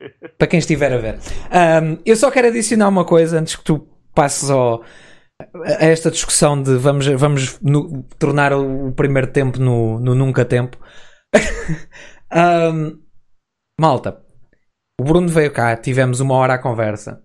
Para 0.38 0.46
quem 0.46 0.58
estiver 0.58 0.90
a 0.92 0.96
ver. 0.96 1.18
Um, 1.18 1.98
eu 2.06 2.16
só 2.16 2.30
quero 2.30 2.48
adicionar 2.48 2.88
uma 2.88 3.04
coisa 3.04 3.38
antes 3.38 3.56
que 3.56 3.64
tu 3.64 3.86
passes 4.14 4.48
ao, 4.48 4.82
a 5.64 5.84
esta 5.84 6.10
discussão 6.10 6.60
de 6.60 6.76
vamos, 6.76 7.06
vamos 7.06 7.60
no, 7.60 8.04
tornar 8.18 8.54
o 8.54 8.90
primeiro 8.92 9.26
tempo 9.26 9.60
no, 9.60 10.00
no 10.00 10.14
nunca 10.14 10.46
tempo. 10.46 10.78
um, 12.32 13.03
Malta, 13.80 14.22
o 15.00 15.02
Bruno 15.02 15.28
veio 15.28 15.50
cá, 15.52 15.76
tivemos 15.76 16.20
uma 16.20 16.34
hora 16.34 16.54
à 16.54 16.58
conversa. 16.58 17.22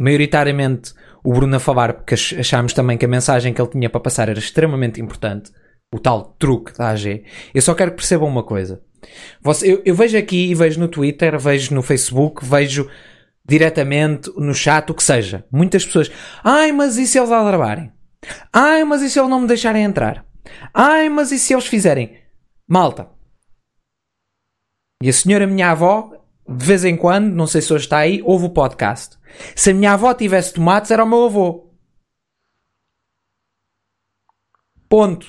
Maioritariamente 0.00 0.94
o 1.22 1.34
Bruno 1.34 1.56
a 1.56 1.60
falar, 1.60 1.92
porque 1.92 2.14
achámos 2.14 2.72
também 2.72 2.96
que 2.96 3.04
a 3.04 3.08
mensagem 3.08 3.52
que 3.52 3.60
ele 3.60 3.70
tinha 3.70 3.90
para 3.90 4.00
passar 4.00 4.30
era 4.30 4.38
extremamente 4.38 5.00
importante. 5.00 5.52
O 5.94 5.98
tal 5.98 6.34
truque 6.38 6.72
da 6.78 6.88
AG. 6.88 7.24
Eu 7.52 7.60
só 7.60 7.74
quero 7.74 7.90
que 7.90 7.98
percebam 7.98 8.28
uma 8.28 8.42
coisa. 8.42 8.80
Você, 9.42 9.70
eu, 9.70 9.82
eu 9.84 9.94
vejo 9.94 10.16
aqui 10.16 10.50
e 10.50 10.54
vejo 10.54 10.80
no 10.80 10.88
Twitter, 10.88 11.38
vejo 11.38 11.74
no 11.74 11.82
Facebook, 11.82 12.44
vejo 12.44 12.88
diretamente 13.46 14.30
no 14.36 14.54
chat, 14.54 14.88
o 14.90 14.94
que 14.94 15.02
seja. 15.02 15.44
Muitas 15.52 15.84
pessoas. 15.84 16.10
Ai, 16.42 16.72
mas 16.72 16.96
e 16.96 17.06
se 17.06 17.18
eles 17.18 17.30
aldrabarem? 17.30 17.92
Ai, 18.50 18.84
mas 18.84 19.02
e 19.02 19.10
se 19.10 19.18
eles 19.18 19.28
não 19.28 19.40
me 19.40 19.48
deixarem 19.48 19.84
entrar? 19.84 20.24
Ai, 20.72 21.10
mas 21.10 21.32
e 21.32 21.38
se 21.38 21.52
eles 21.52 21.66
fizerem? 21.66 22.16
Malta, 22.66 23.08
e 25.02 25.08
a 25.08 25.12
senhora 25.14 25.46
minha 25.46 25.70
avó, 25.70 26.12
de 26.46 26.64
vez 26.64 26.84
em 26.84 26.94
quando, 26.94 27.32
não 27.32 27.46
sei 27.46 27.62
se 27.62 27.72
hoje 27.72 27.84
está 27.84 27.98
aí, 27.98 28.20
ouve 28.22 28.46
o 28.46 28.50
podcast. 28.50 29.16
Se 29.56 29.70
a 29.70 29.74
minha 29.74 29.92
avó 29.92 30.12
tivesse 30.12 30.52
tomates, 30.52 30.90
era 30.90 31.02
o 31.02 31.08
meu 31.08 31.24
avô. 31.24 31.70
Ponto. 34.88 35.26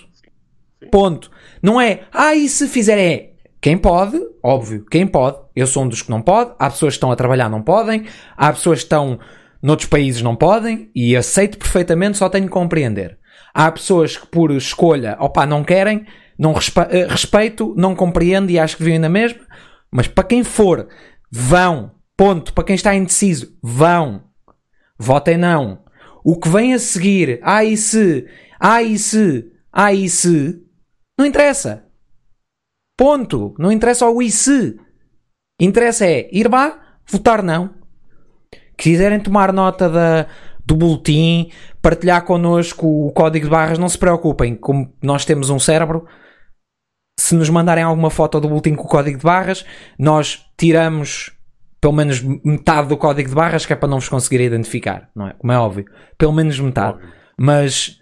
Ponto. 0.92 1.32
Não 1.64 1.80
é, 1.80 2.04
ah, 2.12 2.36
e 2.36 2.50
se 2.50 2.68
fizer 2.68 2.98
é. 2.98 3.32
Quem 3.62 3.78
pode, 3.78 4.20
óbvio, 4.44 4.86
quem 4.86 5.08
pode. 5.08 5.38
Eu 5.56 5.68
sou 5.68 5.84
um 5.84 5.88
dos 5.88 6.02
que 6.02 6.10
não 6.10 6.22
pode. 6.22 6.54
Há 6.60 6.70
pessoas 6.70 6.94
que 6.94 6.98
estão 6.98 7.12
a 7.12 7.16
trabalhar 7.16 7.48
não 7.48 7.62
podem. 7.62 8.08
Há 8.36 8.52
pessoas 8.52 8.80
que 8.80 8.86
estão 8.86 9.20
noutros 9.62 9.88
países 9.88 10.22
não 10.22 10.36
podem. 10.36 10.92
E 10.94 11.16
aceito 11.16 11.58
perfeitamente, 11.58 12.18
só 12.18 12.28
tenho 12.28 12.48
que 12.48 12.52
compreender. 12.52 13.20
Há 13.54 13.72
pessoas 13.72 14.18
que 14.18 14.28
por 14.28 14.52
escolha, 14.52 15.16
opá, 15.20 15.46
não 15.46 15.64
querem 15.64 16.06
não 16.42 16.54
respe 16.54 16.80
eh, 16.90 17.06
respeito, 17.08 17.76
não 17.78 17.96
compreendo 17.96 18.50
e 18.50 18.58
acho 18.58 18.76
que 18.76 18.84
vivem 18.84 18.98
na 18.98 19.08
mesma. 19.08 19.42
Mas 19.92 20.08
para 20.08 20.24
quem 20.24 20.44
for, 20.44 20.88
vão. 21.30 21.92
Ponto. 22.16 22.54
Para 22.54 22.64
quem 22.64 22.76
está 22.76 22.96
indeciso, 22.96 23.58
vão. 23.62 24.24
Votem 24.98 25.38
não. 25.38 25.84
O 26.24 26.40
que 26.40 26.48
vem 26.48 26.74
a 26.74 26.80
seguir, 26.80 27.42
e 27.44 27.76
se, 27.76 28.28
e 28.62 29.00
se, 29.00 29.52
e 29.94 30.10
se, 30.10 30.64
não 31.18 31.26
interessa. 31.26 31.86
Ponto. 32.98 33.56
Não 33.58 33.72
interessa 33.72 34.08
o 34.08 34.22
e 34.22 34.30
se. 34.30 34.80
Interessa 35.60 36.06
é 36.06 36.30
ir 36.32 36.50
lá, 36.50 36.80
votar 37.10 37.42
não. 37.42 37.74
Quiserem 38.78 39.20
tomar 39.20 39.52
nota 39.52 39.90
da, 39.90 40.28
do 40.66 40.76
boletim, 40.76 41.52
partilhar 41.82 42.24
connosco 42.24 43.08
o 43.08 43.12
código 43.12 43.46
de 43.46 43.52
barras, 43.52 43.78
não 43.78 43.90
se 43.90 43.98
preocupem. 43.98 44.56
Como 44.56 44.94
nós 45.02 45.26
temos 45.26 45.50
um 45.50 45.60
cérebro, 45.60 46.08
se 47.22 47.36
nos 47.36 47.50
mandarem 47.50 47.84
alguma 47.84 48.10
foto 48.10 48.40
do 48.40 48.50
boletim 48.50 48.74
com 48.74 48.84
o 48.84 48.88
código 48.88 49.18
de 49.18 49.24
barras, 49.24 49.64
nós 49.98 50.46
tiramos 50.58 51.32
pelo 51.80 51.94
menos 51.94 52.22
metade 52.22 52.88
do 52.88 52.98
código 52.98 53.30
de 53.30 53.36
barras 53.36 53.66
que 53.66 53.74
é 53.74 53.76
para 53.76 53.90
não 53.90 54.00
vos 54.00 54.10
conseguir 54.10 54.42
identificar, 54.42 55.10
não 55.16 55.28
é? 55.28 55.34
Como 55.34 55.52
é 55.52 55.58
óbvio. 55.58 55.86
Pelo 56.18 56.34
menos 56.34 56.60
metade. 56.60 56.96
Óbvio. 56.96 57.10
Mas 57.40 58.00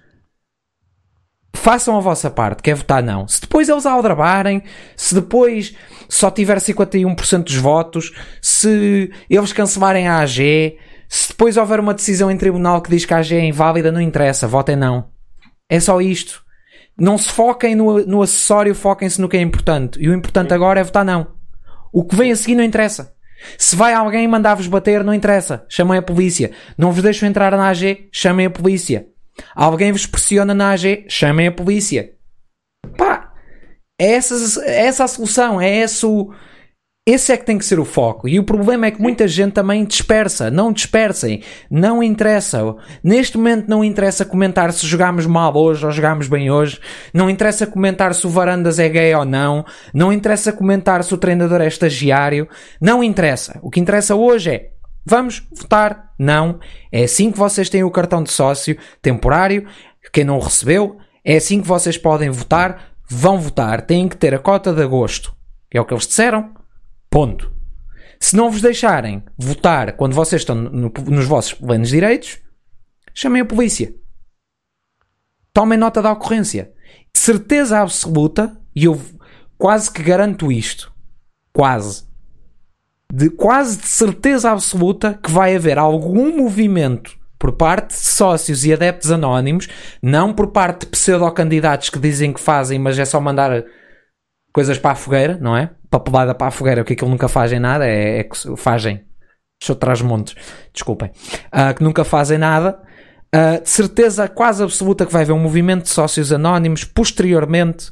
façam 1.54 1.98
a 1.98 2.00
vossa 2.00 2.30
parte, 2.30 2.64
que 2.64 2.72
é 2.72 2.76
votar 2.76 3.04
não. 3.04 3.28
Se 3.28 3.42
depois 3.42 3.68
eles 3.68 3.86
aldrabarem, 3.86 4.64
se 4.96 5.14
depois 5.16 5.76
só 6.08 6.32
tiver 6.32 6.58
51% 6.58 7.44
dos 7.44 7.56
votos, 7.56 8.14
se 8.42 9.12
eles 9.30 9.52
cancelarem 9.52 10.08
a 10.08 10.20
AG, 10.20 10.78
se 11.10 11.30
depois 11.30 11.58
houver 11.58 11.80
uma 11.80 11.94
decisão 11.94 12.32
em 12.32 12.38
tribunal 12.38 12.82
que 12.82 12.90
diz 12.90 13.06
que 13.06 13.14
a 13.14 13.18
AG 13.18 13.36
é 13.36 13.46
inválida, 13.46 13.92
não 13.92 14.02
interessa, 14.02 14.48
votem 14.48 14.76
não. 14.76 15.10
É 15.70 15.80
só 15.80 16.00
isto. 16.02 16.44
Não 17.00 17.18
se 17.18 17.30
foquem 17.30 17.76
no, 17.76 18.06
no 18.06 18.22
acessório, 18.22 18.76
foquem-se 18.76 19.22
no 19.22 19.30
que 19.30 19.38
é 19.38 19.42
importante. 19.42 20.00
E 20.02 20.10
o 20.10 20.14
importante 20.14 20.54
agora 20.54 20.80
é 20.80 20.84
votar 20.84 21.06
não. 21.06 21.28
O 21.92 22.04
que 22.04 22.16
vem 22.16 22.32
a 22.32 22.36
seguir 22.36 22.56
não 22.56 22.64
interessa. 22.64 23.14
Se 23.58 23.76
vai 23.76 23.94
alguém 23.94 24.28
mandar-vos 24.28 24.68
bater, 24.68 25.04
não 25.04 25.14
interessa. 25.14 25.66
Chamem 25.70 25.98
a 25.98 26.02
polícia. 26.02 26.52
Não 26.78 26.92
vos 26.92 27.02
deixam 27.02 27.28
entrar 27.28 27.52
na 27.52 27.70
AG, 27.70 28.10
chamem 28.12 28.46
a 28.46 28.50
polícia. 28.50 29.08
Alguém 29.56 29.92
vos 29.92 30.06
pressiona 30.06 30.54
na 30.54 30.72
AG, 30.72 31.06
chamem 31.08 31.48
a 31.48 31.52
polícia. 31.52 32.12
Pá, 32.98 33.32
é 33.98 34.14
essa, 34.14 34.66
é 34.66 34.86
essa 34.86 35.04
a 35.06 35.08
solução, 35.08 35.62
é 35.62 35.78
esse 35.78 36.06
o, 36.06 36.34
esse 37.12 37.32
é 37.32 37.38
que 37.38 37.46
tem 37.46 37.58
que 37.58 37.66
ser 37.66 37.80
o 37.80 37.86
foco. 37.86 38.28
E 38.28 38.40
o 38.40 38.44
problema 38.44 38.86
é 38.86 38.92
que 38.92 39.02
muita 39.02 39.28
gente 39.28 39.54
também 39.54 39.84
dispersa. 39.84 40.52
Não 40.52 40.72
dispersem. 40.72 41.42
Não 41.70 42.04
interessa. 42.04 42.76
Neste 43.04 43.38
momento 43.38 43.68
não 43.68 43.84
interessa 43.84 44.24
comentar 44.24 44.72
se 44.72 44.86
jogámos 44.86 45.26
mal 45.26 45.56
hoje 45.56 45.86
ou 45.86 45.92
jogámos 45.92 46.28
bem 46.28 46.52
hoje. 46.52 46.80
Não 47.14 47.30
interessa 47.30 47.66
comentar 47.66 48.14
se 48.14 48.28
o 48.28 48.30
Varandas 48.30 48.78
é 48.78 48.88
gay 48.88 49.16
ou 49.16 49.26
não. 49.26 49.66
Não 49.94 50.14
interessa 50.14 50.52
comentar 50.52 51.04
se 51.04 51.14
o 51.14 51.18
treinador 51.18 51.62
é 51.62 51.68
estagiário. 51.68 52.48
Não 52.80 53.04
interessa. 53.04 53.60
O 53.64 53.70
que 53.70 53.80
interessa 53.80 54.16
hoje 54.16 54.52
é 54.52 54.70
vamos 55.06 55.44
votar. 55.52 56.12
Não. 56.20 56.60
É 56.92 57.06
assim 57.06 57.32
que 57.32 57.38
vocês 57.40 57.70
têm 57.70 57.84
o 57.84 57.92
cartão 57.92 58.22
de 58.22 58.32
sócio 58.32 58.78
temporário. 59.02 59.66
Quem 60.14 60.24
não 60.24 60.40
recebeu, 60.40 60.98
é 61.26 61.38
assim 61.38 61.62
que 61.62 61.68
vocês 61.68 61.98
podem 61.98 62.30
votar. 62.30 62.94
Vão 63.10 63.40
votar. 63.40 63.82
Têm 63.82 64.08
que 64.08 64.16
ter 64.16 64.36
a 64.36 64.40
cota 64.40 64.72
de 64.72 64.84
agosto. 64.84 65.36
É 65.74 65.82
o 65.82 65.86
que 65.86 65.94
eles 65.94 66.06
disseram. 66.06 66.60
Ponto. 67.10 67.52
Se 68.20 68.36
não 68.36 68.52
vos 68.52 68.62
deixarem 68.62 69.24
votar 69.38 69.94
quando 69.94 70.14
vocês 70.14 70.42
estão 70.42 70.56
no, 70.56 70.92
nos 71.08 71.26
vossos 71.26 71.54
plenos 71.54 71.90
direitos, 71.90 72.40
chamem 73.14 73.42
a 73.42 73.46
polícia. 73.46 73.94
Tomem 75.54 75.78
nota 75.78 76.02
da 76.02 76.12
ocorrência. 76.12 76.72
Certeza 77.16 77.80
absoluta, 77.80 78.56
e 78.76 78.86
eu 78.86 79.00
quase 79.58 79.92
que 79.92 80.04
garanto 80.04 80.52
isto, 80.52 80.92
quase, 81.52 82.04
de 83.12 83.30
quase 83.30 83.78
de 83.78 83.88
certeza 83.88 84.52
absoluta 84.52 85.20
que 85.22 85.32
vai 85.32 85.56
haver 85.56 85.78
algum 85.78 86.38
movimento 86.38 87.18
por 87.38 87.54
parte 87.54 87.90
de 87.90 88.00
sócios 88.00 88.66
e 88.66 88.74
adeptos 88.74 89.12
anónimos, 89.12 89.68
não 90.04 90.34
por 90.34 90.48
parte 90.48 90.82
de 90.82 90.88
pseudo-candidatos 90.88 91.90
que 91.90 91.98
dizem 91.98 92.34
que 92.34 92.40
fazem, 92.40 92.78
mas 92.78 93.00
é 93.00 93.06
só 93.06 93.20
mandar 93.20 93.64
coisas 94.52 94.78
para 94.78 94.92
a 94.92 94.96
fogueira, 94.96 95.38
não 95.40 95.56
é? 95.56 95.70
Papelada 95.90 96.34
para 96.34 96.48
a 96.48 96.52
fogueira, 96.52 96.82
o 96.82 96.86
que 96.86 96.94
aquilo 96.94 97.10
nunca 97.10 97.28
fazem 97.28 97.60
nada, 97.60 97.88
é, 97.88 98.20
é 98.20 98.24
que 98.24 98.36
fazem. 98.58 99.04
Deixa 99.60 99.72
eu 99.72 99.76
trás 99.76 100.02
montes, 100.02 100.36
desculpem. 100.74 101.12
Uh, 101.48 101.74
que 101.76 101.84
nunca 101.84 102.04
fazem 102.04 102.38
nada. 102.38 102.80
Uh, 103.36 103.62
de 103.62 103.70
certeza 103.70 104.28
quase 104.28 104.64
absoluta 104.64 105.06
que 105.06 105.14
vai 105.14 105.22
haver 105.22 105.34
um 105.34 105.40
movimento 105.40 105.84
de 105.84 105.90
sócios 105.90 106.32
anónimos 106.32 106.84
posteriormente 106.84 107.92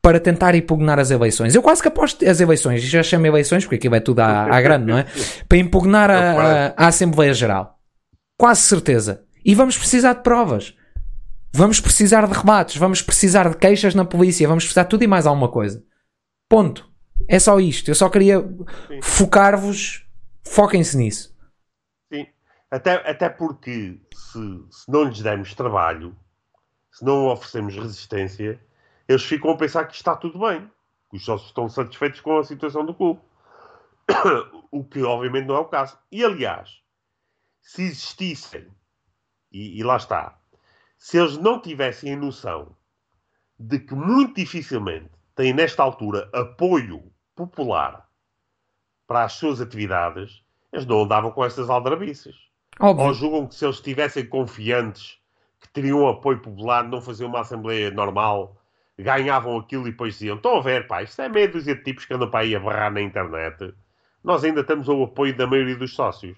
para 0.00 0.20
tentar 0.20 0.54
impugnar 0.54 0.98
as 0.98 1.10
eleições. 1.10 1.54
Eu 1.54 1.62
quase 1.62 1.82
que 1.82 1.88
aposto 1.88 2.26
as 2.28 2.40
eleições, 2.40 2.82
já 2.82 3.02
chamo 3.02 3.26
eleições 3.26 3.64
porque 3.64 3.76
aqui 3.76 3.88
vai 3.88 4.00
tudo 4.00 4.20
à, 4.20 4.44
à 4.44 4.60
grande, 4.60 4.86
não 4.86 4.98
é? 4.98 5.06
Para 5.48 5.58
impugnar 5.58 6.10
a, 6.10 6.16
a, 6.16 6.66
a 6.76 6.86
Assembleia 6.86 7.34
Geral. 7.34 7.78
Quase 8.38 8.60
certeza. 8.62 9.22
E 9.44 9.54
vamos 9.54 9.76
precisar 9.76 10.12
de 10.12 10.22
provas. 10.22 10.74
Vamos 11.52 11.80
precisar 11.80 12.26
de 12.26 12.34
rebates, 12.34 12.76
vamos 12.76 13.02
precisar 13.02 13.48
de 13.48 13.56
queixas 13.56 13.94
na 13.94 14.04
polícia, 14.04 14.46
vamos 14.46 14.64
precisar 14.64 14.84
de 14.84 14.90
tudo 14.90 15.02
e 15.02 15.06
mais 15.06 15.26
alguma 15.26 15.48
coisa. 15.48 15.82
Ponto. 16.48 16.88
É 17.28 17.38
só 17.38 17.60
isto. 17.60 17.90
Eu 17.90 17.94
só 17.94 18.08
queria 18.08 18.42
focar-vos. 19.02 20.06
Foquem-se 20.44 20.96
nisso. 20.96 21.36
Sim. 22.12 22.26
Até, 22.70 22.94
até 23.10 23.28
porque 23.28 24.00
se, 24.14 24.64
se 24.70 24.90
não 24.90 25.04
lhes 25.04 25.20
dermos 25.20 25.54
trabalho, 25.54 26.16
se 26.90 27.04
não 27.04 27.26
oferecemos 27.26 27.76
resistência, 27.76 28.60
eles 29.06 29.22
ficam 29.24 29.50
a 29.50 29.56
pensar 29.56 29.84
que 29.86 29.94
está 29.94 30.16
tudo 30.16 30.38
bem. 30.38 30.70
Que 31.10 31.16
os 31.16 31.24
sócios 31.24 31.50
estão 31.50 31.68
satisfeitos 31.68 32.20
com 32.20 32.38
a 32.38 32.44
situação 32.44 32.84
do 32.84 32.94
clube. 32.94 33.20
o 34.70 34.84
que 34.84 35.02
obviamente 35.02 35.46
não 35.46 35.56
é 35.56 35.60
o 35.60 35.66
caso. 35.66 35.98
E 36.10 36.24
aliás, 36.24 36.80
se 37.60 37.82
existissem, 37.82 38.66
e, 39.52 39.78
e 39.78 39.82
lá 39.82 39.96
está, 39.96 40.38
se 40.96 41.18
eles 41.18 41.36
não 41.36 41.60
tivessem 41.60 42.14
a 42.14 42.16
noção 42.16 42.74
de 43.58 43.78
que 43.78 43.94
muito 43.94 44.34
dificilmente 44.34 45.10
têm, 45.38 45.52
nesta 45.52 45.84
altura, 45.84 46.28
apoio 46.32 47.12
popular 47.36 48.08
para 49.06 49.22
as 49.22 49.34
suas 49.34 49.60
atividades, 49.60 50.42
eles 50.72 50.84
não 50.84 51.04
andavam 51.04 51.30
com 51.30 51.44
essas 51.44 51.70
aldrabices. 51.70 52.34
Óbvio. 52.80 53.06
Ou 53.06 53.14
julgam 53.14 53.46
que 53.46 53.54
se 53.54 53.64
eles 53.64 53.76
estivessem 53.76 54.26
confiantes 54.26 55.16
que 55.60 55.68
teriam 55.68 56.08
apoio 56.08 56.42
popular, 56.42 56.82
não 56.82 57.00
faziam 57.00 57.28
uma 57.28 57.40
assembleia 57.40 57.88
normal, 57.92 58.60
ganhavam 58.98 59.56
aquilo 59.56 59.86
e 59.86 59.92
depois 59.92 60.14
diziam: 60.14 60.36
Estão 60.36 60.56
a 60.56 60.60
ver, 60.60 60.88
pá, 60.88 61.04
isto 61.04 61.22
é 61.22 61.28
meia 61.28 61.48
dúzia 61.48 61.76
de 61.76 61.84
tipos 61.84 62.04
que 62.04 62.14
andam 62.14 62.28
para 62.28 62.40
aí 62.40 62.56
a 62.56 62.60
barrar 62.60 62.92
na 62.92 63.00
internet. 63.00 63.72
Nós 64.22 64.42
ainda 64.42 64.64
temos 64.64 64.88
o 64.88 65.04
apoio 65.04 65.36
da 65.36 65.46
maioria 65.46 65.76
dos 65.76 65.94
sócios. 65.94 66.36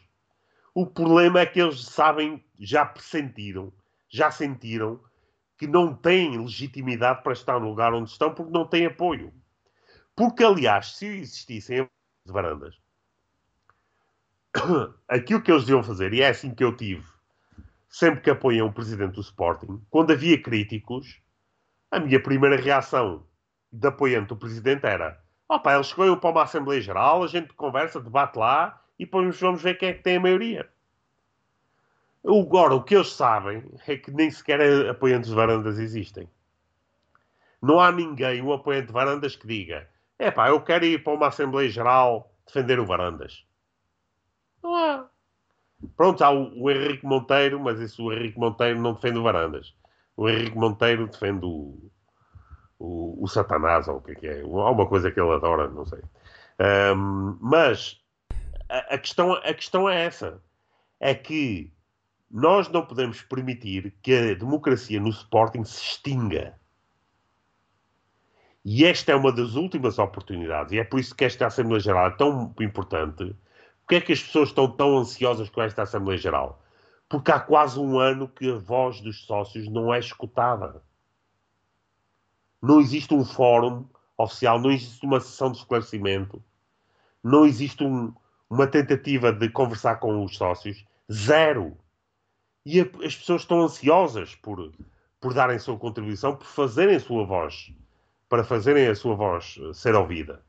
O 0.75 0.87
problema 0.87 1.41
é 1.41 1.47
que 1.47 1.61
eles 1.61 1.87
sabem, 1.87 2.45
já 2.59 2.85
pressentiram, 2.85 3.73
já 4.11 4.31
sentiram 4.31 5.01
que 5.61 5.67
não 5.67 5.95
têm 5.95 6.39
legitimidade 6.39 7.23
para 7.23 7.35
estar 7.35 7.61
no 7.61 7.69
lugar 7.69 7.93
onde 7.93 8.09
estão 8.09 8.33
porque 8.33 8.51
não 8.51 8.65
têm 8.65 8.87
apoio. 8.87 9.31
Porque, 10.17 10.43
aliás, 10.43 10.97
se 10.97 11.05
existissem 11.05 11.87
de 12.25 12.33
varandas, 12.33 12.75
aquilo 15.07 15.43
que 15.43 15.53
eles 15.53 15.67
deviam 15.67 15.83
fazer, 15.83 16.15
e 16.15 16.23
é 16.23 16.31
assim 16.31 16.55
que 16.55 16.65
eu 16.65 16.75
tive, 16.75 17.05
sempre 17.91 18.23
que 18.23 18.31
apoiam 18.31 18.69
o 18.69 18.73
presidente 18.73 19.17
do 19.17 19.21
Sporting, 19.21 19.85
quando 19.91 20.13
havia 20.13 20.43
críticos, 20.43 21.21
a 21.91 22.01
minha 22.01 22.23
primeira 22.23 22.57
reação 22.57 23.27
de 23.71 23.87
apoiante 23.87 24.29
do 24.29 24.39
presidente 24.39 24.87
era: 24.87 25.23
opa, 25.47 25.75
eles 25.75 25.89
escolhem 25.89 26.17
para 26.17 26.31
uma 26.31 26.43
Assembleia 26.43 26.81
Geral, 26.81 27.23
a 27.23 27.27
gente 27.27 27.53
conversa, 27.53 28.01
debate 28.01 28.39
lá 28.39 28.83
e 28.99 29.05
depois 29.05 29.39
vamos 29.39 29.61
ver 29.61 29.75
quem 29.75 29.91
é 29.91 29.93
que 29.93 30.03
tem 30.03 30.17
a 30.17 30.21
maioria. 30.21 30.71
Agora, 32.25 32.75
o 32.75 32.83
que 32.83 32.95
eles 32.95 33.13
sabem 33.13 33.65
é 33.87 33.97
que 33.97 34.11
nem 34.11 34.31
sequer 34.31 34.89
apoiantes 34.89 35.31
de 35.31 35.37
varandas 35.37 35.79
existem. 35.79 36.29
Não 37.63 37.81
há 37.81 37.91
ninguém, 37.91 38.43
um 38.43 38.53
apoiante 38.53 38.89
de 38.89 38.93
varandas, 38.93 39.37
que 39.37 39.47
diga: 39.47 39.89
é 40.19 40.31
pá, 40.31 40.49
eu 40.49 40.61
quero 40.61 40.85
ir 40.85 41.03
para 41.03 41.15
uma 41.15 41.29
Assembleia 41.29 41.69
Geral 41.69 42.31
defender 42.47 42.79
o 42.79 42.87
varandas. 42.87 43.45
Não 44.63 44.75
há. 44.75 45.07
Pronto, 45.97 46.23
há 46.23 46.31
o, 46.31 46.63
o 46.63 46.71
Henrique 46.71 47.07
Monteiro, 47.07 47.59
mas 47.59 47.81
isso 47.81 48.05
o 48.05 48.13
Henrique 48.13 48.39
Monteiro 48.39 48.79
não 48.81 48.95
defende 48.95 49.19
o 49.19 49.23
varandas. 49.23 49.75
O 50.17 50.29
Henrique 50.29 50.59
Monteiro 50.59 51.07
defende 51.07 51.47
o, 51.47 51.91
o, 52.79 53.25
o 53.25 53.29
Satanás, 53.29 53.89
ou 53.89 53.97
o 53.97 54.03
que 54.03 54.13
é 54.13 54.15
que 54.15 54.27
é. 54.27 54.41
Há 54.43 54.71
uma 54.71 54.87
coisa 54.87 55.11
que 55.11 55.19
ele 55.19 55.33
adora, 55.33 55.69
não 55.69 55.87
sei. 55.87 56.03
Um, 56.95 57.39
mas 57.41 57.99
a, 58.69 58.95
a, 58.95 58.99
questão, 58.99 59.33
a 59.33 59.55
questão 59.55 59.89
é 59.89 60.05
essa. 60.05 60.43
É 60.99 61.15
que 61.15 61.73
nós 62.31 62.69
não 62.69 62.87
podemos 62.87 63.21
permitir 63.23 63.93
que 64.01 64.15
a 64.15 64.35
democracia 64.35 65.01
no 65.01 65.09
Sporting 65.09 65.65
se 65.65 65.83
extinga. 65.83 66.55
E 68.65 68.85
esta 68.85 69.13
é 69.13 69.17
uma 69.17 69.33
das 69.33 69.55
últimas 69.55 69.99
oportunidades, 69.99 70.73
e 70.73 70.79
é 70.79 70.85
por 70.85 71.01
isso 71.01 71.15
que 71.15 71.25
esta 71.25 71.47
Assembleia 71.47 71.81
Geral 71.81 72.09
é 72.09 72.11
tão 72.11 72.55
importante. 72.61 73.35
Porque 73.81 73.97
é 73.97 74.01
que 74.01 74.13
as 74.13 74.23
pessoas 74.23 74.51
estão 74.51 74.71
tão 74.71 74.99
ansiosas 74.99 75.51
com 75.51 75.61
esta 75.63 75.83
Assembleia 75.83 76.19
Geral? 76.19 76.63
Porque 77.09 77.33
há 77.33 77.41
quase 77.41 77.81
um 77.81 77.99
ano 77.99 78.29
que 78.29 78.49
a 78.49 78.59
voz 78.59 79.01
dos 79.01 79.25
sócios 79.25 79.67
não 79.67 79.93
é 79.93 79.99
escutada. 79.99 80.81
Não 82.63 82.79
existe 82.79 83.13
um 83.13 83.25
fórum 83.25 83.87
oficial, 84.17 84.61
não 84.61 84.71
existe 84.71 85.05
uma 85.05 85.19
sessão 85.19 85.51
de 85.51 85.59
esclarecimento, 85.59 86.41
não 87.25 87.45
existe 87.45 87.83
um, 87.83 88.15
uma 88.49 88.67
tentativa 88.67 89.33
de 89.33 89.49
conversar 89.49 89.97
com 89.97 90.23
os 90.23 90.37
sócios. 90.37 90.85
Zero 91.11 91.77
e 92.71 92.81
a, 92.81 93.07
as 93.07 93.17
pessoas 93.17 93.43
estão 93.43 93.61
ansiosas 93.63 94.35
por, 94.37 94.73
por 95.21 95.35
darem 95.35 95.59
sua 95.59 95.77
contribuição, 95.77 96.37
por 96.37 96.47
fazerem 96.47 96.97
a 96.97 97.01
sua 97.01 97.25
voz, 97.25 97.73
para 98.29 98.45
fazerem 98.45 98.87
a 98.87 98.95
sua 98.95 99.15
voz 99.15 99.59
eh, 99.61 99.73
ser 99.73 99.95
ouvida. 99.95 100.43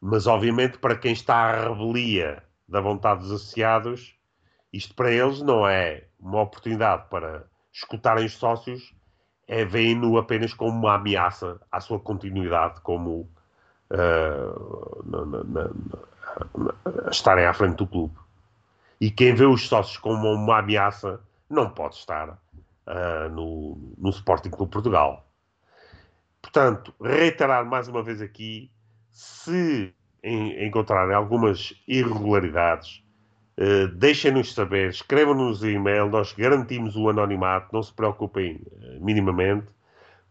Mas, 0.00 0.26
obviamente, 0.26 0.78
para 0.78 0.96
quem 0.96 1.12
está 1.12 1.34
à 1.34 1.68
rebelia 1.68 2.42
da 2.66 2.80
vontade 2.80 3.20
dos 3.20 3.30
associados, 3.30 4.16
isto 4.72 4.94
para 4.94 5.12
eles 5.12 5.42
não 5.42 5.68
é 5.68 6.04
uma 6.18 6.40
oportunidade 6.40 7.08
para 7.10 7.44
escutarem 7.72 8.24
os 8.24 8.32
sócios, 8.32 8.94
é 9.46 9.64
veem-no 9.64 10.16
apenas 10.16 10.54
como 10.54 10.72
uma 10.72 10.94
ameaça 10.94 11.60
à 11.70 11.80
sua 11.80 12.00
continuidade 12.00 12.80
como 12.80 13.28
uh, 13.90 15.02
na, 15.04 15.24
na, 15.26 15.44
na, 15.44 17.10
estarem 17.10 17.44
à 17.44 17.52
frente 17.52 17.76
do 17.76 17.86
clube. 17.86 18.14
E 19.02 19.10
quem 19.10 19.34
vê 19.34 19.44
os 19.44 19.66
sócios 19.66 19.96
como 19.96 20.32
uma 20.32 20.60
ameaça 20.60 21.18
não 21.50 21.68
pode 21.68 21.96
estar 21.96 22.28
uh, 22.28 23.28
no, 23.32 23.76
no 23.98 24.10
Sporting 24.10 24.50
Clube 24.50 24.70
Portugal. 24.70 25.28
Portanto, 26.40 26.94
reiterar 27.02 27.66
mais 27.66 27.88
uma 27.88 28.00
vez 28.00 28.22
aqui, 28.22 28.70
se 29.10 29.92
em, 30.22 30.64
encontrarem 30.64 31.16
algumas 31.16 31.74
irregularidades, 31.88 33.02
uh, 33.58 33.88
deixem-nos 33.88 34.54
saber, 34.54 34.90
escrevam-nos 34.90 35.64
e-mail, 35.64 36.08
nós 36.08 36.32
garantimos 36.32 36.94
o 36.94 37.08
anonimato, 37.08 37.70
não 37.72 37.82
se 37.82 37.92
preocupem 37.92 38.60
uh, 38.70 39.04
minimamente, 39.04 39.66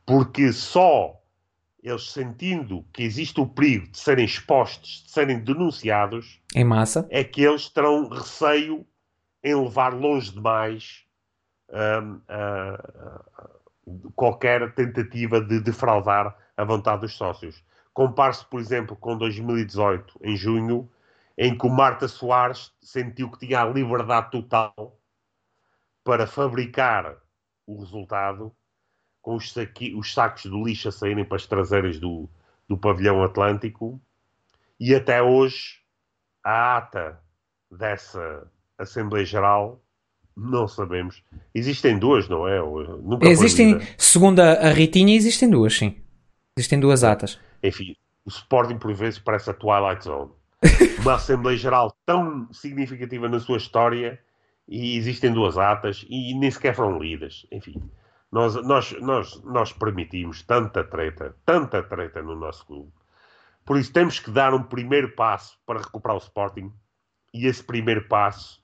porque 0.05 0.53
só 0.53 1.20
eles 1.83 2.11
sentindo 2.11 2.85
que 2.93 3.03
existe 3.03 3.39
o 3.39 3.47
perigo 3.47 3.87
de 3.87 3.97
serem 3.97 4.25
expostos, 4.25 5.03
de 5.05 5.11
serem 5.11 5.39
denunciados, 5.39 6.39
em 6.55 6.63
massa, 6.63 7.07
é 7.09 7.23
que 7.23 7.41
eles 7.41 7.69
terão 7.69 8.07
receio 8.07 8.85
em 9.43 9.55
levar 9.55 9.93
longe 9.93 10.31
demais 10.31 11.03
uh, 11.69 12.21
qualquer 14.15 14.73
tentativa 14.75 15.41
de 15.41 15.59
defraudar 15.59 16.37
a 16.55 16.63
vontade 16.63 17.01
dos 17.01 17.15
sócios. 17.15 17.63
Compare-se, 17.93 18.45
por 18.45 18.59
exemplo, 18.59 18.95
com 18.95 19.17
2018, 19.17 20.19
em 20.23 20.35
junho, 20.35 20.89
em 21.37 21.57
que 21.57 21.65
o 21.65 21.69
Marta 21.69 22.07
Soares 22.07 22.71
sentiu 22.79 23.31
que 23.31 23.47
tinha 23.47 23.61
a 23.61 23.65
liberdade 23.65 24.29
total 24.31 24.99
para 26.03 26.27
fabricar 26.27 27.17
o 27.65 27.79
resultado 27.79 28.55
com 29.21 29.35
os, 29.35 29.51
saqui, 29.51 29.93
os 29.95 30.13
sacos 30.13 30.45
do 30.45 30.63
lixo 30.63 30.89
a 30.89 30.91
saírem 30.91 31.25
para 31.25 31.37
as 31.37 31.45
traseiras 31.45 31.99
do, 31.99 32.29
do 32.67 32.77
pavilhão 32.77 33.23
Atlântico 33.23 34.01
e 34.79 34.95
até 34.95 35.21
hoje 35.21 35.79
a 36.43 36.77
ata 36.77 37.19
dessa 37.69 38.47
Assembleia 38.77 39.25
Geral 39.25 39.81
não 40.35 40.67
sabemos. 40.67 41.23
Existem 41.53 41.99
duas, 41.99 42.27
não 42.27 42.47
é? 42.47 42.59
Nunca 42.59 43.27
existem, 43.27 43.79
segundo 43.97 44.39
a 44.39 44.71
Ritinha, 44.71 45.15
existem 45.15 45.49
duas, 45.49 45.77
sim. 45.77 45.97
Existem 46.57 46.79
duas 46.79 47.03
atas. 47.03 47.39
Enfim, 47.61 47.95
o 48.25 48.29
Sporting 48.29 48.77
por 48.77 48.93
vezes 48.93 49.19
parece 49.19 49.49
a 49.49 49.53
Twilight 49.53 50.03
Zone. 50.03 50.31
Uma 51.01 51.15
Assembleia 51.15 51.57
Geral 51.57 51.95
tão 52.05 52.51
significativa 52.51 53.27
na 53.27 53.39
sua 53.39 53.57
história 53.57 54.19
e 54.67 54.97
existem 54.97 55.31
duas 55.31 55.57
atas 55.57 56.05
e 56.09 56.33
nem 56.33 56.49
sequer 56.49 56.75
foram 56.75 56.99
lidas. 56.99 57.45
Enfim, 57.51 57.81
nós, 58.31 58.55
nós, 58.55 58.91
nós, 59.01 59.43
nós 59.43 59.73
permitimos 59.73 60.41
tanta 60.43 60.83
treta, 60.83 61.35
tanta 61.45 61.83
treta 61.83 62.21
no 62.21 62.35
nosso 62.35 62.65
clube. 62.65 62.91
Por 63.65 63.77
isso 63.77 63.91
temos 63.91 64.19
que 64.19 64.31
dar 64.31 64.53
um 64.53 64.63
primeiro 64.63 65.11
passo 65.15 65.57
para 65.65 65.79
recuperar 65.79 66.15
o 66.15 66.21
Sporting 66.21 66.71
e 67.33 67.45
esse 67.45 67.63
primeiro 67.63 68.07
passo 68.07 68.61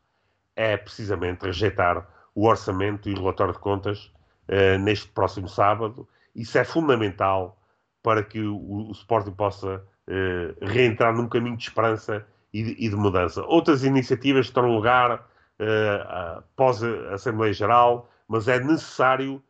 é 0.55 0.75
precisamente 0.77 1.45
rejeitar 1.45 2.07
o 2.33 2.47
orçamento 2.47 3.09
e 3.09 3.13
o 3.13 3.17
relatório 3.17 3.53
de 3.53 3.59
contas 3.59 4.11
uh, 4.47 4.79
neste 4.79 5.07
próximo 5.09 5.47
sábado. 5.47 6.07
Isso 6.35 6.57
é 6.57 6.63
fundamental 6.63 7.61
para 8.01 8.23
que 8.23 8.39
o, 8.39 8.89
o 8.89 8.91
Sporting 8.91 9.31
possa 9.31 9.83
uh, 10.07 10.65
reentrar 10.65 11.13
num 11.13 11.27
caminho 11.27 11.57
de 11.57 11.63
esperança 11.63 12.25
e 12.53 12.63
de, 12.63 12.85
e 12.85 12.89
de 12.89 12.95
mudança. 12.95 13.43
Outras 13.43 13.83
iniciativas 13.83 14.47
estão 14.47 14.63
no 14.63 14.73
lugar 14.73 15.19
uh, 15.59 16.37
após 16.37 16.83
a 16.83 17.13
Assembleia 17.13 17.53
Geral, 17.53 18.09
mas 18.27 18.47
é 18.47 18.59
necessário 18.59 19.43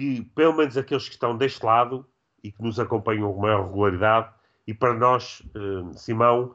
que, 0.00 0.22
pelo 0.34 0.56
menos 0.56 0.78
aqueles 0.78 1.06
que 1.06 1.14
estão 1.14 1.36
deste 1.36 1.62
lado 1.62 2.06
e 2.42 2.50
que 2.50 2.62
nos 2.62 2.80
acompanham 2.80 3.30
com 3.30 3.42
maior 3.42 3.66
regularidade, 3.66 4.30
e 4.66 4.72
para 4.72 4.94
nós, 4.94 5.42
uh, 5.54 5.92
Simão, 5.92 6.54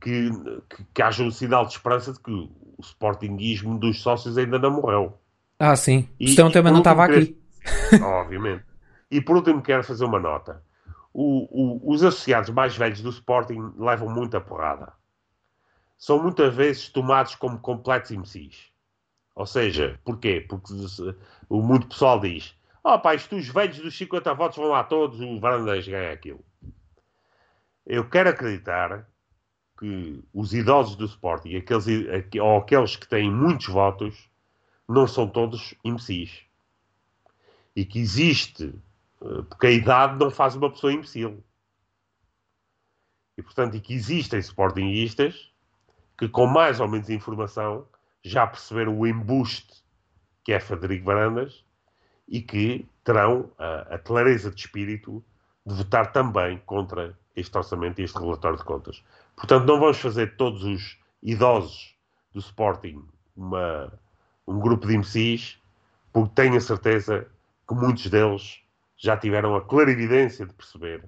que, 0.00 0.30
que, 0.70 0.84
que, 0.94 1.02
haja 1.02 1.22
um 1.22 1.30
sinal 1.30 1.66
de 1.66 1.72
esperança 1.72 2.14
de 2.14 2.20
que 2.20 2.30
o 2.30 2.80
sportinguismo 2.80 3.78
dos 3.78 4.00
sócios 4.00 4.38
ainda 4.38 4.58
não 4.58 4.70
morreu. 4.70 5.18
Ah, 5.58 5.76
sim. 5.76 6.08
E, 6.18 6.40
um 6.40 6.50
tema 6.50 6.70
não 6.70 6.78
estava 6.78 7.04
aqui. 7.04 7.38
Obviamente. 8.02 8.64
E 9.10 9.20
por 9.20 9.36
último, 9.36 9.60
quero 9.60 9.84
fazer 9.84 10.06
uma 10.06 10.18
nota. 10.18 10.62
O, 11.12 11.48
o, 11.50 11.92
os 11.92 12.02
associados 12.02 12.48
mais 12.48 12.78
velhos 12.78 13.02
do 13.02 13.10
Sporting 13.10 13.74
levam 13.76 14.08
muita 14.08 14.40
porrada. 14.40 14.94
São 15.98 16.22
muitas 16.22 16.54
vezes 16.54 16.88
tomados 16.88 17.34
como 17.34 17.58
completos 17.58 18.10
imbecis. 18.10 18.70
Ou 19.34 19.44
seja, 19.44 20.00
porquê? 20.02 20.46
Porque 20.48 20.72
o 21.46 21.60
muito 21.60 21.88
pessoal 21.88 22.18
diz 22.20 22.56
Oh, 22.88 23.00
pá, 23.00 23.16
isto 23.16 23.34
os 23.34 23.48
velhos 23.48 23.80
dos 23.80 23.98
50 23.98 24.32
votos 24.32 24.56
vão 24.56 24.68
lá 24.68 24.84
todos, 24.84 25.20
o 25.20 25.40
Varandas 25.40 25.88
ganha 25.88 26.12
aquilo. 26.12 26.44
Eu 27.84 28.08
quero 28.08 28.30
acreditar 28.30 29.10
que 29.76 30.22
os 30.32 30.54
idosos 30.54 30.94
do 30.94 31.04
Sporting, 31.04 31.56
aqueles, 31.56 31.84
ou 32.40 32.58
aqueles 32.58 32.94
que 32.94 33.08
têm 33.08 33.28
muitos 33.28 33.66
votos, 33.66 34.30
não 34.88 35.04
são 35.08 35.28
todos 35.28 35.74
imbecis. 35.82 36.44
E 37.74 37.84
que 37.84 37.98
existe, 37.98 38.72
eh, 39.20 39.42
porque 39.48 39.66
a 39.66 39.72
idade 39.72 40.16
não 40.16 40.30
faz 40.30 40.54
uma 40.54 40.70
pessoa 40.70 40.92
imbecil. 40.92 41.42
E, 43.36 43.42
portanto, 43.42 43.76
e 43.76 43.80
que 43.80 43.94
existem 43.94 44.38
Sportingistas 44.38 45.52
que, 46.16 46.28
com 46.28 46.46
mais 46.46 46.78
ou 46.78 46.86
menos 46.86 47.10
informação, 47.10 47.84
já 48.22 48.46
perceberam 48.46 48.96
o 48.96 49.04
embuste 49.08 49.84
que 50.44 50.52
é 50.52 50.60
Frederico 50.60 51.06
Varandas 51.06 51.65
e 52.28 52.40
que 52.40 52.86
terão 53.04 53.50
a, 53.58 53.94
a 53.94 53.98
clareza 53.98 54.50
de 54.50 54.60
espírito 54.60 55.22
de 55.64 55.74
votar 55.74 56.12
também 56.12 56.58
contra 56.66 57.16
este 57.34 57.56
orçamento 57.56 58.00
e 58.00 58.04
este 58.04 58.18
relatório 58.18 58.58
de 58.58 58.64
contas. 58.64 59.02
Portanto, 59.36 59.66
não 59.66 59.78
vamos 59.78 59.98
fazer 59.98 60.36
todos 60.36 60.64
os 60.64 60.98
idosos 61.22 61.94
do 62.32 62.40
Sporting 62.40 63.04
uma, 63.36 63.92
um 64.46 64.58
grupo 64.58 64.86
de 64.86 64.94
imbecis, 64.94 65.58
porque 66.12 66.34
tenho 66.34 66.56
a 66.56 66.60
certeza 66.60 67.26
que 67.68 67.74
muitos 67.74 68.06
deles 68.08 68.60
já 68.96 69.16
tiveram 69.16 69.54
a 69.54 69.60
clarividência 69.60 70.46
de 70.46 70.54
perceber 70.54 71.04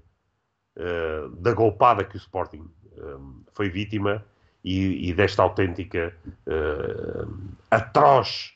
uh, 0.77 1.29
da 1.37 1.55
golpada 1.55 2.05
que 2.05 2.17
o 2.17 2.19
Sporting 2.19 2.69
uh, 2.97 3.45
foi 3.55 3.71
vítima 3.71 4.25
e, 4.63 5.09
e 5.09 5.15
desta 5.15 5.43
autêntica 5.43 6.15
uh, 6.47 7.57
atroz, 7.71 8.53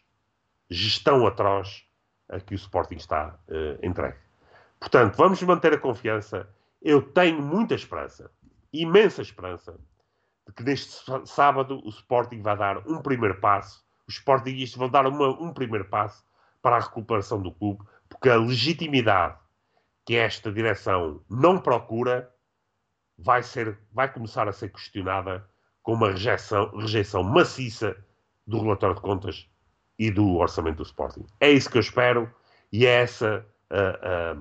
gestão 0.69 1.27
atroz 1.27 1.87
a 2.29 2.41
que 2.41 2.55
o 2.55 2.57
Sporting 2.57 2.97
está 2.97 3.39
uh, 3.49 3.87
entregue. 3.87 4.19
Portanto, 4.79 5.17
vamos 5.17 5.43
manter 5.43 5.75
a 5.75 5.79
confiança. 5.79 6.49
Eu 6.81 7.03
tenho 7.03 7.41
muita 7.41 7.75
esperança, 7.75 8.31
imensa 8.73 9.23
esperança, 9.23 9.79
de 10.47 10.53
que 10.53 10.63
neste 10.63 11.05
sábado 11.25 11.81
o 11.85 11.89
Sporting 11.89 12.41
vai 12.41 12.57
dar 12.57 12.79
um 12.89 13.01
primeiro 13.01 13.41
passo, 13.41 13.85
os 14.09 14.15
Sportingistas 14.15 14.79
vão 14.79 14.89
dar 14.89 15.07
uma, 15.07 15.29
um 15.29 15.53
primeiro 15.53 15.85
passo 15.85 16.25
para 16.61 16.77
a 16.77 16.81
recuperação 16.81 17.41
do 17.41 17.53
clube, 17.53 17.85
porque 18.09 18.29
a 18.29 18.37
legitimidade 18.37 19.39
que 20.05 20.17
esta 20.17 20.51
direção 20.51 21.23
não 21.31 21.59
procura 21.59 22.29
vai, 23.17 23.43
ser, 23.43 23.79
vai 23.93 24.13
começar 24.13 24.49
a 24.49 24.53
ser 24.53 24.71
questionada 24.71 25.49
com 25.83 25.95
uma 25.95 26.11
rejeição, 26.11 26.71
rejeição 26.77 27.23
maciça 27.23 27.97
do 28.47 28.61
relatório 28.61 28.97
de 28.97 29.03
contas 29.03 29.49
e 30.03 30.11
do 30.11 30.37
orçamento 30.37 30.79
do 30.79 30.83
Sporting. 30.83 31.25
É 31.39 31.49
isso 31.49 31.71
que 31.71 31.77
eu 31.77 31.81
espero 31.81 32.29
e 32.73 32.85
é 32.87 33.03
essa 33.03 33.47
a, 33.71 34.35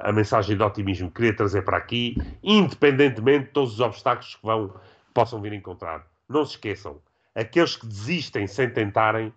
a, 0.00 0.08
a, 0.08 0.12
mensagem 0.12 0.56
de 0.56 0.62
otimismo 0.62 1.08
que 1.08 1.16
queria 1.16 1.36
trazer 1.36 1.62
para 1.62 1.76
aqui, 1.76 2.16
independentemente 2.42 3.46
de 3.46 3.50
todos 3.52 3.74
os 3.74 3.80
obstáculos 3.80 4.34
que 4.34 4.42
vão, 4.42 4.74
possam 5.12 5.42
vir 5.42 5.52
a 5.52 5.56
encontrar. 5.56 6.06
Não 6.26 6.42
se 6.46 6.52
esqueçam, 6.52 7.02
aqueles 7.34 7.76
que 7.76 7.86
desistem 7.86 8.46
sem 8.46 8.70
tentarem 8.70 9.30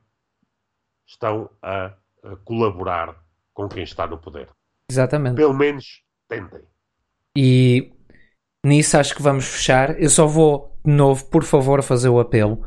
estão 1.05 1.49
a, 1.61 1.93
a 2.23 2.35
colaborar 2.45 3.21
com 3.53 3.67
quem 3.67 3.83
está 3.83 4.07
no 4.07 4.17
poder. 4.17 4.47
Exatamente. 4.89 5.35
Pelo 5.35 5.53
menos 5.53 6.01
tentem. 6.29 6.61
E 7.35 7.91
nisso 8.65 8.97
acho 8.97 9.13
que 9.13 9.21
vamos 9.21 9.45
fechar. 9.45 10.01
Eu 10.01 10.09
só 10.09 10.25
vou, 10.25 10.79
de 10.85 10.93
novo, 10.93 11.25
por 11.25 11.43
favor, 11.43 11.83
fazer 11.83 12.07
o 12.07 12.21
apelo 12.21 12.65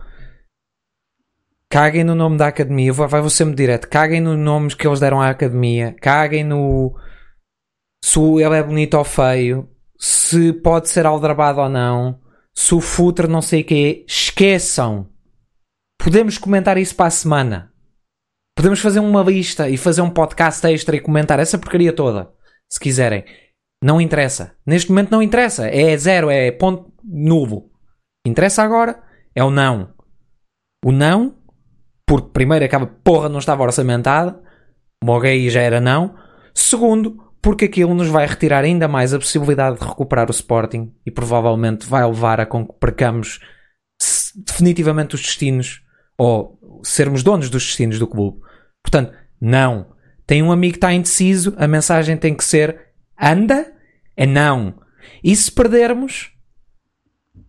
caguem 1.70 2.02
no 2.02 2.14
nome 2.14 2.36
da 2.36 2.48
academia, 2.48 2.92
vai, 2.92 3.06
vai 3.08 3.30
ser 3.30 3.44
muito 3.44 3.56
direto, 3.56 3.88
caguem 3.88 4.20
nos 4.20 4.36
nomes 4.36 4.74
que 4.74 4.86
eles 4.86 5.00
deram 5.00 5.20
à 5.20 5.30
academia, 5.30 5.94
caguem 6.00 6.44
no 6.44 6.94
se 8.04 8.18
ele 8.18 8.56
é 8.56 8.62
bonito 8.62 8.94
ou 8.94 9.04
feio, 9.04 9.68
se 9.98 10.52
pode 10.52 10.88
ser 10.88 11.06
aldrabado 11.06 11.60
ou 11.60 11.68
não, 11.68 12.20
se 12.54 12.74
o 12.74 12.80
futre 12.80 13.28
não 13.28 13.40
sei 13.40 13.60
o 13.60 13.64
quê, 13.64 14.04
esqueçam. 14.08 15.08
Podemos 15.98 16.38
comentar 16.38 16.78
isso 16.78 16.96
para 16.96 17.06
a 17.06 17.10
semana. 17.10 17.72
Podemos 18.56 18.80
fazer 18.80 19.00
uma 19.00 19.22
lista 19.22 19.68
e 19.68 19.76
fazer 19.76 20.00
um 20.00 20.10
podcast 20.10 20.66
extra 20.66 20.96
e 20.96 21.00
comentar 21.00 21.38
essa 21.38 21.58
porcaria 21.58 21.92
toda, 21.92 22.32
se 22.70 22.80
quiserem. 22.80 23.24
Não 23.82 24.00
interessa. 24.00 24.56
Neste 24.66 24.90
momento 24.90 25.10
não 25.10 25.22
interessa. 25.22 25.68
É 25.68 25.96
zero, 25.96 26.28
é 26.28 26.50
ponto 26.50 26.92
nulo. 27.04 27.70
Interessa 28.26 28.62
agora 28.62 29.02
é 29.34 29.42
o 29.42 29.50
não. 29.50 29.94
O 30.84 30.92
não 30.92 31.36
porque 32.10 32.30
primeiro 32.32 32.64
acaba 32.64 32.88
porra 33.04 33.28
não 33.28 33.38
estava 33.38 33.62
orçamentada, 33.62 34.36
o 35.00 35.20
gay 35.20 35.48
já 35.48 35.60
era 35.60 35.80
não. 35.80 36.16
Segundo, 36.52 37.22
porque 37.40 37.66
aquilo 37.66 37.94
nos 37.94 38.08
vai 38.08 38.26
retirar 38.26 38.64
ainda 38.64 38.88
mais 38.88 39.14
a 39.14 39.18
possibilidade 39.20 39.78
de 39.78 39.86
recuperar 39.86 40.26
o 40.26 40.32
Sporting 40.32 40.92
e 41.06 41.10
provavelmente 41.12 41.86
vai 41.86 42.04
levar 42.04 42.40
a 42.40 42.46
que 42.46 42.66
percamos 42.80 43.38
definitivamente 44.44 45.14
os 45.14 45.20
destinos 45.20 45.82
ou 46.18 46.58
sermos 46.82 47.22
donos 47.22 47.48
dos 47.48 47.64
destinos 47.64 48.00
do 48.00 48.08
clube. 48.08 48.40
Portanto, 48.82 49.16
não. 49.40 49.92
Tem 50.26 50.42
um 50.42 50.50
amigo 50.50 50.72
que 50.72 50.78
está 50.78 50.92
indeciso, 50.92 51.54
a 51.58 51.68
mensagem 51.68 52.16
tem 52.16 52.34
que 52.34 52.42
ser 52.42 52.88
anda, 53.22 53.72
é 54.16 54.26
não. 54.26 54.74
E 55.22 55.36
se 55.36 55.52
perdermos, 55.52 56.32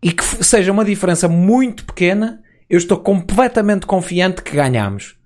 e 0.04 0.12
que 0.12 0.24
seja 0.24 0.72
uma 0.72 0.86
diferença 0.86 1.28
muito 1.28 1.84
pequena, 1.84 2.44
eu 2.72 2.78
estou 2.78 2.98
completamente 2.98 3.86
confiante 3.86 4.42
que 4.42 4.56
ganhamos. 4.56 5.18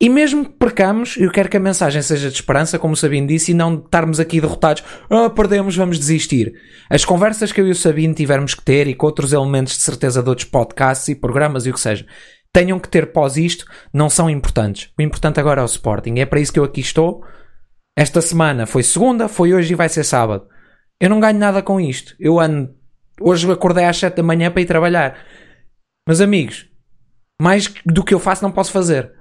E 0.00 0.08
mesmo 0.08 0.44
que 0.44 0.52
percamos, 0.52 1.16
eu 1.16 1.30
quero 1.32 1.48
que 1.48 1.56
a 1.56 1.60
mensagem 1.60 2.00
seja 2.00 2.28
de 2.30 2.34
esperança, 2.36 2.78
como 2.78 2.94
o 2.94 2.96
Sabino 2.96 3.26
disse, 3.26 3.50
e 3.50 3.54
não 3.54 3.74
estarmos 3.74 4.20
aqui 4.20 4.40
derrotados. 4.40 4.84
Ah, 5.10 5.28
perdemos, 5.28 5.76
vamos 5.76 5.98
desistir. 5.98 6.54
As 6.88 7.04
conversas 7.04 7.50
que 7.50 7.60
eu 7.60 7.66
e 7.66 7.72
o 7.72 7.74
Sabino 7.74 8.14
tivermos 8.14 8.54
que 8.54 8.62
ter, 8.62 8.86
e 8.86 8.94
com 8.94 9.04
outros 9.04 9.32
elementos 9.32 9.74
de 9.74 9.82
certeza 9.82 10.22
de 10.22 10.28
outros 10.28 10.48
podcasts 10.48 11.08
e 11.08 11.14
programas 11.16 11.66
e 11.66 11.70
o 11.70 11.74
que 11.74 11.80
seja, 11.80 12.06
tenham 12.52 12.78
que 12.78 12.88
ter 12.88 13.12
pós 13.12 13.36
isto, 13.36 13.66
não 13.92 14.08
são 14.08 14.30
importantes. 14.30 14.92
O 14.96 15.02
importante 15.02 15.40
agora 15.40 15.60
é 15.60 15.64
o 15.64 15.66
Sporting. 15.66 16.20
É 16.20 16.24
para 16.24 16.40
isso 16.40 16.52
que 16.52 16.60
eu 16.60 16.64
aqui 16.64 16.80
estou. 16.80 17.22
Esta 17.98 18.20
semana 18.20 18.64
foi 18.64 18.84
segunda, 18.84 19.28
foi 19.28 19.52
hoje 19.52 19.72
e 19.72 19.76
vai 19.76 19.88
ser 19.88 20.04
sábado. 20.04 20.46
Eu 21.00 21.10
não 21.10 21.18
ganho 21.18 21.38
nada 21.38 21.62
com 21.62 21.80
isto. 21.80 22.14
Eu 22.18 22.38
ando. 22.38 22.72
Hoje 23.20 23.50
acordei 23.50 23.84
às 23.84 23.98
7 23.98 24.14
da 24.14 24.22
manhã 24.22 24.52
para 24.52 24.62
ir 24.62 24.66
trabalhar. 24.66 25.18
Meus 26.06 26.20
amigos, 26.20 26.68
mais 27.40 27.72
do 27.86 28.04
que 28.04 28.14
eu 28.14 28.20
faço 28.20 28.42
não 28.42 28.52
posso 28.52 28.72
fazer. 28.72 29.12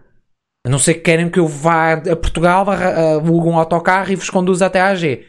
A 0.66 0.70
não 0.70 0.80
ser 0.80 0.96
que 0.96 1.02
querem 1.02 1.30
que 1.30 1.40
eu 1.40 1.48
vá 1.48 1.94
a 1.94 2.16
Portugal, 2.16 2.66
alugue 2.70 3.48
um 3.48 3.58
autocarro 3.58 4.12
e 4.12 4.16
vos 4.16 4.30
conduza 4.30 4.66
até 4.66 4.82
a 4.82 4.88
AG. 4.88 5.26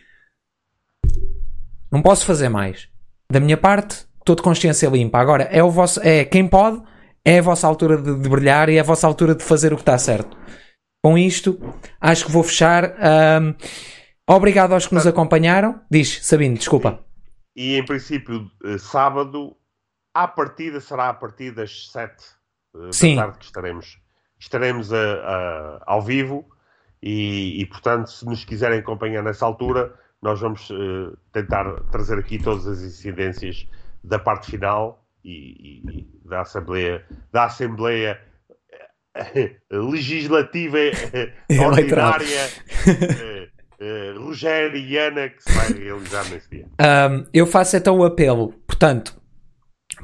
Não 1.90 2.02
posso 2.02 2.24
fazer 2.24 2.48
mais. 2.48 2.88
Da 3.30 3.40
minha 3.40 3.56
parte, 3.56 4.06
estou 4.18 4.34
de 4.34 4.42
consciência 4.42 4.88
limpa. 4.88 5.18
Agora, 5.18 5.44
é, 5.44 5.62
o 5.62 5.70
vosso, 5.70 6.00
é 6.02 6.24
quem 6.24 6.48
pode, 6.48 6.82
é 7.24 7.38
a 7.38 7.42
vossa 7.42 7.66
altura 7.66 7.96
de, 7.96 8.20
de 8.20 8.28
brilhar 8.28 8.68
e 8.68 8.76
é 8.76 8.80
a 8.80 8.84
vossa 8.84 9.06
altura 9.06 9.34
de 9.34 9.44
fazer 9.44 9.72
o 9.72 9.76
que 9.76 9.82
está 9.82 9.96
certo. 9.98 10.36
Com 11.02 11.16
isto, 11.16 11.58
acho 12.00 12.26
que 12.26 12.32
vou 12.32 12.42
fechar. 12.42 12.94
Um, 13.40 13.54
obrigado 14.28 14.72
aos 14.72 14.86
que 14.86 14.94
nos 14.94 15.06
acompanharam. 15.06 15.80
Diz, 15.90 16.24
Sabino, 16.26 16.56
desculpa. 16.56 17.04
E, 17.56 17.74
e 17.74 17.78
em 17.78 17.84
princípio, 17.84 18.50
eh, 18.64 18.78
sábado, 18.78 19.56
à 20.14 20.28
partida 20.28 20.80
será 20.80 21.08
a 21.08 21.14
partir 21.14 21.52
das 21.52 21.90
7 21.90 22.12
eh, 22.74 22.78
da 22.78 22.92
Sim. 22.92 23.16
tarde 23.16 23.38
que 23.38 23.44
estaremos 23.44 23.98
estaremos 24.38 24.92
a, 24.92 24.96
a, 24.96 25.82
ao 25.86 26.02
vivo 26.02 26.46
e, 27.02 27.60
e, 27.60 27.66
portanto, 27.66 28.10
se 28.10 28.24
nos 28.24 28.44
quiserem 28.44 28.80
acompanhar 28.80 29.22
nessa 29.22 29.44
altura, 29.44 29.94
nós 30.20 30.40
vamos 30.40 30.68
uh, 30.70 31.16
tentar 31.32 31.64
trazer 31.90 32.18
aqui 32.18 32.38
todas 32.38 32.66
as 32.66 32.82
incidências 32.82 33.66
da 34.02 34.18
parte 34.18 34.50
final 34.50 35.04
e, 35.24 35.30
e, 35.30 35.98
e 35.98 36.28
da 36.28 36.42
Assembleia, 36.42 37.04
da 37.32 37.44
Assembleia 37.44 38.20
eh, 39.14 39.56
Legislativa 39.70 40.78
eh, 40.78 41.32
Ordinária 41.60 42.48
uh, 43.80 44.22
Rogério 44.22 44.76
e 44.76 44.96
Ana 44.96 45.28
que 45.30 45.42
se 45.42 45.52
vai 45.52 45.72
realizar 45.72 46.24
nesse 46.30 46.50
dia. 46.50 46.66
Um, 46.80 47.26
eu 47.32 47.46
faço 47.46 47.76
então 47.76 47.98
o 47.98 48.04
apelo, 48.04 48.52
portanto, 48.66 49.19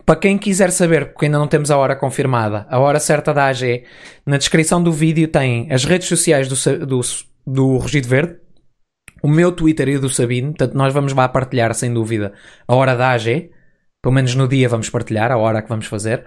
para 0.05 0.21
quem 0.21 0.39
quiser 0.39 0.71
saber, 0.71 1.07
porque 1.13 1.27
ainda 1.27 1.39
não 1.39 1.49
temos 1.49 1.71
a 1.71 1.77
hora 1.77 1.97
confirmada, 1.97 2.67
a 2.69 2.79
hora 2.79 3.01
certa 3.01 3.33
da 3.33 3.47
AG, 3.47 3.85
na 4.25 4.37
descrição 4.37 4.83
do 4.83 4.93
vídeo 4.93 5.29
tem 5.29 5.71
as 5.73 5.85
redes 5.85 6.09
sociais 6.09 6.49
do, 6.49 6.87
do, 6.87 7.01
do 7.47 7.77
Rugido 7.77 8.09
Verde, 8.09 8.37
o 9.23 9.29
meu 9.29 9.51
Twitter 9.51 9.89
e 9.89 9.97
o 9.97 10.01
do 10.01 10.11
Sabino, 10.11 10.49
portanto 10.49 10.75
nós 10.75 10.93
vamos 10.93 11.13
lá 11.13 11.29
partilhar 11.29 11.75
sem 11.75 11.93
dúvida 11.93 12.33
a 12.69 12.75
hora 12.75 12.95
da 12.95 13.11
AG, 13.11 13.51
pelo 14.03 14.15
menos 14.15 14.35
no 14.35 14.47
dia 14.47 14.69
vamos 14.69 14.91
partilhar 14.91 15.33
a 15.33 15.37
hora 15.37 15.63
que 15.63 15.69
vamos 15.69 15.87
fazer. 15.87 16.25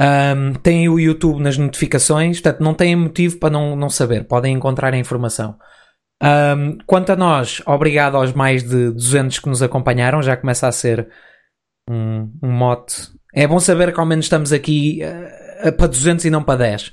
Um, 0.00 0.52
tem 0.54 0.88
o 0.88 0.98
YouTube 0.98 1.40
nas 1.40 1.56
notificações, 1.56 2.40
portanto 2.40 2.62
não 2.62 2.74
têm 2.74 2.96
motivo 2.96 3.38
para 3.38 3.50
não, 3.50 3.76
não 3.76 3.88
saber, 3.88 4.24
podem 4.24 4.54
encontrar 4.54 4.92
a 4.92 4.98
informação. 4.98 5.56
Um, 6.22 6.78
quanto 6.86 7.12
a 7.12 7.16
nós, 7.16 7.62
obrigado 7.66 8.16
aos 8.16 8.32
mais 8.32 8.62
de 8.62 8.90
200 8.90 9.38
que 9.38 9.48
nos 9.48 9.62
acompanharam, 9.62 10.22
já 10.22 10.36
começa 10.36 10.66
a 10.66 10.72
ser 10.72 11.08
um, 11.88 12.30
um 12.42 12.50
mote. 12.50 13.10
É 13.34 13.46
bom 13.46 13.60
saber 13.60 13.92
que 13.92 14.00
ao 14.00 14.06
menos 14.06 14.26
estamos 14.26 14.52
aqui 14.52 15.00
uh, 15.02 15.72
para 15.72 15.86
200 15.86 16.24
e 16.24 16.30
não 16.30 16.42
para 16.42 16.58
10. 16.58 16.92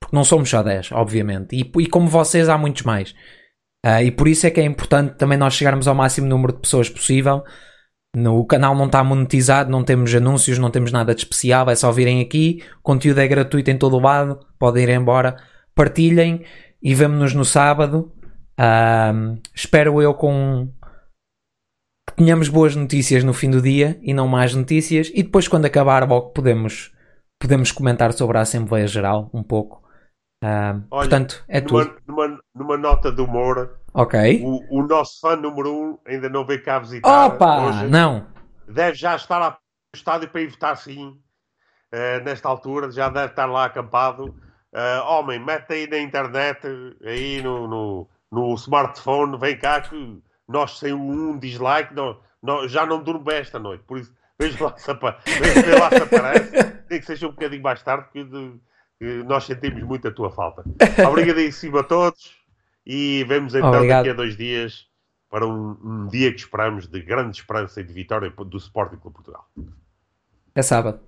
Porque 0.00 0.14
não 0.14 0.24
somos 0.24 0.48
só 0.48 0.62
10, 0.62 0.92
obviamente. 0.92 1.56
E, 1.56 1.60
e 1.82 1.86
como 1.86 2.08
vocês, 2.08 2.48
há 2.48 2.58
muitos 2.58 2.82
mais. 2.82 3.12
Uh, 3.84 4.02
e 4.04 4.10
por 4.10 4.28
isso 4.28 4.46
é 4.46 4.50
que 4.50 4.60
é 4.60 4.64
importante 4.64 5.16
também 5.16 5.38
nós 5.38 5.54
chegarmos 5.54 5.88
ao 5.88 5.94
máximo 5.94 6.26
número 6.26 6.52
de 6.52 6.60
pessoas 6.60 6.88
possível. 6.88 7.42
No, 8.14 8.38
o 8.38 8.46
canal 8.46 8.74
não 8.74 8.86
está 8.86 9.04
monetizado, 9.04 9.70
não 9.70 9.84
temos 9.84 10.14
anúncios, 10.14 10.58
não 10.58 10.70
temos 10.70 10.90
nada 10.90 11.14
de 11.14 11.20
especial, 11.20 11.68
é 11.68 11.74
só 11.74 11.92
virem 11.92 12.20
aqui. 12.20 12.62
O 12.78 12.82
conteúdo 12.82 13.20
é 13.20 13.28
gratuito 13.28 13.70
em 13.70 13.76
todo 13.76 13.96
o 13.96 14.00
lado, 14.00 14.40
podem 14.58 14.84
ir 14.84 14.90
embora. 14.90 15.36
Partilhem 15.74 16.42
e 16.82 16.94
vemo-nos 16.94 17.34
no 17.34 17.44
sábado. 17.44 18.12
Uh, 18.58 19.38
espero 19.54 20.00
eu 20.00 20.14
com 20.14 20.68
tenhamos 22.16 22.48
boas 22.48 22.74
notícias 22.74 23.22
no 23.22 23.34
fim 23.34 23.50
do 23.50 23.60
dia 23.60 23.98
e 24.02 24.14
não 24.14 24.26
mais 24.26 24.54
notícias, 24.54 25.10
e 25.14 25.22
depois, 25.22 25.46
quando 25.46 25.66
acabar, 25.66 26.08
logo 26.08 26.30
podemos, 26.30 26.92
podemos 27.38 27.70
comentar 27.70 28.12
sobre 28.12 28.38
a 28.38 28.40
Assembleia 28.40 28.86
Geral 28.86 29.30
um 29.32 29.42
pouco. 29.42 29.84
Uh, 30.42 30.82
Olha, 30.90 31.08
portanto, 31.08 31.44
é 31.48 31.60
numa, 31.60 31.84
tudo. 31.84 31.96
Numa, 32.06 32.40
numa, 32.54 32.76
nota 32.76 33.10
de 33.10 33.22
humor, 33.22 33.78
ok 33.94 34.42
o, 34.44 34.80
o, 34.80 34.86
nosso 34.86 35.18
fã 35.18 35.34
número 35.34 35.72
um 35.72 35.98
ainda 36.06 36.28
não 36.28 36.44
veio 36.44 36.62
cá 36.62 36.78
visitar. 36.78 37.26
Opa! 37.26 37.66
Hoje. 37.66 37.86
Não! 37.88 38.26
Deve 38.68 38.96
já 38.96 39.16
estar 39.16 39.40
no 39.40 39.56
estádio 39.94 40.28
para 40.28 40.42
ir 40.42 40.48
votar 40.48 40.76
sim. 40.76 41.18
Uh, 41.92 42.22
nesta 42.24 42.48
altura, 42.48 42.90
já 42.90 43.08
deve 43.08 43.28
estar 43.28 43.46
lá 43.46 43.64
acampado. 43.64 44.34
Uh, 44.74 45.02
homem, 45.06 45.42
mete 45.42 45.72
aí 45.72 45.86
na 45.88 45.98
internet, 45.98 46.60
aí 47.02 47.40
no, 47.42 47.66
no, 47.66 48.08
no 48.30 48.54
smartphone, 48.56 49.38
vem 49.38 49.56
cá 49.58 49.80
que 49.80 50.20
nós 50.48 50.78
sem 50.78 50.92
um 50.92 51.38
dislike, 51.38 51.94
não, 51.94 52.20
não, 52.42 52.68
já 52.68 52.86
não 52.86 53.02
durmo 53.02 53.24
bem 53.24 53.38
esta 53.38 53.58
noite. 53.58 53.84
Por 53.84 53.98
isso, 53.98 54.14
veja 54.38 54.64
lá 54.64 54.76
se, 54.76 54.90
lá 54.90 55.88
aparece. 55.88 56.52
Nem 56.88 57.00
que 57.00 57.06
seja 57.06 57.26
um 57.26 57.32
bocadinho 57.32 57.62
mais 57.62 57.82
tarde, 57.82 58.04
porque 58.04 58.24
de, 58.24 59.22
nós 59.24 59.44
sentimos 59.44 59.82
muito 59.82 60.08
a 60.08 60.12
tua 60.12 60.30
falta. 60.30 60.64
Obrigadíssimo 61.08 61.78
a 61.78 61.82
todos 61.82 62.36
e 62.84 63.24
vemos 63.24 63.54
então 63.54 63.70
Obrigado. 63.70 63.98
daqui 63.98 64.10
a 64.10 64.14
dois 64.14 64.36
dias 64.36 64.86
para 65.28 65.46
um, 65.46 65.76
um, 65.82 66.06
dia 66.06 66.32
que 66.32 66.38
esperamos 66.38 66.86
de 66.86 67.02
grande 67.02 67.36
esperança 67.36 67.80
e 67.80 67.84
de 67.84 67.92
vitória 67.92 68.30
do 68.30 68.56
Sporting 68.56 68.96
Clube 68.96 69.16
Portugal. 69.16 69.46
É 70.54 70.62
sábado. 70.62 71.00